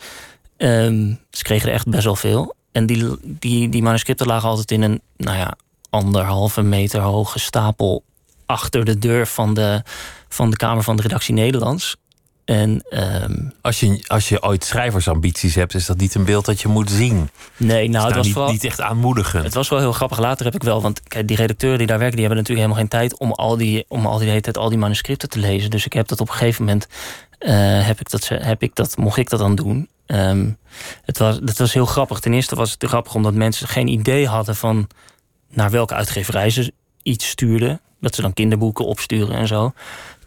Um, 0.58 1.18
ze 1.30 1.42
kregen 1.42 1.68
er 1.68 1.74
echt 1.74 1.88
best 1.88 2.04
wel 2.04 2.16
veel. 2.16 2.54
En 2.72 2.86
die, 2.86 3.16
die, 3.22 3.68
die 3.68 3.82
manuscripten 3.82 4.26
lagen 4.26 4.48
altijd 4.48 4.70
in 4.70 4.82
een, 4.82 5.00
nou 5.16 5.36
ja, 5.36 5.56
anderhalve 5.90 6.62
meter 6.62 7.00
hoge 7.00 7.38
stapel 7.38 8.02
achter 8.46 8.84
de 8.84 8.98
deur 8.98 9.26
van 9.26 9.54
de, 9.54 9.82
van 10.28 10.50
de 10.50 10.56
Kamer 10.56 10.82
van 10.82 10.96
de 10.96 11.02
Redactie 11.02 11.34
Nederlands. 11.34 11.96
En, 12.44 12.84
um, 12.90 13.52
als, 13.60 13.80
je, 13.80 14.04
als 14.06 14.28
je 14.28 14.42
ooit 14.42 14.64
schrijversambities 14.64 15.54
hebt, 15.54 15.74
is 15.74 15.86
dat 15.86 15.96
niet 15.96 16.14
een 16.14 16.24
beeld 16.24 16.44
dat 16.44 16.60
je 16.60 16.68
moet 16.68 16.90
zien. 16.90 17.30
Nee, 17.56 17.88
nou, 17.88 18.06
het 18.06 18.14
was 18.14 18.24
niet, 18.24 18.34
vooral, 18.34 18.52
niet 18.52 18.64
echt 18.64 18.80
aanmoedigend. 18.80 19.44
Het 19.44 19.54
was 19.54 19.68
wel 19.68 19.78
heel 19.78 19.92
grappig. 19.92 20.18
Later 20.18 20.44
heb 20.44 20.54
ik 20.54 20.62
wel, 20.62 20.82
want 20.82 21.02
kijk, 21.02 21.28
die 21.28 21.36
redacteuren 21.36 21.78
die 21.78 21.86
daar 21.86 21.98
werken, 21.98 22.16
die 22.16 22.26
hebben 22.26 22.44
natuurlijk 22.44 22.68
helemaal 22.68 22.90
geen 22.90 23.08
tijd 23.08 23.18
om 23.18 23.32
al 23.32 23.56
die, 23.56 23.84
om 23.88 24.06
al 24.06 24.18
die 24.18 24.28
hele 24.28 24.40
tijd 24.40 24.58
al 24.58 24.68
die 24.68 24.78
manuscripten 24.78 25.28
te 25.28 25.38
lezen. 25.38 25.70
Dus 25.70 25.84
ik 25.84 25.92
heb 25.92 26.08
dat 26.08 26.20
op 26.20 26.28
een 26.28 26.34
gegeven 26.34 26.64
moment, 26.64 26.86
uh, 27.40 27.86
heb 27.86 28.00
ik 28.00 28.10
dat, 28.10 28.28
heb 28.28 28.62
ik 28.62 28.74
dat, 28.74 28.96
mocht 28.96 29.16
ik 29.16 29.30
dat 29.30 29.40
dan 29.40 29.54
doen. 29.54 29.88
Um, 30.06 30.58
het, 31.02 31.18
was, 31.18 31.36
het 31.36 31.58
was 31.58 31.72
heel 31.72 31.86
grappig. 31.86 32.20
Ten 32.20 32.32
eerste 32.32 32.54
was 32.54 32.70
het 32.70 32.84
grappig 32.84 33.14
omdat 33.14 33.34
mensen 33.34 33.68
geen 33.68 33.88
idee 33.88 34.26
hadden 34.28 34.56
van 34.56 34.88
naar 35.50 35.70
welke 35.70 35.94
uitgeverij 35.94 36.50
ze 36.50 36.72
iets 37.02 37.28
stuurden. 37.28 37.80
Dat 38.00 38.14
ze 38.14 38.22
dan 38.22 38.32
kinderboeken 38.32 38.84
opsturen 38.84 39.36
en 39.36 39.46
zo. 39.46 39.72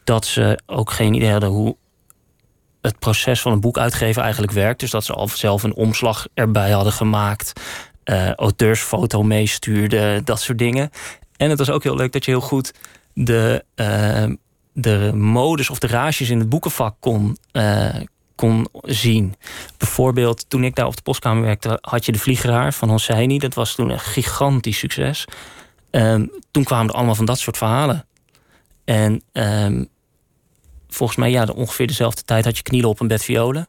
Dat 0.04 0.26
ze 0.26 0.60
ook 0.66 0.92
geen 0.92 1.14
idee 1.14 1.32
hadden 1.32 1.50
hoe 1.50 1.76
het 2.82 3.00
proces 3.00 3.42
van 3.42 3.52
een 3.52 3.60
boek 3.60 3.78
uitgeven 3.78 4.22
eigenlijk 4.22 4.52
werkt. 4.52 4.80
Dus 4.80 4.92
dat 4.92 5.04
ze 5.04 5.14
al 5.14 5.28
zelf 5.28 5.64
een 5.64 5.76
omslag 5.76 6.28
erbij 6.34 6.72
hadden 6.72 6.94
gemaakt. 6.94 7.62
Uh, 8.06 8.34
auteursfoto 8.34 9.24
meestuurden, 9.24 10.26
dat 10.26 10.42
soort 10.42 10.58
dingen. 10.58 10.90
En 11.38 11.50
het 11.50 11.60
was 11.60 11.70
ook 11.70 11.84
heel 11.84 11.96
leuk 11.96 12.12
dat 12.12 12.26
je 12.26 12.32
heel 12.32 12.42
goed 12.42 12.74
de, 13.14 13.66
uh, 13.76 14.36
de 14.74 15.12
modus 15.14 15.70
of 15.70 15.80
de 15.80 15.88
rages 15.88 16.30
in 16.30 16.40
het 16.40 16.50
boekenvak 16.50 16.96
kon, 17.00 17.38
uh, 17.52 17.96
kon 18.40 18.68
zien. 18.82 19.36
Bijvoorbeeld, 19.78 20.46
toen 20.48 20.64
ik 20.64 20.76
daar 20.76 20.86
op 20.86 20.96
de 20.96 21.02
postkamer 21.02 21.44
werkte, 21.44 21.78
had 21.82 22.06
je 22.06 22.12
de 22.12 22.20
Vliegeraar 22.20 22.74
van 22.74 22.90
Hosseini. 22.90 23.40
Dat 23.40 23.54
was 23.54 23.76
toen 23.76 23.90
een 23.90 24.00
gigantisch 24.00 24.78
succes. 24.78 25.26
Um, 25.92 26.32
toen 26.52 26.64
kwamen 26.64 26.90
er 26.90 26.96
allemaal 26.96 27.16
van 27.16 27.26
dat 27.26 27.40
soort 27.40 27.58
verhalen. 27.58 28.06
En 28.86 29.22
um, 29.34 29.88
volgens 30.88 31.18
mij, 31.18 31.32
ja, 31.32 31.46
ongeveer 31.56 31.88
dezelfde 31.88 32.22
tijd 32.22 32.46
had 32.46 32.58
je 32.58 32.64
Knielen 32.64 32.90
op 32.90 33.00
een 33.00 33.08
bed 33.08 33.24
violen 33.24 33.68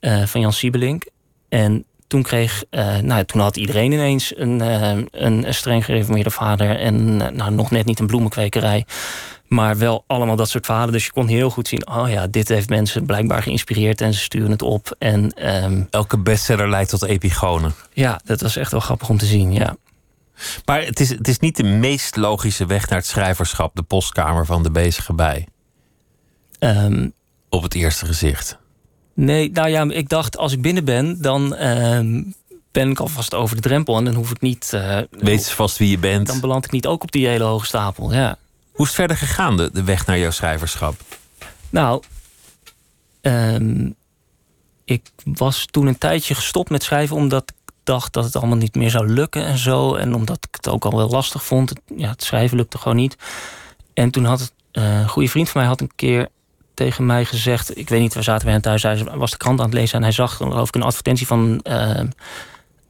uh, 0.00 0.26
van 0.26 0.40
Jan 0.40 0.52
Siebelink. 0.52 1.04
En 1.48 1.84
toen 2.06 2.22
kreeg, 2.22 2.64
uh, 2.70 2.98
nou, 2.98 3.24
toen 3.24 3.40
had 3.40 3.56
iedereen 3.56 3.92
ineens 3.92 4.32
een, 4.36 4.62
uh, 4.62 4.98
een 5.10 5.54
streng 5.54 5.84
gereformeerde 5.84 6.30
vader 6.30 6.78
en 6.78 7.16
nou, 7.16 7.50
nog 7.50 7.70
net 7.70 7.86
niet 7.86 8.00
een 8.00 8.06
bloemenkwekerij. 8.06 8.86
Maar 9.50 9.78
wel 9.78 10.04
allemaal 10.06 10.36
dat 10.36 10.48
soort 10.48 10.66
verhalen. 10.66 10.92
Dus 10.92 11.04
je 11.04 11.12
kon 11.12 11.26
heel 11.26 11.50
goed 11.50 11.68
zien, 11.68 11.88
oh 11.88 12.10
ja, 12.10 12.26
dit 12.26 12.48
heeft 12.48 12.68
mensen 12.68 13.06
blijkbaar 13.06 13.42
geïnspireerd 13.42 14.00
en 14.00 14.14
ze 14.14 14.20
sturen 14.20 14.50
het 14.50 14.62
op. 14.62 14.96
En, 14.98 15.52
um, 15.64 15.86
Elke 15.90 16.18
bestseller 16.18 16.70
leidt 16.70 16.90
tot 16.90 17.02
epigonen. 17.02 17.74
Ja, 17.92 18.20
dat 18.24 18.40
was 18.40 18.56
echt 18.56 18.70
wel 18.70 18.80
grappig 18.80 19.08
om 19.08 19.18
te 19.18 19.26
zien, 19.26 19.52
ja. 19.52 19.76
Maar 20.64 20.82
het 20.82 21.00
is, 21.00 21.08
het 21.08 21.28
is 21.28 21.38
niet 21.38 21.56
de 21.56 21.62
meest 21.62 22.16
logische 22.16 22.66
weg 22.66 22.88
naar 22.88 22.98
het 22.98 23.06
schrijverschap, 23.06 23.76
de 23.76 23.82
postkamer 23.82 24.46
van 24.46 24.62
de 24.62 24.70
bezige 24.70 25.12
bij. 25.12 25.46
Um, 26.58 27.12
op 27.48 27.62
het 27.62 27.74
eerste 27.74 28.06
gezicht. 28.06 28.58
Nee, 29.14 29.50
nou 29.50 29.68
ja, 29.68 29.82
ik 29.82 30.08
dacht 30.08 30.36
als 30.36 30.52
ik 30.52 30.62
binnen 30.62 30.84
ben, 30.84 31.22
dan 31.22 31.62
um, 31.66 32.34
ben 32.72 32.90
ik 32.90 33.00
alvast 33.00 33.34
over 33.34 33.56
de 33.56 33.62
drempel. 33.62 33.96
En 33.96 34.04
dan 34.04 34.14
hoef 34.14 34.30
ik 34.30 34.40
niet. 34.40 34.70
Uh, 34.74 34.98
Weet 35.10 35.48
je 35.48 35.54
vast 35.54 35.78
wie 35.78 35.90
je 35.90 35.98
bent. 35.98 36.26
Dan 36.26 36.40
beland 36.40 36.64
ik 36.64 36.70
niet 36.70 36.86
ook 36.86 37.02
op 37.02 37.12
die 37.12 37.26
hele 37.26 37.44
hoge 37.44 37.66
stapel. 37.66 38.12
Ja. 38.12 38.36
Hoe 38.72 38.86
is 38.86 38.86
het 38.86 38.94
verder 38.94 39.16
gegaan, 39.16 39.56
de, 39.56 39.70
de 39.72 39.84
weg 39.84 40.06
naar 40.06 40.18
jouw 40.18 40.30
schrijverschap? 40.30 41.00
Nou, 41.70 42.02
um, 43.20 43.94
ik 44.84 45.10
was 45.24 45.66
toen 45.70 45.86
een 45.86 45.98
tijdje 45.98 46.34
gestopt 46.34 46.70
met 46.70 46.82
schrijven 46.82 47.16
omdat 47.16 47.50
ik 47.50 47.72
dacht 47.84 48.12
dat 48.12 48.24
het 48.24 48.36
allemaal 48.36 48.56
niet 48.56 48.74
meer 48.74 48.90
zou 48.90 49.08
lukken 49.08 49.44
en 49.44 49.58
zo. 49.58 49.94
En 49.94 50.14
omdat 50.14 50.36
ik 50.36 50.54
het 50.54 50.68
ook 50.68 50.84
al 50.84 50.96
wel 50.96 51.08
lastig 51.08 51.44
vond. 51.44 51.68
Het, 51.68 51.80
ja, 51.96 52.10
het 52.10 52.22
schrijven 52.22 52.56
lukte 52.56 52.78
gewoon 52.78 52.96
niet. 52.96 53.16
En 53.94 54.10
toen 54.10 54.24
had 54.24 54.52
eh, 54.72 55.00
een 55.00 55.08
goede 55.08 55.28
vriend 55.28 55.48
van 55.48 55.60
mij 55.60 55.70
had 55.70 55.80
een 55.80 55.90
keer 55.96 56.28
tegen 56.74 57.06
mij 57.06 57.24
gezegd... 57.24 57.78
ik 57.78 57.88
weet 57.88 58.00
niet, 58.00 58.14
waar 58.14 58.22
zaten 58.22 58.46
we 58.46 58.52
aan 58.52 58.60
thuis, 58.60 58.82
hij 58.82 59.04
was 59.04 59.30
de 59.30 59.36
krant 59.36 59.58
aan 59.58 59.64
het 59.64 59.74
lezen... 59.74 59.96
en 59.96 60.02
hij 60.02 60.12
zag 60.12 60.36
geloof 60.36 60.68
ik 60.68 60.74
een 60.74 60.82
advertentie 60.82 61.26
van 61.26 61.60
uh, 61.62 62.00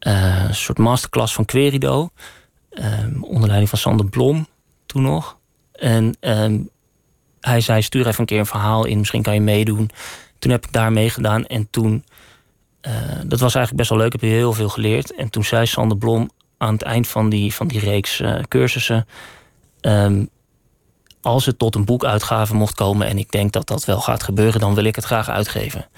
uh, 0.01 0.45
een 0.45 0.55
soort 0.55 0.79
masterclass 0.79 1.35
van 1.35 1.45
Querido... 1.45 2.11
onder 3.21 3.47
leiding 3.47 3.69
van 3.69 3.79
Sander 3.79 4.09
Blom, 4.09 4.47
toen 4.87 5.03
nog. 5.03 5.39
En 5.81 6.17
ehm, 6.21 6.59
hij 7.41 7.61
zei, 7.61 7.83
stuur 7.83 8.07
even 8.07 8.21
een 8.21 8.27
keer 8.27 8.39
een 8.39 8.47
verhaal 8.47 8.85
in, 8.85 8.99
misschien 8.99 9.23
kan 9.23 9.35
je 9.35 9.41
meedoen. 9.41 9.91
Toen 10.39 10.51
heb 10.51 10.67
ik 10.67 10.73
daar 10.73 10.93
meegedaan 10.93 11.47
en 11.47 11.69
toen... 11.71 12.05
dat 13.27 13.41
was 13.41 13.55
eigenlijk 13.55 13.77
best 13.77 13.89
wel 13.89 13.99
leuk, 13.99 14.13
heb 14.13 14.21
je 14.21 14.27
heel 14.27 14.53
veel 14.53 14.69
geleerd. 14.69 15.15
En 15.15 15.31
toen 15.31 15.45
zei 15.45 15.67
Sander 15.67 15.99
Blom 15.99 16.31
aan 16.59 16.73
het 16.73 16.83
eind 16.83 17.09
van 17.09 17.29
die, 17.29 17.55
van 17.55 17.69
die 17.69 17.81
reeks 17.81 18.23
cursussen... 18.49 19.07
Um, 19.81 20.29
als 21.23 21.47
het 21.47 21.59
tot 21.59 21.75
een 21.75 21.85
boekuitgave 21.85 22.55
mocht 22.55 22.75
komen 22.75 23.07
en 23.07 23.19
ik 23.19 23.31
denk 23.31 23.53
dat 23.53 23.67
dat 23.67 23.85
wel 23.85 24.01
gaat 24.01 24.23
gebeuren, 24.23 24.61
dan 24.61 24.75
wil 24.75 24.85
ik 24.85 24.97
het 24.97 25.05
graag 25.05 25.29
uitgeven. 25.29 25.89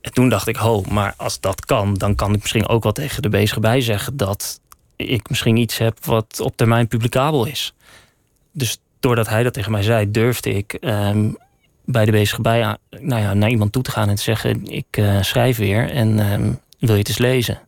En 0.00 0.12
toen 0.12 0.28
dacht 0.28 0.46
ik, 0.46 0.56
ho, 0.56 0.82
maar 0.88 1.14
als 1.16 1.40
dat 1.40 1.64
kan, 1.64 1.94
dan 1.94 2.14
kan 2.14 2.34
ik 2.34 2.40
misschien 2.40 2.68
ook 2.68 2.82
wel 2.82 2.92
tegen 2.92 3.22
de 3.22 3.28
bezige 3.28 3.60
bij 3.60 3.80
zeggen 3.80 4.16
dat 4.16 4.60
ik 4.96 5.28
misschien 5.28 5.56
iets 5.56 5.78
heb 5.78 6.04
wat 6.04 6.40
op 6.40 6.56
termijn 6.56 6.88
publicabel 6.88 7.44
is. 7.44 7.74
Dus 8.54 8.78
doordat 9.00 9.28
hij 9.28 9.42
dat 9.42 9.52
tegen 9.52 9.70
mij 9.70 9.82
zei, 9.82 10.10
durfde 10.10 10.54
ik 10.54 10.72
ehm, 10.72 11.30
bij 11.84 12.04
de 12.04 12.10
bezige 12.10 12.40
bij 12.40 12.76
nou 12.90 13.22
ja, 13.22 13.34
naar 13.34 13.50
iemand 13.50 13.72
toe 13.72 13.82
te 13.82 13.90
gaan 13.90 14.08
en 14.08 14.14
te 14.14 14.22
zeggen: 14.22 14.66
Ik 14.66 14.96
uh, 14.96 15.22
schrijf 15.22 15.56
weer 15.56 15.90
en 15.90 16.18
ehm, 16.18 16.52
wil 16.78 16.92
je 16.92 16.98
het 16.98 17.08
eens 17.08 17.18
lezen? 17.18 17.58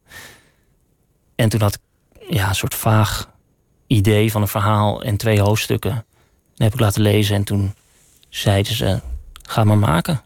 En 1.34 1.48
toen 1.48 1.60
had 1.60 1.74
ik 1.74 1.80
ja, 2.28 2.48
een 2.48 2.54
soort 2.54 2.74
vaag 2.74 3.30
idee 3.86 4.30
van 4.30 4.42
een 4.42 4.48
verhaal 4.48 5.02
en 5.02 5.16
twee 5.16 5.40
hoofdstukken 5.40 6.04
heb 6.56 6.72
ik 6.72 6.80
laten 6.80 7.02
lezen 7.02 7.36
en 7.36 7.44
toen 7.44 7.74
zeiden 8.28 8.74
ze: 8.74 9.00
ga 9.42 9.64
maar 9.64 9.78
maken. 9.78 10.22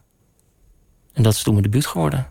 En 1.12 1.22
dat 1.22 1.32
is 1.32 1.42
toen 1.42 1.54
mijn 1.54 1.64
debuut 1.64 1.86
geworden. 1.86 2.28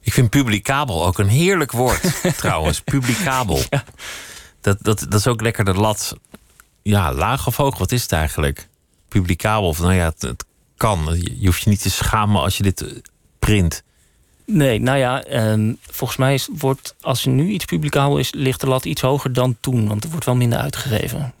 Ik 0.00 0.12
vind 0.12 0.30
publicabel 0.30 1.06
ook 1.06 1.18
een 1.18 1.28
heerlijk 1.28 1.72
woord, 1.72 2.20
trouwens. 2.36 2.80
Publicabel. 2.80 3.60
Dat, 4.60 4.78
dat, 4.80 5.06
dat 5.08 5.14
is 5.14 5.26
ook 5.26 5.40
lekker 5.40 5.64
de 5.64 5.74
lat. 5.74 6.16
Ja, 6.86 7.12
laag 7.12 7.46
of 7.46 7.56
hoog, 7.56 7.78
wat 7.78 7.92
is 7.92 8.02
het 8.02 8.12
eigenlijk? 8.12 8.68
Publicabel. 9.08 9.68
Of 9.68 9.80
nou 9.80 9.92
ja, 9.92 10.04
het, 10.04 10.22
het 10.22 10.44
kan. 10.76 11.16
Je 11.38 11.46
hoeft 11.46 11.62
je 11.62 11.70
niet 11.70 11.82
te 11.82 11.90
schamen 11.90 12.40
als 12.40 12.56
je 12.56 12.62
dit 12.62 12.82
eh, 12.82 12.92
print. 13.38 13.82
Nee, 14.44 14.80
nou 14.80 14.98
ja, 14.98 15.22
ehm, 15.22 15.72
volgens 15.80 16.18
mij 16.18 16.34
is, 16.34 16.48
wordt 16.52 16.94
als 17.00 17.24
er 17.24 17.30
nu 17.30 17.48
iets 17.48 17.64
publicabel 17.64 18.18
is, 18.18 18.32
ligt 18.32 18.60
de 18.60 18.66
lat 18.66 18.84
iets 18.84 19.00
hoger 19.00 19.32
dan 19.32 19.56
toen. 19.60 19.88
Want 19.88 20.04
er 20.04 20.10
wordt 20.10 20.24
wel 20.24 20.36
minder 20.36 20.58
uitgegeven. 20.58 21.34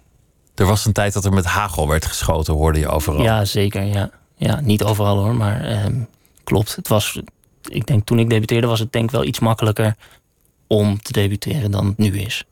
Er 0.54 0.66
was 0.66 0.84
een 0.84 0.92
tijd 0.92 1.12
dat 1.12 1.24
er 1.24 1.32
met 1.32 1.44
hagel 1.44 1.88
werd 1.88 2.06
geschoten, 2.06 2.54
hoorde 2.54 2.78
je 2.78 2.88
overal. 2.88 3.22
Ja, 3.22 3.44
zeker. 3.44 3.82
Ja, 3.82 4.10
ja 4.36 4.60
niet 4.60 4.82
overal 4.82 5.18
hoor, 5.18 5.34
maar 5.34 5.64
ehm, 5.64 6.00
klopt. 6.44 6.76
Het 6.76 6.88
was, 6.88 7.20
ik 7.68 7.86
denk 7.86 8.06
toen 8.06 8.18
ik 8.18 8.30
debuteerde 8.30 8.66
was 8.66 8.80
het 8.80 8.92
denk 8.92 9.04
ik 9.04 9.10
wel 9.10 9.24
iets 9.24 9.38
makkelijker 9.38 9.96
om 10.66 11.02
te 11.02 11.12
debuteren 11.12 11.70
dan 11.70 11.86
het 11.86 11.98
nu 11.98 12.18
is. 12.18 12.44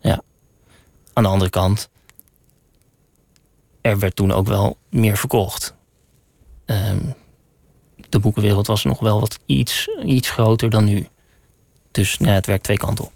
Ja. 0.00 0.22
Aan 1.12 1.22
de 1.22 1.28
andere 1.28 1.50
kant, 1.50 1.88
er 3.80 3.98
werd 3.98 4.16
toen 4.16 4.32
ook 4.32 4.46
wel 4.46 4.78
meer 4.90 5.16
verkocht. 5.16 5.74
Ehm, 6.64 6.98
de 8.08 8.18
boekenwereld 8.18 8.66
was 8.66 8.84
nog 8.84 9.00
wel 9.00 9.20
wat 9.20 9.38
iets, 9.46 9.88
iets 10.04 10.30
groter 10.30 10.70
dan 10.70 10.84
nu. 10.84 11.08
Dus 11.90 12.16
ja, 12.18 12.32
het 12.32 12.46
werkt 12.46 12.64
twee 12.64 12.76
kanten 12.76 13.04
op. 13.04 13.12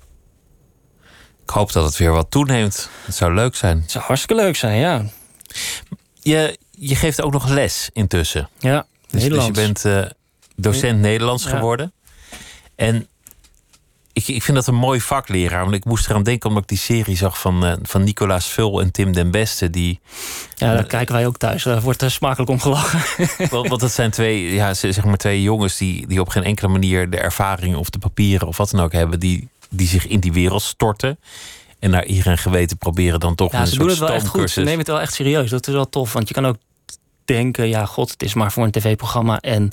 Ik 1.43 1.51
hoop 1.51 1.73
dat 1.73 1.85
het 1.85 1.97
weer 1.97 2.13
wat 2.13 2.31
toeneemt. 2.31 2.91
Het 3.05 3.15
zou 3.15 3.35
leuk 3.35 3.55
zijn. 3.55 3.81
Het 3.81 3.91
zou 3.91 4.05
hartstikke 4.05 4.43
leuk 4.43 4.57
zijn, 4.57 4.79
ja. 4.79 5.05
Je, 6.21 6.59
je 6.71 6.95
geeft 6.95 7.23
ook 7.23 7.33
nog 7.33 7.49
les 7.49 7.91
intussen. 7.93 8.49
Ja, 8.59 8.87
dus, 9.11 9.25
dus 9.25 9.47
je 9.47 9.53
bent 9.53 9.85
uh, 9.85 10.05
docent 10.57 11.01
Nederlands 11.01 11.45
geworden. 11.45 11.93
En 12.75 13.09
ik, 14.13 14.29
ik 14.29 14.43
vind 14.43 14.57
dat 14.57 14.67
een 14.67 14.75
mooi 14.75 15.01
vakleraar. 15.01 15.63
Want 15.63 15.75
ik 15.75 15.85
moest 15.85 16.09
eraan 16.09 16.23
denken 16.23 16.49
omdat 16.49 16.63
ik 16.63 16.69
die 16.69 16.79
serie 16.79 17.17
zag 17.17 17.41
van, 17.41 17.65
uh, 17.65 17.73
van 17.83 18.05
Nicolaas 18.05 18.47
Vul 18.47 18.81
en 18.81 18.91
Tim 18.91 19.13
den 19.13 19.31
Beste. 19.31 19.71
Die, 19.71 20.01
ja, 20.55 20.75
daar 20.75 20.87
kijken 20.87 21.15
wij 21.15 21.27
ook 21.27 21.37
thuis. 21.37 21.63
Daar 21.63 21.81
wordt 21.81 22.03
er 22.03 22.11
smakelijk 22.11 22.51
om 22.51 22.61
gelachen. 22.61 23.01
want, 23.51 23.69
want 23.69 23.81
dat 23.81 23.93
zijn 23.93 24.11
twee, 24.11 24.55
ja, 24.55 24.75
zeg 24.75 25.05
maar 25.05 25.17
twee 25.17 25.43
jongens 25.43 25.77
die, 25.77 26.07
die 26.07 26.21
op 26.21 26.29
geen 26.29 26.45
enkele 26.45 26.69
manier 26.69 27.11
de 27.11 27.19
ervaring 27.19 27.77
of 27.77 27.91
de 27.91 27.99
papieren 27.99 28.49
of 28.49 28.57
wat 28.57 28.71
dan 28.71 28.81
ook 28.81 28.93
hebben. 28.93 29.21
Die 29.21 29.49
die 29.73 29.87
zich 29.87 30.07
in 30.07 30.21
die 30.21 30.33
wereld 30.33 30.63
storten. 30.63 31.19
En 31.79 31.91
naar 31.91 32.05
ieder 32.05 32.27
en 32.27 32.39
geweten 32.39 32.77
proberen 32.77 33.21
dan 33.21 33.35
toch 33.35 33.53
ja, 33.53 33.61
een 33.61 33.67
ze 33.67 33.73
soort 33.73 33.83
doen 33.83 33.91
het 33.91 33.99
wel 33.99 34.13
echt 34.13 34.27
goed. 34.27 34.51
Ze 34.51 34.61
nemen 34.61 34.79
het 34.79 34.87
wel 34.87 35.01
echt 35.01 35.15
serieus. 35.15 35.51
Dat 35.51 35.67
is 35.67 35.75
wel 35.75 35.89
tof. 35.89 36.13
Want 36.13 36.29
je 36.29 36.35
kan 36.35 36.47
ook 36.47 36.57
denken, 37.25 37.69
ja 37.69 37.87
god, 37.87 38.11
het 38.11 38.23
is 38.23 38.35
maar 38.35 38.53
voor 38.53 38.65
een 38.65 38.71
tv-programma. 38.71 39.41
En 39.41 39.73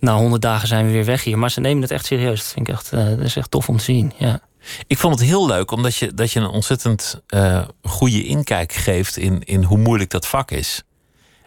na 0.00 0.16
honderd 0.16 0.42
dagen 0.42 0.68
zijn 0.68 0.86
we 0.86 0.92
weer 0.92 1.04
weg 1.04 1.24
hier. 1.24 1.38
Maar 1.38 1.50
ze 1.50 1.60
nemen 1.60 1.82
het 1.82 1.90
echt 1.90 2.06
serieus. 2.06 2.38
Dat 2.38 2.52
vind 2.52 2.68
ik 2.68 2.74
echt, 2.74 2.92
uh, 2.92 3.04
dat 3.04 3.20
is 3.20 3.36
echt 3.36 3.50
tof 3.50 3.68
om 3.68 3.76
te 3.76 3.84
zien. 3.84 4.12
Ja. 4.16 4.40
Ik 4.86 4.98
vond 4.98 5.18
het 5.18 5.28
heel 5.28 5.46
leuk, 5.46 5.70
omdat 5.70 5.96
je, 5.96 6.14
dat 6.14 6.32
je 6.32 6.40
een 6.40 6.46
ontzettend 6.46 7.22
uh, 7.34 7.68
goede 7.82 8.24
inkijk 8.24 8.72
geeft 8.72 9.16
in, 9.16 9.42
in 9.44 9.62
hoe 9.62 9.78
moeilijk 9.78 10.10
dat 10.10 10.26
vak 10.26 10.50
is. 10.50 10.82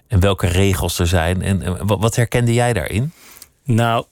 En 0.07 0.19
welke 0.19 0.47
regels 0.47 0.99
er 0.99 1.07
zijn. 1.07 1.41
En, 1.41 1.61
en 1.61 1.87
wat, 1.87 1.99
wat 1.99 2.15
herkende 2.15 2.53
jij 2.53 2.73
daarin? 2.73 3.11
Nou, 3.63 4.05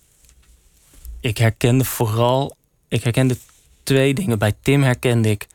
ik 1.19 1.37
herkende 1.37 1.83
vooral. 1.83 2.55
Ik 2.87 3.03
herkende 3.03 3.37
twee 3.83 4.13
dingen. 4.13 4.39
Bij 4.39 4.53
Tim 4.61 4.83
herkende 4.83 5.29
ik 5.29 5.47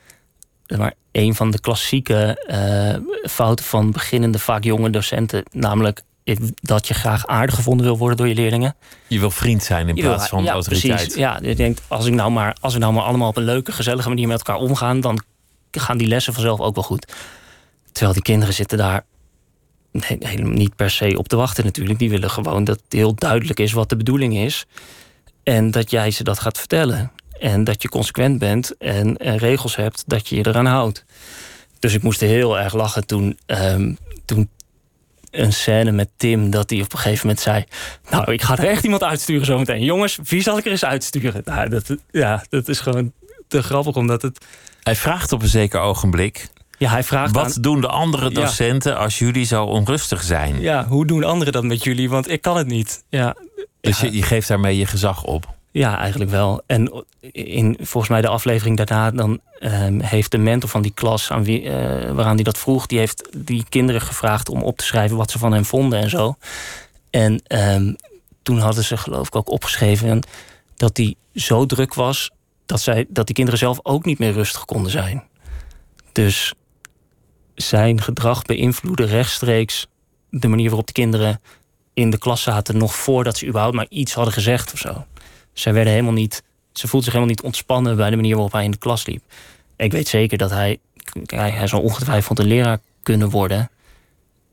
maar 0.76 0.94
een 1.12 1.34
van 1.34 1.50
de 1.50 1.60
klassieke 1.60 2.46
uh, 2.50 3.30
fouten 3.30 3.64
van 3.64 3.90
beginnende, 3.90 4.38
vaak 4.38 4.64
jonge 4.64 4.90
docenten. 4.90 5.42
Namelijk 5.52 6.02
dat 6.54 6.88
je 6.88 6.94
graag 6.94 7.26
aardig 7.26 7.54
gevonden 7.54 7.86
wil 7.86 7.98
worden 7.98 8.16
door 8.16 8.28
je 8.28 8.34
leerlingen. 8.34 8.76
Je 9.06 9.18
wil 9.18 9.30
vriend 9.30 9.62
zijn 9.62 9.88
in 9.88 9.94
plaats 9.94 10.28
van 10.28 10.42
ja, 10.42 10.52
autoriteit. 10.52 10.96
Precies. 10.96 11.14
Ja, 11.14 11.38
je 11.42 11.54
denkt, 11.54 11.82
als, 11.88 12.06
ik 12.06 12.14
nou 12.14 12.30
maar, 12.30 12.56
als 12.60 12.72
we 12.72 12.78
nou 12.78 12.92
maar 12.92 13.02
allemaal 13.02 13.28
op 13.28 13.36
een 13.36 13.44
leuke, 13.44 13.72
gezellige 13.72 14.08
manier 14.08 14.28
met 14.28 14.38
elkaar 14.38 14.62
omgaan, 14.62 15.00
dan 15.00 15.22
gaan 15.70 15.98
die 15.98 16.08
lessen 16.08 16.32
vanzelf 16.32 16.60
ook 16.60 16.74
wel 16.74 16.84
goed. 16.84 17.12
Terwijl 17.92 18.14
die 18.14 18.22
kinderen 18.22 18.54
zitten 18.54 18.78
daar 18.78 19.04
helemaal 20.00 20.52
niet 20.52 20.76
per 20.76 20.90
se 20.90 21.18
op 21.18 21.28
te 21.28 21.36
wachten 21.36 21.64
natuurlijk. 21.64 21.98
Die 21.98 22.10
willen 22.10 22.30
gewoon 22.30 22.64
dat 22.64 22.80
het 22.84 22.92
heel 22.92 23.14
duidelijk 23.14 23.60
is 23.60 23.72
wat 23.72 23.88
de 23.88 23.96
bedoeling 23.96 24.36
is. 24.36 24.66
En 25.42 25.70
dat 25.70 25.90
jij 25.90 26.10
ze 26.10 26.24
dat 26.24 26.38
gaat 26.38 26.58
vertellen. 26.58 27.12
En 27.38 27.64
dat 27.64 27.82
je 27.82 27.88
consequent 27.88 28.38
bent 28.38 28.76
en, 28.76 29.16
regels 29.16 29.76
hebt 29.76 30.04
dat 30.06 30.28
je 30.28 30.36
je 30.36 30.46
eraan 30.46 30.66
houdt. 30.66 31.04
Dus 31.78 31.94
ik 31.94 32.02
moest 32.02 32.20
heel 32.20 32.58
erg 32.58 32.74
lachen 32.74 33.06
toen, 33.06 33.38
um, 33.46 33.98
toen 34.24 34.48
een 35.40 35.52
scène 35.52 35.92
met 35.92 36.08
Tim... 36.16 36.50
dat 36.50 36.70
hij 36.70 36.80
op 36.80 36.92
een 36.92 36.98
gegeven 36.98 37.26
moment 37.26 37.44
zei... 37.44 37.64
nou, 38.10 38.32
ik 38.32 38.42
ga 38.42 38.56
er 38.56 38.68
echt 38.68 38.84
iemand 38.84 39.02
uitsturen 39.02 39.46
zometeen. 39.46 39.84
Jongens, 39.84 40.18
wie 40.24 40.42
zal 40.42 40.58
ik 40.58 40.64
er 40.64 40.70
eens 40.70 40.84
uitsturen? 40.84 41.42
Nou, 41.44 41.68
dat, 41.68 41.96
ja, 42.10 42.44
dat 42.48 42.68
is 42.68 42.80
gewoon 42.80 43.12
te 43.48 43.62
grappig, 43.62 43.96
omdat 43.96 44.22
het... 44.22 44.44
Hij 44.82 44.96
vraagt 44.96 45.32
op 45.32 45.42
een 45.42 45.48
zeker 45.48 45.80
ogenblik... 45.80 46.48
Ja, 46.78 46.90
hij 46.90 47.04
vraagt 47.04 47.32
Wat 47.32 47.58
doen 47.60 47.80
de 47.80 47.88
andere 47.88 48.30
docenten 48.30 48.98
als 48.98 49.18
jullie 49.18 49.44
zo 49.44 49.64
onrustig 49.64 50.22
zijn? 50.22 50.60
Ja, 50.60 50.86
hoe 50.86 51.06
doen 51.06 51.24
anderen 51.24 51.52
dat 51.52 51.64
met 51.64 51.84
jullie? 51.84 52.10
Want 52.10 52.30
ik 52.30 52.42
kan 52.42 52.56
het 52.56 52.66
niet. 52.66 53.04
Ja. 53.08 53.36
Dus 53.80 54.00
Je, 54.00 54.12
je 54.12 54.22
geeft 54.22 54.48
daarmee 54.48 54.76
je 54.76 54.86
gezag 54.86 55.24
op? 55.24 55.54
Ja, 55.76 55.98
eigenlijk 55.98 56.30
wel. 56.30 56.62
En 56.66 57.04
in 57.32 57.76
volgens 57.80 58.08
mij 58.08 58.20
de 58.20 58.28
aflevering 58.28 58.76
daarna, 58.76 59.10
dan 59.10 59.40
um, 59.60 60.00
heeft 60.00 60.30
de 60.30 60.38
mentor 60.38 60.70
van 60.70 60.82
die 60.82 60.94
klas, 60.94 61.30
aan 61.30 61.44
wie, 61.44 61.62
uh, 61.62 61.72
waaraan 62.10 62.34
hij 62.34 62.44
dat 62.44 62.58
vroeg, 62.58 62.86
die 62.86 62.98
heeft 62.98 63.28
die 63.36 63.64
kinderen 63.68 64.00
gevraagd 64.00 64.48
om 64.48 64.62
op 64.62 64.76
te 64.76 64.84
schrijven 64.84 65.16
wat 65.16 65.30
ze 65.30 65.38
van 65.38 65.52
hem 65.52 65.64
vonden 65.64 65.98
en 65.98 66.10
zo. 66.10 66.36
En 67.10 67.42
um, 67.48 67.96
toen 68.42 68.58
hadden 68.58 68.84
ze 68.84 68.96
geloof 68.96 69.26
ik 69.26 69.36
ook 69.36 69.50
opgeschreven 69.50 70.22
dat 70.76 70.96
hij 70.96 71.14
zo 71.34 71.66
druk 71.66 71.94
was 71.94 72.30
dat, 72.66 72.80
zij, 72.80 73.06
dat 73.08 73.26
die 73.26 73.34
kinderen 73.34 73.58
zelf 73.58 73.78
ook 73.82 74.04
niet 74.04 74.18
meer 74.18 74.32
rustig 74.32 74.64
konden 74.64 74.90
zijn. 74.90 75.24
Dus 76.12 76.54
zijn 77.54 78.00
gedrag 78.00 78.42
beïnvloedde 78.42 79.04
rechtstreeks 79.04 79.86
de 80.30 80.48
manier 80.48 80.68
waarop 80.68 80.86
de 80.86 80.92
kinderen 80.92 81.40
in 81.94 82.10
de 82.10 82.18
klas 82.18 82.42
zaten, 82.42 82.76
nog 82.76 82.94
voordat 82.94 83.36
ze 83.36 83.46
überhaupt 83.46 83.76
maar 83.76 83.86
iets 83.88 84.14
hadden 84.14 84.34
gezegd 84.34 84.72
of 84.72 84.78
zo. 84.78 85.04
Zij 85.58 85.72
werden 85.72 85.92
helemaal 85.92 86.12
niet, 86.12 86.42
ze 86.72 86.88
voelde 86.88 87.04
zich 87.04 87.14
helemaal 87.14 87.34
niet 87.34 87.44
ontspannen 87.44 87.96
bij 87.96 88.10
de 88.10 88.16
manier 88.16 88.34
waarop 88.34 88.52
hij 88.52 88.64
in 88.64 88.70
de 88.70 88.76
klas 88.76 89.06
liep. 89.06 89.22
Ik 89.76 89.92
weet 89.92 90.08
zeker 90.08 90.38
dat 90.38 90.50
hij, 90.50 90.78
hij, 91.26 91.50
hij 91.50 91.66
zal 91.66 91.80
ongetwijfeld 91.80 92.38
een 92.38 92.46
leraar 92.46 92.78
kunnen 93.02 93.30
worden. 93.30 93.70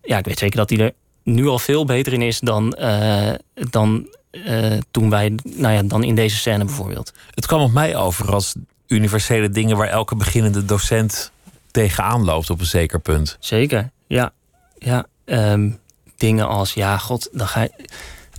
Ja, 0.04 0.18
ik 0.18 0.26
weet 0.26 0.39
zeker 0.39 0.58
dat 0.58 0.70
hij 0.70 0.80
er 0.80 0.93
nu 1.24 1.47
al 1.47 1.60
veel 1.60 1.86
beter 1.86 2.14
in 2.14 2.22
is 2.22 2.39
dan, 2.39 2.76
uh, 2.80 3.34
dan 3.54 4.08
uh, 4.32 4.78
toen 4.91 5.10
wij, 5.10 5.36
nou 5.43 5.74
ja, 5.74 5.84
dan 5.84 6.04
in 6.04 6.16
deze 6.16 6.38
scène 6.38 6.66
bijvoorbeeld. 6.66 7.14
Het 7.30 7.45
kwam 7.45 7.62
op 7.62 7.72
mij 7.72 7.95
over 7.95 8.34
als 8.34 8.56
universele 8.88 9.49
dingen 9.49 9.78
waar 9.78 9.88
elke 9.88 10.16
beginnende 10.16 10.66
docent 10.66 11.32
tegenaan 11.72 12.24
loopt 12.24 12.49
op 12.49 12.60
een 12.60 12.66
zeker 12.66 12.99
punt. 12.99 13.38
Zeker, 13.39 13.89
ja. 14.08 14.34
ja 14.78 15.06
um, 15.26 15.80
dingen 16.18 16.47
als, 16.47 16.74
ja, 16.74 16.97
god, 16.97 17.30
dan 17.32 17.47
ga 17.47 17.62
je 17.62 17.72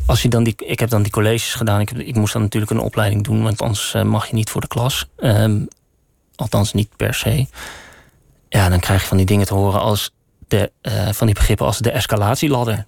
als 0.06 0.22
je 0.22 0.28
dan 0.28 0.44
die, 0.44 0.54
ik 0.56 0.78
heb 0.78 0.88
dan 0.88 1.02
die 1.02 1.12
colleges 1.12 1.54
gedaan. 1.54 1.80
Ik, 1.80 1.90
ik 1.90 2.14
moest 2.14 2.32
dan 2.32 2.42
natuurlijk 2.42 2.72
een 2.72 2.78
opleiding 2.78 3.24
doen, 3.24 3.42
want 3.42 3.62
anders 3.62 3.94
eh, 3.94 4.02
mag 4.02 4.26
je 4.26 4.34
niet 4.34 4.50
voor 4.50 4.60
de 4.60 4.66
klas. 4.66 5.06
Um, 5.16 5.68
althans, 6.34 6.72
niet 6.72 6.96
per 6.96 7.14
se. 7.14 7.46
Ja, 8.48 8.68
dan 8.68 8.80
krijg 8.80 9.00
je 9.00 9.08
van 9.08 9.16
die 9.16 9.26
dingen 9.26 9.46
te 9.46 9.54
horen 9.54 9.80
als 9.80 10.10
de, 10.48 10.72
eh, 10.80 11.12
van 11.12 11.26
die 11.26 11.36
begrippen 11.36 11.66
als 11.66 11.78
de 11.78 11.90
escalatieladder. 11.90 12.86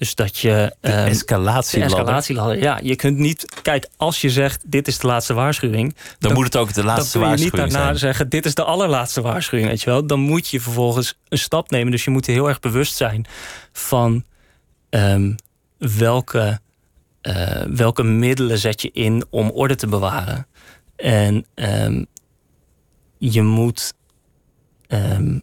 Dus 0.00 0.14
dat 0.14 0.38
je. 0.38 0.74
De 0.80 0.88
ehm, 0.88 1.06
escalatieladder. 1.06 1.96
de 1.96 2.02
escalatieladder. 2.04 2.58
Ja, 2.58 2.78
je 2.82 2.96
kunt 2.96 3.18
niet. 3.18 3.60
Kijk, 3.62 3.88
als 3.96 4.20
je 4.20 4.30
zegt: 4.30 4.62
dit 4.66 4.88
is 4.88 4.98
de 4.98 5.06
laatste 5.06 5.34
waarschuwing. 5.34 5.96
Dan 6.18 6.32
moet 6.32 6.44
het 6.44 6.56
ook 6.56 6.72
de 6.72 6.84
laatste 6.84 7.18
dan 7.18 7.28
kun 7.28 7.36
je 7.36 7.42
niet 7.42 7.50
waarschuwing 7.50 7.72
daarna 7.72 7.86
zijn. 7.86 7.98
zeggen: 7.98 8.28
dit 8.28 8.46
is 8.46 8.54
de 8.54 8.64
allerlaatste 8.64 9.20
waarschuwing. 9.20 9.68
Weet 9.68 9.80
je 9.80 9.90
wel? 9.90 10.06
Dan 10.06 10.20
moet 10.20 10.48
je 10.48 10.60
vervolgens 10.60 11.18
een 11.28 11.38
stap 11.38 11.70
nemen. 11.70 11.90
Dus 11.90 12.04
je 12.04 12.10
moet 12.10 12.26
heel 12.26 12.48
erg 12.48 12.60
bewust 12.60 12.96
zijn 12.96 13.26
van 13.72 14.24
ehm, 14.90 15.32
welke, 15.80 16.60
eh, 17.20 17.62
welke 17.62 18.02
middelen 18.02 18.58
zet 18.58 18.82
je 18.82 18.90
in 18.90 19.24
om 19.30 19.50
orde 19.50 19.74
te 19.74 19.86
bewaren. 19.86 20.46
En 20.96 21.46
ehm, 21.54 22.04
je 23.18 23.42
moet. 23.42 23.94
ehm, 24.86 25.38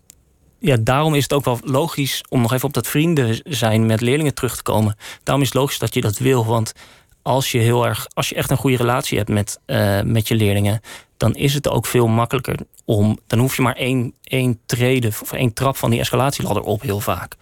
ja, 0.59 0.77
daarom 0.79 1.15
is 1.15 1.23
het 1.23 1.33
ook 1.33 1.45
wel 1.45 1.59
logisch 1.63 2.23
om 2.29 2.41
nog 2.41 2.53
even 2.53 2.67
op 2.67 2.73
dat 2.73 2.87
vrienden 2.87 3.41
zijn 3.43 3.85
met 3.85 4.01
leerlingen 4.01 4.33
terug 4.33 4.55
te 4.55 4.63
komen. 4.63 4.95
Daarom 5.23 5.43
is 5.43 5.49
het 5.49 5.57
logisch 5.57 5.79
dat 5.79 5.93
je 5.93 6.01
dat 6.01 6.17
wil. 6.17 6.45
Want 6.45 6.73
als 7.21 7.51
je 7.51 7.57
heel 7.57 7.85
erg, 7.85 8.07
als 8.13 8.29
je 8.29 8.35
echt 8.35 8.51
een 8.51 8.57
goede 8.57 8.77
relatie 8.77 9.17
hebt 9.17 9.29
met, 9.29 9.59
eh, 9.65 10.01
met 10.01 10.27
je 10.27 10.35
leerlingen, 10.35 10.81
dan 11.17 11.35
is 11.35 11.53
het 11.53 11.67
ook 11.69 11.85
veel 11.85 12.07
makkelijker 12.07 12.59
om. 12.85 13.19
Dan 13.27 13.39
hoef 13.39 13.55
je 13.55 13.61
maar 13.61 13.75
één, 13.75 14.13
één 14.23 14.59
treden 14.65 15.09
of 15.21 15.33
één 15.33 15.53
trap 15.53 15.77
van 15.77 15.89
die 15.89 15.99
escalatieladder 15.99 16.63
op 16.63 16.81
heel 16.81 16.99
vaak. 16.99 17.35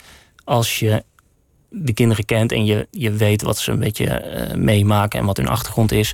Als 0.44 0.80
je 0.80 1.04
de 1.70 1.94
kinderen 1.94 2.26
kent 2.26 2.52
en 2.52 2.66
je, 2.66 2.88
je 2.92 3.12
weet 3.12 3.42
wat 3.42 3.58
ze 3.58 3.72
een 3.72 3.80
beetje 3.80 4.06
eh, 4.08 4.56
meemaken 4.56 5.20
en 5.20 5.26
wat 5.26 5.38
hun 5.38 5.48
achtergrond 5.48 5.92
is, 5.92 6.14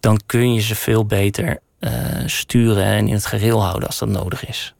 dan 0.00 0.20
kun 0.26 0.54
je 0.54 0.60
ze 0.60 0.74
veel 0.74 1.04
beter 1.06 1.60
eh, 1.78 1.92
sturen 2.26 2.84
en 2.84 3.08
in 3.08 3.14
het 3.14 3.26
gereel 3.26 3.62
houden 3.62 3.86
als 3.86 3.98
dat 3.98 4.08
nodig 4.08 4.46
is. 4.46 4.74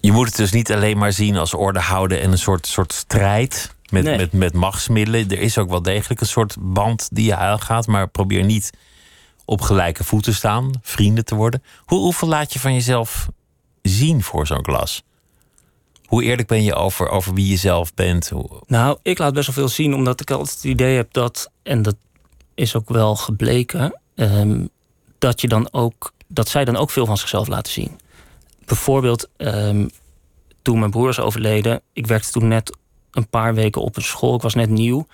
Je 0.00 0.12
moet 0.12 0.26
het 0.26 0.36
dus 0.36 0.52
niet 0.52 0.72
alleen 0.72 0.98
maar 0.98 1.12
zien 1.12 1.36
als 1.36 1.54
orde 1.54 1.80
houden 1.80 2.20
en 2.20 2.32
een 2.32 2.38
soort, 2.38 2.66
soort 2.66 2.92
strijd 2.92 3.74
met, 3.90 4.04
Nee. 4.04 4.16
met, 4.16 4.32
met 4.32 4.52
machtsmiddelen. 4.52 5.30
Er 5.30 5.40
is 5.40 5.58
ook 5.58 5.68
wel 5.70 5.82
degelijk 5.82 6.20
een 6.20 6.26
soort 6.26 6.56
band 6.58 7.08
die 7.12 7.24
je 7.24 7.36
aangaat, 7.36 7.86
maar 7.86 8.08
probeer 8.08 8.44
niet 8.44 8.70
op 9.44 9.60
gelijke 9.60 10.04
voeten 10.04 10.32
te 10.32 10.38
staan, 10.38 10.70
vrienden 10.82 11.24
te 11.24 11.34
worden. 11.34 11.62
Hoe, 11.84 11.98
hoeveel 11.98 12.28
laat 12.28 12.52
je 12.52 12.58
van 12.58 12.74
jezelf 12.74 13.28
zien 13.82 14.22
voor 14.22 14.46
zo'n 14.46 14.62
klas? 14.62 15.02
Hoe 16.10 16.22
eerlijk 16.22 16.48
ben 16.48 16.62
je 16.62 16.74
over, 16.74 17.08
over 17.08 17.34
wie 17.34 17.48
je 17.48 17.56
zelf 17.56 17.94
bent? 17.94 18.30
Nou, 18.66 18.98
ik 19.02 19.18
laat 19.18 19.34
best 19.34 19.46
wel 19.46 19.54
veel 19.54 19.68
zien, 19.68 19.94
omdat 19.94 20.20
ik 20.20 20.30
altijd 20.30 20.54
het 20.54 20.64
idee 20.64 20.96
heb 20.96 21.12
dat, 21.12 21.50
en 21.62 21.82
dat 21.82 21.96
is 22.54 22.76
ook 22.76 22.88
wel 22.88 23.16
gebleken, 23.16 24.00
ehm, 24.14 24.66
dat 25.18 25.40
je 25.40 25.48
dan 25.48 25.72
ook, 25.72 26.12
dat 26.26 26.48
zij 26.48 26.64
dan 26.64 26.76
ook 26.76 26.90
veel 26.90 27.06
van 27.06 27.18
zichzelf 27.18 27.48
laten 27.48 27.72
zien. 27.72 27.98
Bijvoorbeeld, 28.64 29.28
ehm, 29.36 29.88
toen 30.62 30.78
mijn 30.78 30.90
broer 30.90 31.08
is 31.08 31.20
overleden, 31.20 31.80
ik 31.92 32.06
werkte 32.06 32.30
toen 32.30 32.48
net 32.48 32.76
een 33.10 33.28
paar 33.28 33.54
weken 33.54 33.82
op 33.82 33.96
een 33.96 34.02
school, 34.02 34.34
ik 34.34 34.42
was 34.42 34.54
net 34.54 34.70
nieuw. 34.70 35.06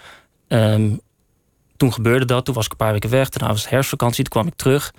Ehm, 0.49 0.91
toen 1.77 1.93
gebeurde 1.93 2.25
dat, 2.25 2.45
toen 2.45 2.55
was 2.55 2.65
ik 2.65 2.71
een 2.71 2.77
paar 2.77 2.93
weken 2.93 3.11
weg, 3.11 3.29
daarna 3.29 3.53
was 3.53 3.63
het 3.63 3.71
herfstvakantie, 3.71 4.25
toen 4.25 4.33
kwam 4.33 4.47
ik 4.47 4.57
terug. 4.57 4.93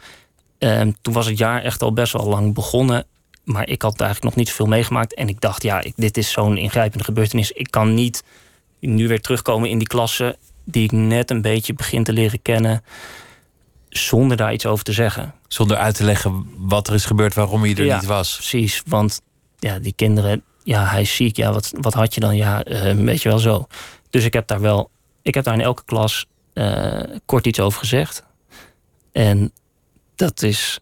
Toen 1.01 1.13
was 1.13 1.25
het 1.25 1.37
jaar 1.37 1.63
echt 1.63 1.81
al 1.81 1.93
best 1.93 2.13
wel 2.13 2.27
lang 2.27 2.53
begonnen. 2.53 3.05
Maar 3.47 3.67
ik 3.69 3.81
had 3.81 3.99
eigenlijk 4.01 4.23
nog 4.23 4.35
niet 4.45 4.49
zoveel 4.49 4.65
meegemaakt. 4.65 5.13
En 5.13 5.27
ik 5.27 5.41
dacht, 5.41 5.63
ja, 5.63 5.81
ik, 5.81 5.93
dit 5.95 6.17
is 6.17 6.31
zo'n 6.31 6.57
ingrijpende 6.57 7.03
gebeurtenis. 7.03 7.51
Ik 7.51 7.71
kan 7.71 7.93
niet 7.93 8.23
nu 8.79 9.07
weer 9.07 9.21
terugkomen 9.21 9.69
in 9.69 9.77
die 9.77 9.87
klasse 9.87 10.37
die 10.63 10.83
ik 10.83 10.91
net 10.91 11.31
een 11.31 11.41
beetje 11.41 11.73
begin 11.73 12.03
te 12.03 12.13
leren 12.13 12.41
kennen. 12.41 12.83
Zonder 13.89 14.37
daar 14.37 14.53
iets 14.53 14.65
over 14.65 14.83
te 14.83 14.91
zeggen. 14.93 15.33
Zonder 15.47 15.77
uit 15.77 15.95
te 15.95 16.03
leggen 16.03 16.49
wat 16.57 16.87
er 16.87 16.93
is 16.93 17.05
gebeurd, 17.05 17.33
waarom 17.33 17.65
je 17.65 17.75
er 17.75 17.85
Ja. 17.85 17.95
niet 17.95 18.05
was. 18.05 18.35
Precies, 18.35 18.81
want 18.87 19.21
ja, 19.59 19.79
die 19.79 19.93
kinderen, 19.95 20.43
ja, 20.63 20.85
hij 20.85 21.01
is 21.01 21.15
ziek. 21.15 21.35
Ja, 21.35 21.51
wat, 21.51 21.71
wat 21.79 21.93
had 21.93 22.13
je 22.13 22.19
dan? 22.19 22.35
Ja, 22.35 22.63
eh, 22.63 22.95
weet 22.95 23.21
je 23.21 23.29
wel 23.29 23.39
zo. 23.39 23.67
Dus 24.09 24.23
ik 24.23 24.33
heb 24.33 24.47
daar 24.47 24.61
wel, 24.61 24.89
ik 25.21 25.33
heb 25.33 25.43
daar 25.43 25.53
in 25.53 25.61
elke 25.61 25.83
klas 25.85 26.25
eh, 26.53 27.01
kort 27.25 27.45
iets 27.47 27.59
over 27.59 27.79
gezegd. 27.79 28.23
En 29.11 29.51
dat 30.15 30.41
is 30.41 30.79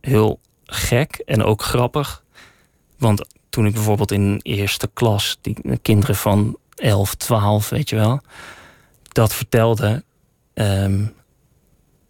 heel 0.00 0.40
gek 0.74 1.22
en 1.26 1.42
ook 1.42 1.62
grappig. 1.62 2.22
Want 2.98 3.24
toen 3.48 3.66
ik 3.66 3.72
bijvoorbeeld 3.74 4.12
in 4.12 4.40
eerste 4.42 4.90
klas, 4.92 5.38
die 5.40 5.56
kinderen 5.82 6.16
van 6.16 6.56
11, 6.74 7.14
12, 7.14 7.68
weet 7.68 7.88
je 7.88 7.96
wel, 7.96 8.20
dat 9.12 9.34
vertelde. 9.34 10.04
ehm, 10.54 11.04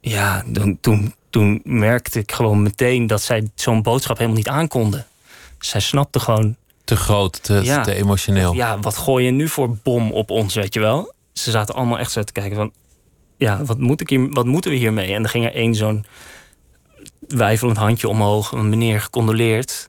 ja, 0.01 0.43
dan, 0.47 0.79
toen, 0.81 1.15
toen 1.31 1.61
merkte 1.65 2.19
ik 2.19 2.33
gewoon 2.33 2.63
meteen 2.63 3.07
dat 3.07 3.23
zij 3.23 3.51
zo'n 3.55 3.83
boodschap 3.83 4.17
helemaal 4.17 4.37
niet 4.39 4.49
aankonden. 4.49 5.07
Zij 5.59 5.81
snapte 5.81 6.21
gewoon, 6.21 6.57
Te 6.85 6.97
groot, 6.97 7.43
te, 7.43 7.61
Ja. 7.63 7.83
te 7.83 7.95
emotioneel. 7.95 8.55
ja, 8.55 8.79
wat 8.81 8.97
gooi 8.97 9.25
je 9.25 9.31
nu 9.31 9.49
voor 9.49 9.77
bom 9.83 10.13
op 10.13 10.31
ons, 10.31 10.55
weet 10.55 10.75
je 10.75 10.81
wel? 10.81 11.13
Ze 11.33 11.51
zaten 11.51 11.75
allemaal 11.75 11.99
echt 11.99 12.11
zo 12.13 12.23
te 12.23 12.33
kijken 12.33 12.57
van, 12.57 12.73
ja, 13.37 13.65
wat, 13.65 13.79
moet 13.79 14.01
ik 14.01 14.09
hier, 14.09 14.29
wat 14.31 14.47
moeten 14.47 14.71
we 14.71 14.77
hiermee? 14.77 15.13
En 15.15 15.23
dan 15.23 15.31
ging 15.31 15.45
er 15.45 15.55
één 15.55 15.75
zo'n 15.75 16.05
wijfelend 17.29 17.77
handje 17.77 18.09
omhoog, 18.09 18.53
een 18.53 18.69
meneer 18.69 19.01
gecondoleerd. 19.01 19.89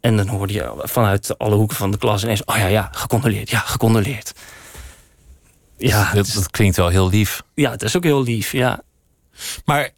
En 0.00 0.16
dan 0.16 0.28
hoorde 0.28 0.52
je 0.52 0.72
vanuit 0.76 1.38
alle 1.38 1.54
hoeken 1.54 1.76
van 1.76 1.90
de 1.90 1.98
klas 1.98 2.22
ineens, 2.22 2.44
oh 2.44 2.56
ja, 2.56 2.66
ja, 2.66 2.88
gecondoleerd, 2.92 3.50
ja, 3.50 3.58
gecondoleerd. 3.58 4.32
Ja, 5.76 6.12
dat, 6.12 6.30
dat 6.34 6.50
klinkt 6.50 6.76
wel 6.76 6.88
heel 6.88 7.08
lief. 7.08 7.42
ja, 7.54 7.70
het 7.70 7.82
is 7.82 7.96
ook 7.96 8.04
heel 8.04 8.22
lief, 8.22 8.52
ja. 8.52 8.82
Maar 9.64 9.90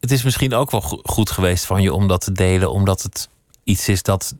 het 0.00 0.10
is 0.10 0.22
misschien 0.22 0.54
ook 0.54 0.70
wel 0.70 0.80
go- 0.80 1.00
goed 1.02 1.30
geweest 1.30 1.64
van 1.64 1.82
je 1.82 1.92
om 1.92 2.08
dat 2.08 2.20
te 2.20 2.32
delen, 2.32 2.70
omdat 2.72 3.02
het 3.02 3.28
iets 3.64 3.88
is 3.88 4.02
dat 4.02 4.34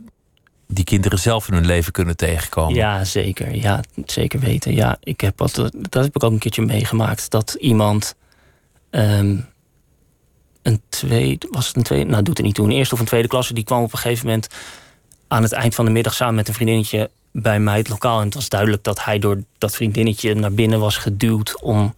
die 0.67 0.85
kinderen 0.85 1.19
zelf 1.19 1.49
in 1.49 1.55
hun 1.55 1.67
leven 1.67 1.93
kunnen 1.93 2.17
tegenkomen. 2.17 2.75
Ja, 2.75 3.05
zeker. 3.05 3.55
Ja, 3.55 3.81
zeker 4.07 4.41
weten. 4.41 4.75
Ja, 4.75 4.97
ik 5.01 5.21
heb 5.21 5.39
wat, 5.39 5.55
dat 5.73 6.05
heb 6.05 6.17
ik 6.17 6.23
ook 6.25 6.33
een 6.33 6.39
keertje 6.39 6.63
meegemaakt. 6.63 7.31
Dat 7.31 7.57
iemand 7.61 8.15
ehm, 8.91 9.37
een 10.69 10.83
tweede, 10.89 11.49
was 11.51 11.67
het 11.67 11.77
een 11.77 11.83
tweede, 11.83 12.11
nou 12.11 12.23
doet 12.23 12.37
het 12.37 12.47
niet 12.47 12.55
toe, 12.55 12.67
een 12.67 12.73
eerste 12.73 12.95
of 12.95 13.01
een 13.01 13.07
tweede 13.07 13.29
klasse, 13.29 13.55
die 13.55 13.65
kwam 13.65 13.83
op 13.83 13.93
een 13.93 13.99
gegeven 13.99 14.27
moment 14.27 14.49
aan 15.29 15.43
het 15.43 15.53
eind 15.53 15.75
van 15.75 15.85
de 15.85 15.91
middag 15.91 16.15
samen 16.15 16.35
met 16.35 16.49
een 16.49 16.55
vriendinnetje 16.55 17.11
bij 17.33 17.61
mij 17.61 17.79
het 17.79 17.89
lokaal. 17.89 18.19
En 18.19 18.25
het 18.25 18.35
was 18.35 18.49
duidelijk 18.49 18.85
dat 18.85 19.05
hij 19.05 19.19
door 19.19 19.43
dat 19.59 19.75
vriendinnetje 19.75 20.35
naar 20.35 20.53
binnen 20.53 20.81
was 20.81 20.97
geduwd 20.97 21.63
om 21.63 21.95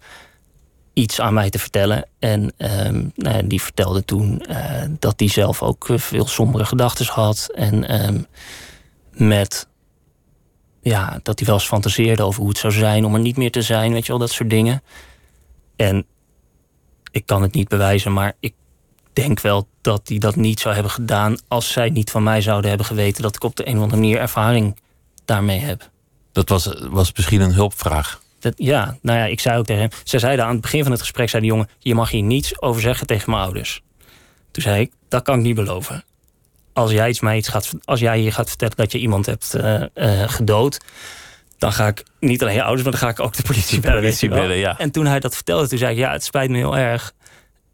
iets 0.93 1.21
aan 1.21 1.35
mij 1.35 1.51
te 1.51 1.59
vertellen. 1.59 2.07
En 2.19 2.53
ehm, 2.57 3.05
nou 3.15 3.47
die 3.47 3.63
vertelde 3.63 4.05
toen 4.05 4.41
eh, 4.41 4.83
dat 4.99 5.21
hij 5.21 5.29
zelf 5.29 5.63
ook 5.63 5.89
eh, 5.89 5.99
veel 5.99 6.27
sombere 6.27 6.65
gedachten 6.65 7.07
had. 7.07 7.51
En 7.55 7.89
ehm, 7.89 8.23
met 9.13 9.69
ja, 10.83 11.21
dat 11.23 11.39
hij 11.39 11.49
wel 11.49 11.57
eens 11.57 11.67
fantaseerde 11.67 12.23
over 12.23 12.41
hoe 12.41 12.49
het 12.49 12.59
zou 12.59 12.73
zijn 12.73 13.05
om 13.05 13.15
er 13.15 13.21
niet 13.21 13.37
meer 13.37 13.51
te 13.51 13.63
zijn, 13.63 13.93
weet 13.93 14.07
je 14.07 14.13
wel, 14.13 14.21
dat 14.21 14.31
soort 14.31 14.51
dingen. 14.51 14.83
En 15.77 16.07
ik 17.11 17.27
kan 17.27 17.43
het 17.43 17.55
niet 17.55 17.69
bewijzen, 17.69 18.13
maar 18.13 18.37
ik 18.41 18.55
denk 19.13 19.41
wel 19.41 19.69
dat 19.81 20.01
hij 20.05 20.19
dat 20.19 20.37
niet 20.37 20.61
zou 20.61 20.75
hebben 20.75 20.93
gedaan 20.93 21.39
als 21.49 21.73
zij 21.73 21.91
niet 21.91 22.11
van 22.11 22.23
mij 22.23 22.41
zouden 22.41 22.69
hebben 22.69 22.87
geweten 22.87 23.23
dat 23.23 23.37
ik 23.37 23.45
op 23.45 23.57
de 23.57 23.67
een 23.69 23.77
of 23.77 23.83
andere 23.83 24.01
manier 24.01 24.19
ervaring 24.19 24.81
daarmee 25.25 25.59
heb. 25.59 25.91
Dat 26.33 26.49
was, 26.49 26.75
was 26.91 27.13
misschien 27.17 27.41
een 27.41 27.53
hulpvraag. 27.53 28.21
Dat, 28.39 28.53
ja, 28.57 28.97
nou 29.03 29.19
ja, 29.19 29.25
ik 29.25 29.41
zei 29.41 29.59
ook 29.59 29.67
tegen 29.67 29.83
hem. 29.83 29.91
Ze 30.05 30.19
zeiden 30.19 30.45
aan 30.45 30.53
het 30.53 30.61
begin 30.61 30.83
van 30.83 30.93
het 30.93 31.01
gesprek, 31.01 31.29
zei 31.29 31.43
de 31.43 31.49
jongen, 31.49 31.69
je 31.79 31.95
mag 31.95 32.11
hier 32.11 32.23
niets 32.23 32.63
over 32.63 32.81
zeggen 32.81 33.07
tegen 33.07 33.31
mijn 33.31 33.43
ouders. 33.43 33.83
Toen 34.51 34.63
zei 34.63 34.81
ik, 34.81 34.93
dat 35.09 35.23
kan 35.23 35.39
ik 35.39 35.45
niet 35.45 35.55
beloven. 35.55 36.05
Als 36.73 36.91
jij, 36.91 37.09
iets 37.09 37.21
mij 37.21 37.37
iets 37.37 37.49
gaat, 37.49 37.71
als 37.85 38.01
jij 38.01 38.19
hier 38.19 38.33
gaat 38.33 38.49
vertellen 38.49 38.77
dat 38.77 38.93
je 38.93 38.99
iemand 38.99 39.27
hebt 39.27 39.55
eh, 39.55 39.83
eh, 39.95 40.29
gedood, 40.29 40.81
dan 41.59 41.73
ga 41.73 41.87
ik 41.87 42.05
niet 42.21 42.43
alleen 42.43 42.55
je 42.55 42.63
ouders, 42.63 42.83
maar 42.83 42.93
dan 42.93 43.01
ga 43.01 43.09
ik 43.09 43.21
ook 43.21 43.37
de 43.37 43.43
politie 43.43 43.81
je 44.21 44.29
bellen, 44.29 44.57
ja. 44.57 44.79
En 44.79 44.91
toen 44.91 45.07
hij 45.07 45.21
dat 45.21 45.35
vertelde, 45.35 45.69
toen 45.69 45.79
zei 45.79 45.93
ik, 45.93 45.99
ja, 45.99 46.13
het 46.13 46.25
spijt 46.25 46.51
me 46.51 46.57
heel 46.57 46.77
erg. 46.77 47.13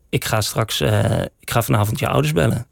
Ik 0.08 0.24
ga 0.24 0.40
straks, 0.40 0.80
eh, 0.80 1.20
ik 1.40 1.50
ga 1.50 1.62
vanavond 1.62 1.98
je 1.98 2.08
ouders 2.08 2.32
bellen. 2.32 2.66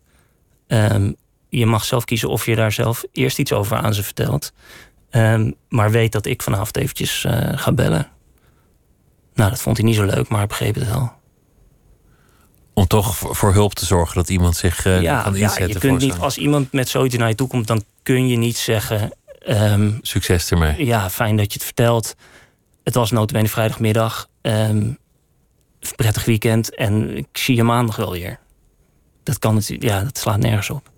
Ehm, 0.66 1.12
je 1.48 1.66
mag 1.66 1.84
zelf 1.84 2.04
kiezen 2.04 2.28
of 2.28 2.46
je 2.46 2.56
daar 2.56 2.72
zelf 2.72 3.04
eerst 3.12 3.38
iets 3.38 3.52
over 3.52 3.76
aan 3.76 3.94
ze 3.94 4.02
vertelt. 4.02 4.52
Ehm, 5.10 5.50
maar 5.68 5.90
weet 5.90 6.12
dat 6.12 6.26
ik 6.26 6.42
vanavond 6.42 6.76
eventjes 6.76 7.24
eh, 7.24 7.58
ga 7.58 7.72
bellen. 7.72 8.08
Nou, 9.34 9.50
dat 9.50 9.60
vond 9.60 9.76
hij 9.76 9.86
niet 9.86 9.94
zo 9.94 10.04
leuk, 10.04 10.28
maar 10.28 10.38
hij 10.38 10.46
begreep 10.46 10.74
het 10.74 10.86
wel. 10.86 11.12
Om 12.74 12.86
toch 12.86 13.16
voor, 13.16 13.52
hulp 13.52 13.74
te 13.74 13.84
zorgen 13.84 14.14
dat 14.14 14.28
iemand 14.28 14.56
zich 14.56 14.86
eh, 14.86 15.02
ja, 15.02 15.22
kan 15.22 15.34
ja, 15.34 15.38
inzetten. 15.38 15.68
je 15.68 15.78
kunt 15.78 16.00
niet, 16.00 16.18
als 16.18 16.38
iemand 16.38 16.72
met 16.72 16.88
zoiets 16.88 17.16
naar 17.16 17.28
je 17.28 17.34
toe 17.34 17.48
komt, 17.48 17.66
dan 17.66 17.84
kun 18.02 18.28
je 18.28 18.36
niet 18.36 18.56
zeggen... 18.56 19.12
ehm, 19.38 19.92
Succes 20.02 20.50
ermee. 20.50 20.86
ja, 20.86 21.10
fijn 21.10 21.36
dat 21.36 21.46
je 21.46 21.58
het 21.58 21.64
vertelt. 21.64 22.14
Het 22.84 22.94
was 22.94 23.10
notabene 23.10 23.48
vrijdagmiddag. 23.48 24.28
ehm 24.40 24.92
prettig 25.92 26.24
weekend 26.24 26.74
en 26.74 27.16
ik 27.16 27.26
zie 27.32 27.56
je 27.56 27.62
maandag 27.62 27.96
wel 27.96 28.10
weer. 28.10 28.38
Dat 29.22 29.38
kan 29.38 29.56
het, 29.56 29.66
ja, 29.78 30.02
dat 30.04 30.18
slaat 30.18 30.38
nergens 30.38 30.70
op. 30.70 30.90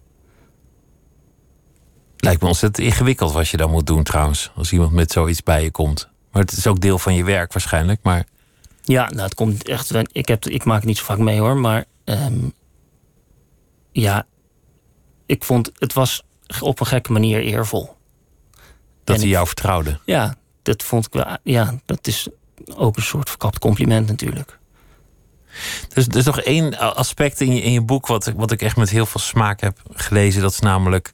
Lijkt 2.16 2.40
me 2.42 2.48
ontzettend 2.48 2.86
ingewikkeld 2.86 3.32
wat 3.32 3.48
je 3.48 3.56
dan 3.56 3.70
moet 3.70 3.86
doen 3.86 4.02
trouwens. 4.02 4.50
Als 4.54 4.72
iemand 4.72 4.92
met 4.92 5.12
zoiets 5.12 5.42
bij 5.42 5.62
je 5.62 5.70
komt. 5.70 6.08
Maar 6.32 6.42
het 6.42 6.52
is 6.52 6.66
ook 6.66 6.80
deel 6.80 6.98
van 6.98 7.14
je 7.14 7.24
werk 7.24 7.52
waarschijnlijk. 7.52 8.00
Maar 8.02 8.24
Ja, 8.82 9.08
nou, 9.08 9.20
het 9.22 9.34
komt 9.34 9.68
echt. 9.68 9.94
Ik, 10.12 10.28
heb, 10.28 10.44
ik 10.46 10.64
maak 10.64 10.76
het 10.76 10.84
niet 10.86 10.98
zo 10.98 11.04
vaak 11.04 11.18
mee 11.18 11.38
hoor, 11.40 11.56
maar 11.56 11.84
ehm, 12.04 12.38
ja, 13.92 14.26
ik 15.26 15.44
vond 15.44 15.70
het 15.78 15.92
was 15.92 16.22
op 16.60 16.80
een 16.80 16.86
gekke 16.86 17.12
manier 17.12 17.40
eervol. 17.42 17.84
Dat 19.04 19.14
En 19.14 19.20
hij 19.20 19.24
ik- 19.24 19.30
jou 19.30 19.46
vertrouwde. 19.46 19.98
Ja, 20.04 20.34
dat 20.62 20.82
vond 20.82 21.06
ik 21.06 21.12
wel. 21.12 21.36
Ja, 21.42 21.74
dat 21.84 22.06
is 22.06 22.28
ook 22.74 22.96
een 22.96 23.02
soort 23.02 23.28
verkapt 23.28 23.58
compliment 23.58 24.06
natuurlijk. 24.08 24.58
Dus 25.94 26.06
er 26.06 26.16
is 26.16 26.24
nog 26.24 26.40
één 26.40 26.78
aspect 26.96 27.40
in 27.40 27.54
je, 27.54 27.62
in 27.62 27.72
je 27.72 27.80
boek 27.82 28.06
wat, 28.06 28.26
ik- 28.26 28.34
wat 28.36 28.50
ik 28.50 28.62
echt 28.62 28.76
met 28.76 28.90
heel 28.90 29.06
veel 29.06 29.20
smaak 29.20 29.60
heb 29.60 29.78
gelezen. 29.94 30.42
Dat 30.42 30.52
is 30.52 30.58
namelijk 30.60 31.10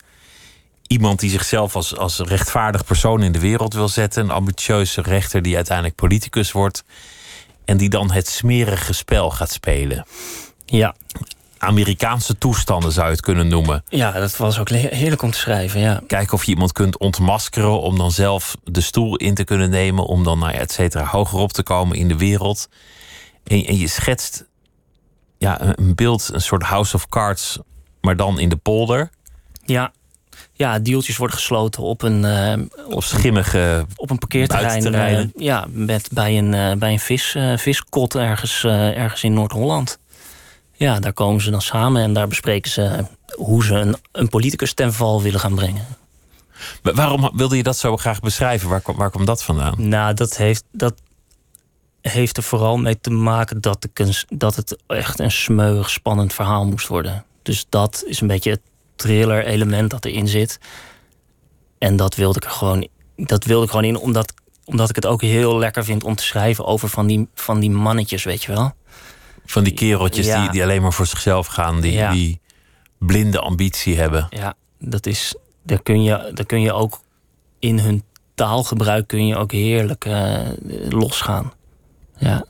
iemand 0.86 1.20
die 1.20 1.30
zichzelf 1.30 1.76
als, 1.76 1.96
als 1.96 2.18
rechtvaardig 2.18 2.84
persoon 2.84 3.22
in 3.22 3.32
de 3.32 3.38
wereld 3.40 3.74
wil 3.74 3.88
zetten. 3.88 4.24
Een 4.24 4.30
ambitieuze 4.30 5.00
rechter 5.02 5.42
die 5.42 5.56
uiteindelijk 5.56 5.96
politicus 5.96 6.52
wordt. 6.52 6.84
En 7.64 7.76
die 7.76 7.88
dan 7.88 8.10
het 8.12 8.28
smerige 8.28 8.92
spel 8.92 9.30
gaat 9.30 9.50
spelen. 9.52 10.06
Ja, 10.66 10.94
Amerikaanse 11.58 12.38
toestanden 12.38 12.92
zou 12.92 13.06
je 13.06 13.12
het 13.12 13.20
kunnen 13.20 13.48
noemen. 13.48 13.84
ja 13.88 14.10
dat 14.12 14.36
was 14.36 14.58
ook 14.58 14.68
heerlijk 14.68 15.22
om 15.22 15.30
te 15.30 15.38
schrijven. 15.38 15.80
Ja, 15.80 16.02
Kijken 16.06 16.32
of 16.34 16.44
je 16.44 16.50
iemand 16.52 16.72
kunt 16.72 16.98
ontmaskeren 16.98 17.80
om 17.80 17.98
dan 17.98 18.10
zelf 18.10 18.56
de 18.64 18.80
stoel 18.80 19.16
in 19.16 19.34
te 19.34 19.44
kunnen 19.44 19.70
nemen. 19.70 20.04
Om 20.04 20.24
dan, 20.24 20.38
nou 20.38 20.52
ja, 20.52 20.58
et 20.58 20.72
cetera, 20.72 21.04
hoger 21.04 21.38
op 21.38 21.52
te 21.52 21.62
komen 21.62 21.96
in 21.96 22.08
de 22.08 22.16
wereld. 22.16 22.68
En, 23.44 23.64
en 23.64 23.78
je 23.78 23.88
schetst 23.88 24.44
ja, 25.38 25.60
een- 25.62 25.72
een 25.80 25.94
beeld, 25.94 26.30
een 26.32 26.40
soort 26.40 26.62
House 26.62 26.96
of 26.96 27.08
Cards, 27.08 27.58
maar 28.00 28.16
dan 28.16 28.38
in 28.38 28.48
de 28.48 28.56
polder. 28.56 29.10
ja. 29.64 29.92
ja 30.52 30.78
deeltjes 30.78 31.16
worden 31.16 31.36
gesloten 31.36 31.82
op 31.82 32.02
een, 32.02 32.24
eh, 32.24 32.58
op, 32.94 33.02
schimmige. 33.02 33.86
op 33.96 34.10
een 34.10 34.18
parkeerterrein. 34.18 34.94
eh, 34.94 35.24
ja, 35.36 35.66
met, 35.70 36.08
bij 36.12 36.38
een, 36.38 36.54
eh, 36.54 36.72
bij 36.76 36.92
een 36.92 37.00
vis, 37.00 37.36
viskot 37.56 38.14
ergens, 38.14 38.64
ergens 38.64 39.22
in 39.22 39.32
Noord-Holland. 39.32 39.98
Ja, 40.72 41.00
daar 41.00 41.12
komen 41.12 41.40
ze 41.42 41.50
dan 41.50 41.62
samen 41.62 42.02
en 42.02 42.12
daar 42.12 42.28
bespreken 42.28 42.70
ze 42.70 43.04
hoe 43.36 43.64
ze 43.64 43.74
een, 43.74 43.96
een 44.12 44.28
politicus 44.28 44.74
ten 44.74 44.92
val 44.92 45.22
willen 45.22 45.40
gaan 45.40 45.54
brengen. 45.54 45.86
Maar 46.82 46.94
Waarom 46.94 47.30
wilde 47.34 47.56
je 47.56 47.62
dat 47.62 47.76
zo 47.76 47.96
graag 47.96 48.20
beschrijven? 48.20 48.68
Waar, 48.68 48.82
waar 48.84 49.10
kwam 49.10 49.24
dat 49.24 49.42
vandaan? 49.42 49.88
Nou, 49.88 50.14
dat 50.14 50.36
heeft, 50.36 50.64
dat 50.72 50.94
heeft 52.02 52.36
er 52.36 52.42
vooral 52.42 52.76
mee 52.76 53.00
te 53.00 53.10
maken 53.10 53.60
dat, 53.60 53.84
ik 53.84 53.98
een, 53.98 54.14
dat 54.28 54.56
het 54.56 54.76
echt 54.86 55.18
een 55.18 55.30
smeuig, 55.30 55.90
spannend 55.90 56.32
verhaal 56.32 56.66
moest 56.66 56.86
worden. 56.88 57.24
Dus 57.42 57.66
dat 57.68 58.02
is 58.06 58.20
een 58.20 58.26
beetje 58.26 58.50
het 58.50 58.60
thriller-element 58.96 59.90
dat 59.90 60.04
erin 60.04 60.28
zit. 60.28 60.58
En 61.78 61.96
dat 61.96 62.14
wilde 62.14 62.38
ik 62.38 62.44
er 62.44 62.50
gewoon, 62.50 62.88
dat 63.16 63.44
wilde 63.44 63.64
ik 63.64 63.70
gewoon 63.70 63.84
in, 63.84 63.96
omdat, 63.96 64.32
omdat 64.64 64.88
ik 64.88 64.94
het 64.96 65.06
ook 65.06 65.20
heel 65.22 65.58
lekker 65.58 65.84
vind 65.84 66.04
om 66.04 66.14
te 66.14 66.22
schrijven 66.22 66.64
over 66.64 66.88
van 66.88 67.06
die, 67.06 67.28
van 67.34 67.60
die 67.60 67.70
mannetjes, 67.70 68.24
weet 68.24 68.42
je 68.42 68.52
wel. 68.52 68.72
Van 69.46 69.64
die 69.64 69.72
kereltjes 69.74 70.26
Ja. 70.26 70.40
die, 70.40 70.50
die 70.50 70.62
alleen 70.62 70.82
maar 70.82 70.92
voor 70.92 71.06
zichzelf 71.06 71.46
gaan, 71.46 71.80
die, 71.80 71.92
Ja. 71.92 72.10
die 72.12 72.40
blinde 72.98 73.38
ambitie 73.40 73.96
hebben. 73.98 74.26
Ja, 74.30 74.54
dat 74.78 75.06
is, 75.06 75.34
daar, 75.62 75.82
kun 75.82 76.02
je, 76.02 76.30
daar 76.34 76.46
kun 76.46 76.60
je 76.60 76.72
ook 76.72 77.00
in 77.58 77.78
hun 77.78 78.02
taalgebruik 78.34 79.06
kun 79.08 79.26
je 79.26 79.36
ook 79.36 79.52
heerlijk 79.52 80.04
eh, 80.04 80.40
losgaan. 80.88 81.52
Ja, 82.22 82.44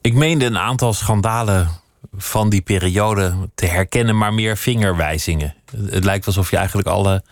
Ik 0.00 0.14
meende 0.14 0.44
een 0.44 0.58
aantal 0.58 0.92
schandalen 0.92 1.68
van 2.16 2.48
die 2.48 2.60
periode 2.60 3.34
te 3.54 3.66
herkennen, 3.66 4.18
maar 4.18 4.34
meer 4.34 4.56
vingerwijzingen. 4.56 5.54
Het 5.90 6.04
lijkt 6.04 6.26
alsof 6.26 6.50
je 6.50 6.56
eigenlijk 6.56 6.88
alle 6.88 7.22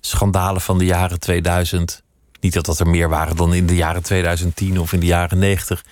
schandalen 0.00 0.60
van 0.60 0.78
de 0.78 0.84
jaren 0.84 1.20
2000, 1.20 2.02
niet 2.40 2.52
dat 2.52 2.64
dat 2.66 2.80
er 2.80 2.86
meer 2.88 3.08
waren 3.08 3.36
dan 3.36 3.54
in 3.54 3.66
de 3.66 3.74
jaren 3.74 4.02
2010 4.02 4.80
of 4.80 4.92
in 4.92 5.00
de 5.00 5.06
jaren 5.06 5.38
90, 5.38 5.84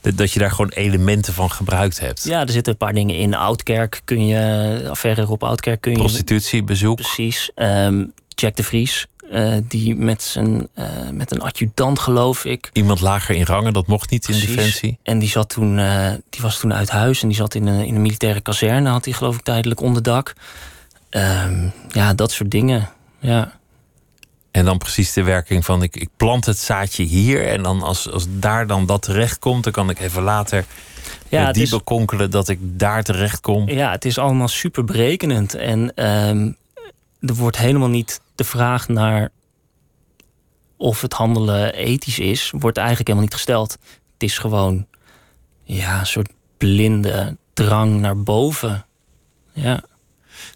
dat- 0.00 0.32
je 0.32 0.38
daar 0.38 0.50
gewoon 0.50 0.70
elementen 0.70 1.32
van 1.34 1.50
gebruikt 1.50 2.00
hebt. 2.00 2.24
Ja, 2.24 2.40
er 2.40 2.50
zitten 2.50 2.72
een 2.72 2.78
paar 2.78 2.92
dingen 2.92 3.16
in. 3.16 3.34
Oudkerk 3.34 4.00
kun 4.04 4.26
je, 4.26 4.86
affaire 4.90 5.28
op 5.28 5.42
Oudkerk 5.42 5.80
kun 5.80 5.92
je... 5.92 5.98
Prostitutiebezoek. 5.98 6.96
Precies. 6.96 7.50
Ehm, 7.54 8.04
Jack 8.28 8.56
de 8.56 8.62
Vries, 8.62 9.06
eh, 9.30 9.54
die 9.68 9.96
met, 9.96 10.22
zijn, 10.22 10.68
eh, 10.74 10.86
met 11.12 11.30
een 11.30 11.40
adjudant, 11.40 11.98
geloof 11.98 12.44
ik. 12.44 12.70
Iemand 12.72 13.00
lager 13.00 13.34
in 13.34 13.44
rangen, 13.44 13.72
dat 13.72 13.86
mocht 13.86 14.10
niet 14.10 14.28
in. 14.28 14.34
Defensie. 14.40 14.98
En 15.02 15.18
die, 15.18 15.28
zat 15.28 15.48
toen, 15.48 15.78
eh, 15.78 16.12
die 16.30 16.40
was 16.42 16.58
toen 16.60 16.74
uit 16.74 16.90
huis 16.90 17.22
en 17.22 17.28
die 17.28 17.36
zat 17.36 17.54
in 17.54 17.66
een, 17.66 17.84
in 17.86 17.94
een 17.94 18.02
militaire 18.02 18.40
kazerne, 18.40 18.88
had 18.90 19.04
hij 19.04 19.14
geloof 19.14 19.36
ik 19.36 19.42
tijdelijk 19.42 19.80
onderdak. 19.80 20.32
Ehm, 21.10 21.68
ja, 21.88 22.14
dat 22.14 22.32
soort 22.32 22.50
dingen. 22.50 22.88
Ja. 23.18 23.58
En 24.50 24.64
dan 24.64 24.78
precies 24.78 25.12
de 25.12 25.22
werking 25.22 25.64
van 25.64 25.82
ik, 25.82 25.96
ik 25.96 26.08
plant 26.16 26.46
het 26.46 26.58
zaadje 26.58 27.02
hier. 27.02 27.48
En 27.48 27.62
dan 27.62 27.82
als, 27.82 28.10
als 28.10 28.26
daar 28.28 28.66
dan 28.66 28.86
dat 28.86 29.02
terecht 29.02 29.38
komt, 29.38 29.64
dan 29.64 29.72
kan 29.72 29.90
ik 29.90 30.00
even 30.00 30.22
later 30.22 30.64
Ja, 31.28 31.52
die 31.52 31.62
is- 31.62 31.70
bekonkelen 31.70 32.30
dat 32.30 32.48
ik 32.48 32.58
daar 32.62 33.02
terecht 33.02 33.40
kom. 33.40 33.68
Ja, 33.68 33.90
het 33.90 34.04
is 34.04 34.18
allemaal 34.18 34.48
super 34.48 34.84
berekenend. 34.84 35.54
En 35.54 35.92
ehm, 35.94 36.50
er 37.20 37.34
wordt 37.34 37.56
helemaal 37.56 37.88
niet 37.88 38.20
de 38.34 38.44
vraag 38.44 38.88
naar 38.88 39.30
of 40.76 41.00
het 41.00 41.12
handelen 41.12 41.74
ethisch 41.74 42.18
is, 42.18 42.52
wordt 42.58 42.76
eigenlijk 42.76 43.08
helemaal 43.08 43.28
niet 43.28 43.38
gesteld. 43.38 43.72
Het 44.12 44.22
is 44.22 44.38
gewoon 44.38 44.86
ja, 45.62 46.00
een 46.00 46.06
soort 46.06 46.30
blinde 46.58 47.36
drang 47.52 48.00
naar 48.00 48.22
boven. 48.22 48.86
Ja. 49.52 49.82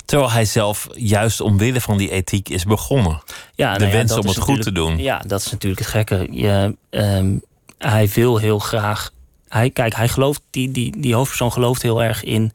Terwijl 0.05 0.31
hij 0.31 0.45
zelf 0.45 0.89
juist 0.93 1.41
omwille 1.41 1.81
van 1.81 1.97
die 1.99 2.11
ethiek 2.11 2.49
is 2.49 2.65
begonnen. 2.65 3.23
Ja, 3.55 3.73
de 3.73 3.79
nou 3.79 3.91
ja, 3.91 3.97
wens 3.97 4.12
om 4.12 4.27
het 4.27 4.39
goed 4.39 4.62
te 4.62 4.73
doen. 4.73 4.99
Ja, 4.99 5.19
dat 5.19 5.41
is 5.41 5.51
natuurlijk 5.51 5.81
het 5.81 5.91
gekke. 5.91 6.29
Je, 6.31 6.77
ehm, 6.91 7.37
hij 7.79 8.09
wil 8.09 8.39
heel 8.39 8.59
graag. 8.59 9.12
Hij, 9.49 9.71
kijk, 9.71 9.95
hij 9.95 10.09
gelooft, 10.09 10.43
die, 10.51 10.71
die, 10.71 11.01
die 11.01 11.15
hoofdpersoon 11.15 11.53
gelooft 11.53 11.83
heel 11.83 12.03
erg 12.03 12.25
in, 12.25 12.53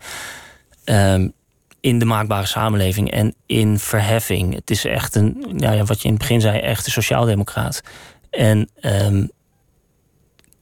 ehm, 0.84 1.28
in 1.82 2.00
de 2.00 2.06
maakbare 2.06 2.46
samenleving 2.46 3.12
en 3.12 3.36
in 3.46 3.80
verheffing. 3.80 4.54
Het 4.54 4.70
is 4.70 4.86
echt 4.86 5.16
een, 5.16 5.54
ja, 5.58 5.84
wat 5.84 6.02
je 6.02 6.08
in 6.08 6.14
het 6.14 6.20
begin 6.22 6.42
zei, 6.42 6.60
echt 6.60 6.86
een 6.86 6.92
sociaaldemocraat. 6.92 7.82
En 8.30 8.70
ehm, 8.80 9.28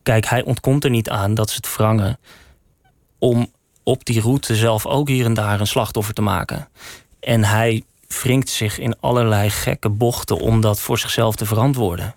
kijk, 0.03 0.25
hij 0.25 0.43
ontkomt 0.43 0.83
er 0.83 0.89
niet 0.89 1.09
aan 1.09 1.33
dat 1.33 1.49
ze 1.49 1.55
het 1.55 1.75
wrangen 1.75 2.19
om 3.19 3.51
op 3.83 4.05
die 4.05 4.21
route 4.21 4.55
zelf 4.55 4.85
ook 4.85 5.07
hier 5.07 5.25
en 5.25 5.33
daar 5.33 5.59
een 5.59 5.67
slachtoffer 5.67 6.13
te 6.13 6.21
maken. 6.21 6.67
En 7.19 7.43
hij 7.43 7.83
wringt 8.07 8.49
zich 8.49 8.79
in 8.79 8.99
allerlei 8.99 9.49
gekke 9.49 9.89
bochten 9.89 10.37
om 10.37 10.61
dat 10.61 10.79
voor 10.79 10.99
zichzelf 10.99 11.35
te 11.35 11.45
verantwoorden. 11.45 12.15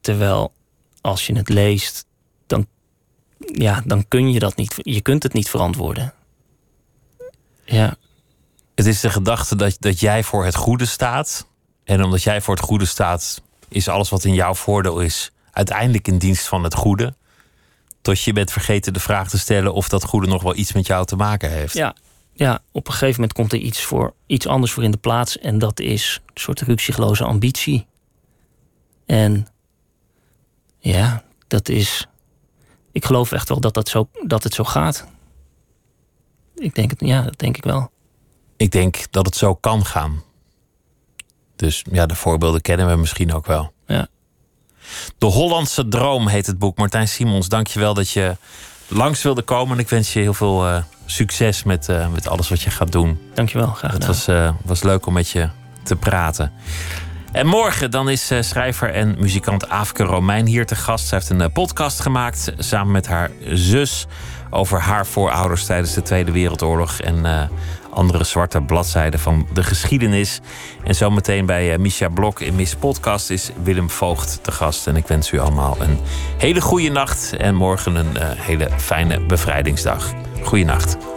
Terwijl 0.00 0.52
als 1.00 1.26
je 1.26 1.36
het 1.36 1.48
leest, 1.48 2.06
dan, 2.46 2.66
ja, 3.38 3.82
dan 3.84 4.08
kun 4.08 4.32
je 4.32 4.38
dat 4.38 4.56
niet. 4.56 4.74
Je 4.76 5.00
kunt 5.00 5.22
het 5.22 5.32
niet 5.32 5.48
verantwoorden. 5.48 6.14
Ja, 7.64 7.96
Het 8.74 8.86
is 8.86 9.00
de 9.00 9.10
gedachte 9.10 9.56
dat, 9.56 9.76
dat 9.78 10.00
jij 10.00 10.22
voor 10.22 10.44
het 10.44 10.54
goede 10.54 10.86
staat. 10.86 11.46
En 11.84 12.04
omdat 12.04 12.22
jij 12.22 12.40
voor 12.40 12.54
het 12.54 12.64
goede 12.64 12.84
staat, 12.84 13.42
is 13.68 13.88
alles 13.88 14.08
wat 14.08 14.24
in 14.24 14.34
jouw 14.34 14.54
voordeel 14.54 15.00
is, 15.00 15.32
uiteindelijk 15.50 16.08
in 16.08 16.18
dienst 16.18 16.46
van 16.46 16.64
het 16.64 16.74
goede. 16.74 17.14
Tot 18.00 18.22
je 18.22 18.32
bent 18.32 18.52
vergeten 18.52 18.92
de 18.92 19.00
vraag 19.00 19.28
te 19.28 19.38
stellen 19.38 19.74
of 19.74 19.88
dat 19.88 20.04
goede 20.04 20.26
nog 20.26 20.42
wel 20.42 20.56
iets 20.56 20.72
met 20.72 20.86
jou 20.86 21.06
te 21.06 21.16
maken 21.16 21.50
heeft. 21.50 21.74
ja, 21.74 21.94
ja, 22.32 22.62
op 22.72 22.86
een 22.86 22.92
gegeven 22.92 23.14
moment 23.14 23.32
komt 23.32 23.52
er 23.52 23.58
iets, 23.58 23.82
voor, 23.82 24.14
iets 24.26 24.46
anders 24.46 24.72
voor 24.72 24.82
in 24.82 24.90
de 24.90 24.96
plaats. 24.96 25.38
En 25.38 25.58
dat 25.58 25.80
is 25.80 26.20
een 26.26 26.40
soort 26.40 26.60
ruksigloze 26.60 27.24
ambitie. 27.24 27.86
En 29.06 29.46
ja, 30.78 31.24
dat 31.48 31.68
is. 31.68 32.06
Ik 32.92 33.04
geloof 33.04 33.32
echt 33.32 33.48
wel 33.48 33.60
dat, 33.60 33.74
dat, 33.74 33.88
zo, 33.88 34.08
dat 34.26 34.42
het 34.42 34.54
zo 34.54 34.64
gaat. 34.64 35.06
Ik 36.54 36.74
denk 36.74 36.90
het, 36.90 37.00
ja, 37.00 37.22
dat 37.22 37.38
denk 37.38 37.56
ik 37.56 37.64
wel. 37.64 37.90
Ik 38.56 38.70
denk 38.70 38.96
dat 39.10 39.26
het 39.26 39.36
zo 39.36 39.54
kan 39.54 39.84
gaan. 39.84 40.22
Dus 41.56 41.84
ja, 41.90 42.06
de 42.06 42.14
voorbeelden 42.14 42.60
kennen 42.60 42.88
we 42.88 42.96
misschien 42.96 43.32
ook 43.34 43.46
wel. 43.46 43.72
Ja. 43.86 44.06
De 45.18 45.26
Hollandse 45.26 45.88
Droom 45.88 46.26
heet 46.28 46.46
het 46.46 46.58
boek. 46.58 46.76
Martijn 46.76 47.08
Simons, 47.08 47.48
dank 47.48 47.66
je 47.66 47.80
wel 47.80 47.94
dat 47.94 48.10
je 48.10 48.36
langs 48.88 49.22
wilde 49.22 49.42
komen. 49.42 49.76
En 49.76 49.82
ik 49.82 49.88
wens 49.88 50.12
je 50.12 50.20
heel 50.20 50.34
veel 50.34 50.66
eh, 50.66 50.82
succes 51.06 51.62
met, 51.62 51.88
eh, 51.88 52.08
met 52.12 52.28
alles 52.28 52.48
wat 52.48 52.60
je 52.62 52.70
gaat 52.70 52.92
doen. 52.92 53.18
Dankjewel, 53.34 53.66
graag 53.66 53.92
Het 53.92 54.04
gedaan. 54.04 54.08
was, 54.08 54.26
eh, 54.26 54.54
was 54.64 54.82
leuk 54.82 55.06
om 55.06 55.12
met 55.12 55.28
je 55.28 55.48
te 55.82 55.96
praten. 55.96 56.52
En 57.32 57.46
morgen 57.46 57.90
dan 57.90 58.08
is 58.08 58.30
schrijver 58.40 58.92
en 58.92 59.16
muzikant 59.18 59.68
Aafke 59.68 60.02
Romein 60.02 60.46
hier 60.46 60.66
te 60.66 60.76
gast. 60.76 61.06
Zij 61.06 61.18
heeft 61.18 61.40
een 61.40 61.52
podcast 61.52 62.00
gemaakt 62.00 62.52
samen 62.58 62.92
met 62.92 63.06
haar 63.06 63.30
zus 63.48 64.06
over 64.54 64.80
haar 64.80 65.06
voorouders 65.06 65.66
tijdens 65.66 65.94
de 65.94 66.02
Tweede 66.02 66.32
Wereldoorlog 66.32 67.00
en 67.00 67.26
eh, 67.26 67.42
andere 67.90 68.24
zwarte 68.24 68.60
bladzijden 68.60 69.20
van 69.20 69.46
de 69.52 69.62
geschiedenis. 69.62 70.40
En 70.84 70.94
zometeen 70.94 71.46
bij 71.46 71.72
eh, 71.72 71.78
Misha 71.78 72.08
Blok 72.08 72.40
in 72.40 72.54
Miss 72.54 72.74
Podcast 72.74 73.30
is 73.30 73.50
Willem 73.62 73.90
Voogd 73.90 74.38
te 74.42 74.52
gast. 74.52 74.86
En 74.86 74.96
ik 74.96 75.06
wens 75.06 75.32
u 75.32 75.38
allemaal 75.38 75.76
een 75.80 75.98
hele 76.38 76.60
goede 76.60 76.88
nacht 76.88 77.36
en 77.36 77.54
morgen 77.54 77.94
een 77.94 78.16
eh, 78.16 78.28
hele 78.32 78.68
fijne 78.76 79.20
bevrijdingsdag. 79.20 80.12
Goeienacht. 80.42 81.13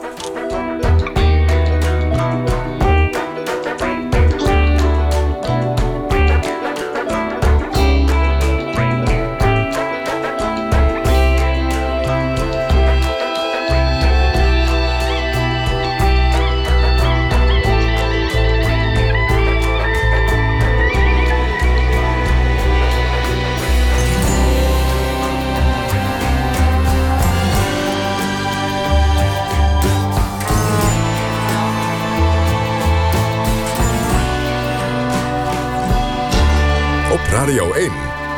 Radio 37.47 37.73
1. 37.73 37.91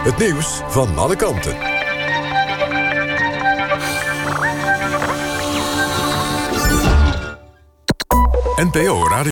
Het 0.04 0.18
nieuws 0.18 0.62
van 0.68 0.98
alle 0.98 1.16
kanten. 1.16 1.58
NPO 8.56 9.08
Radio 9.08 9.20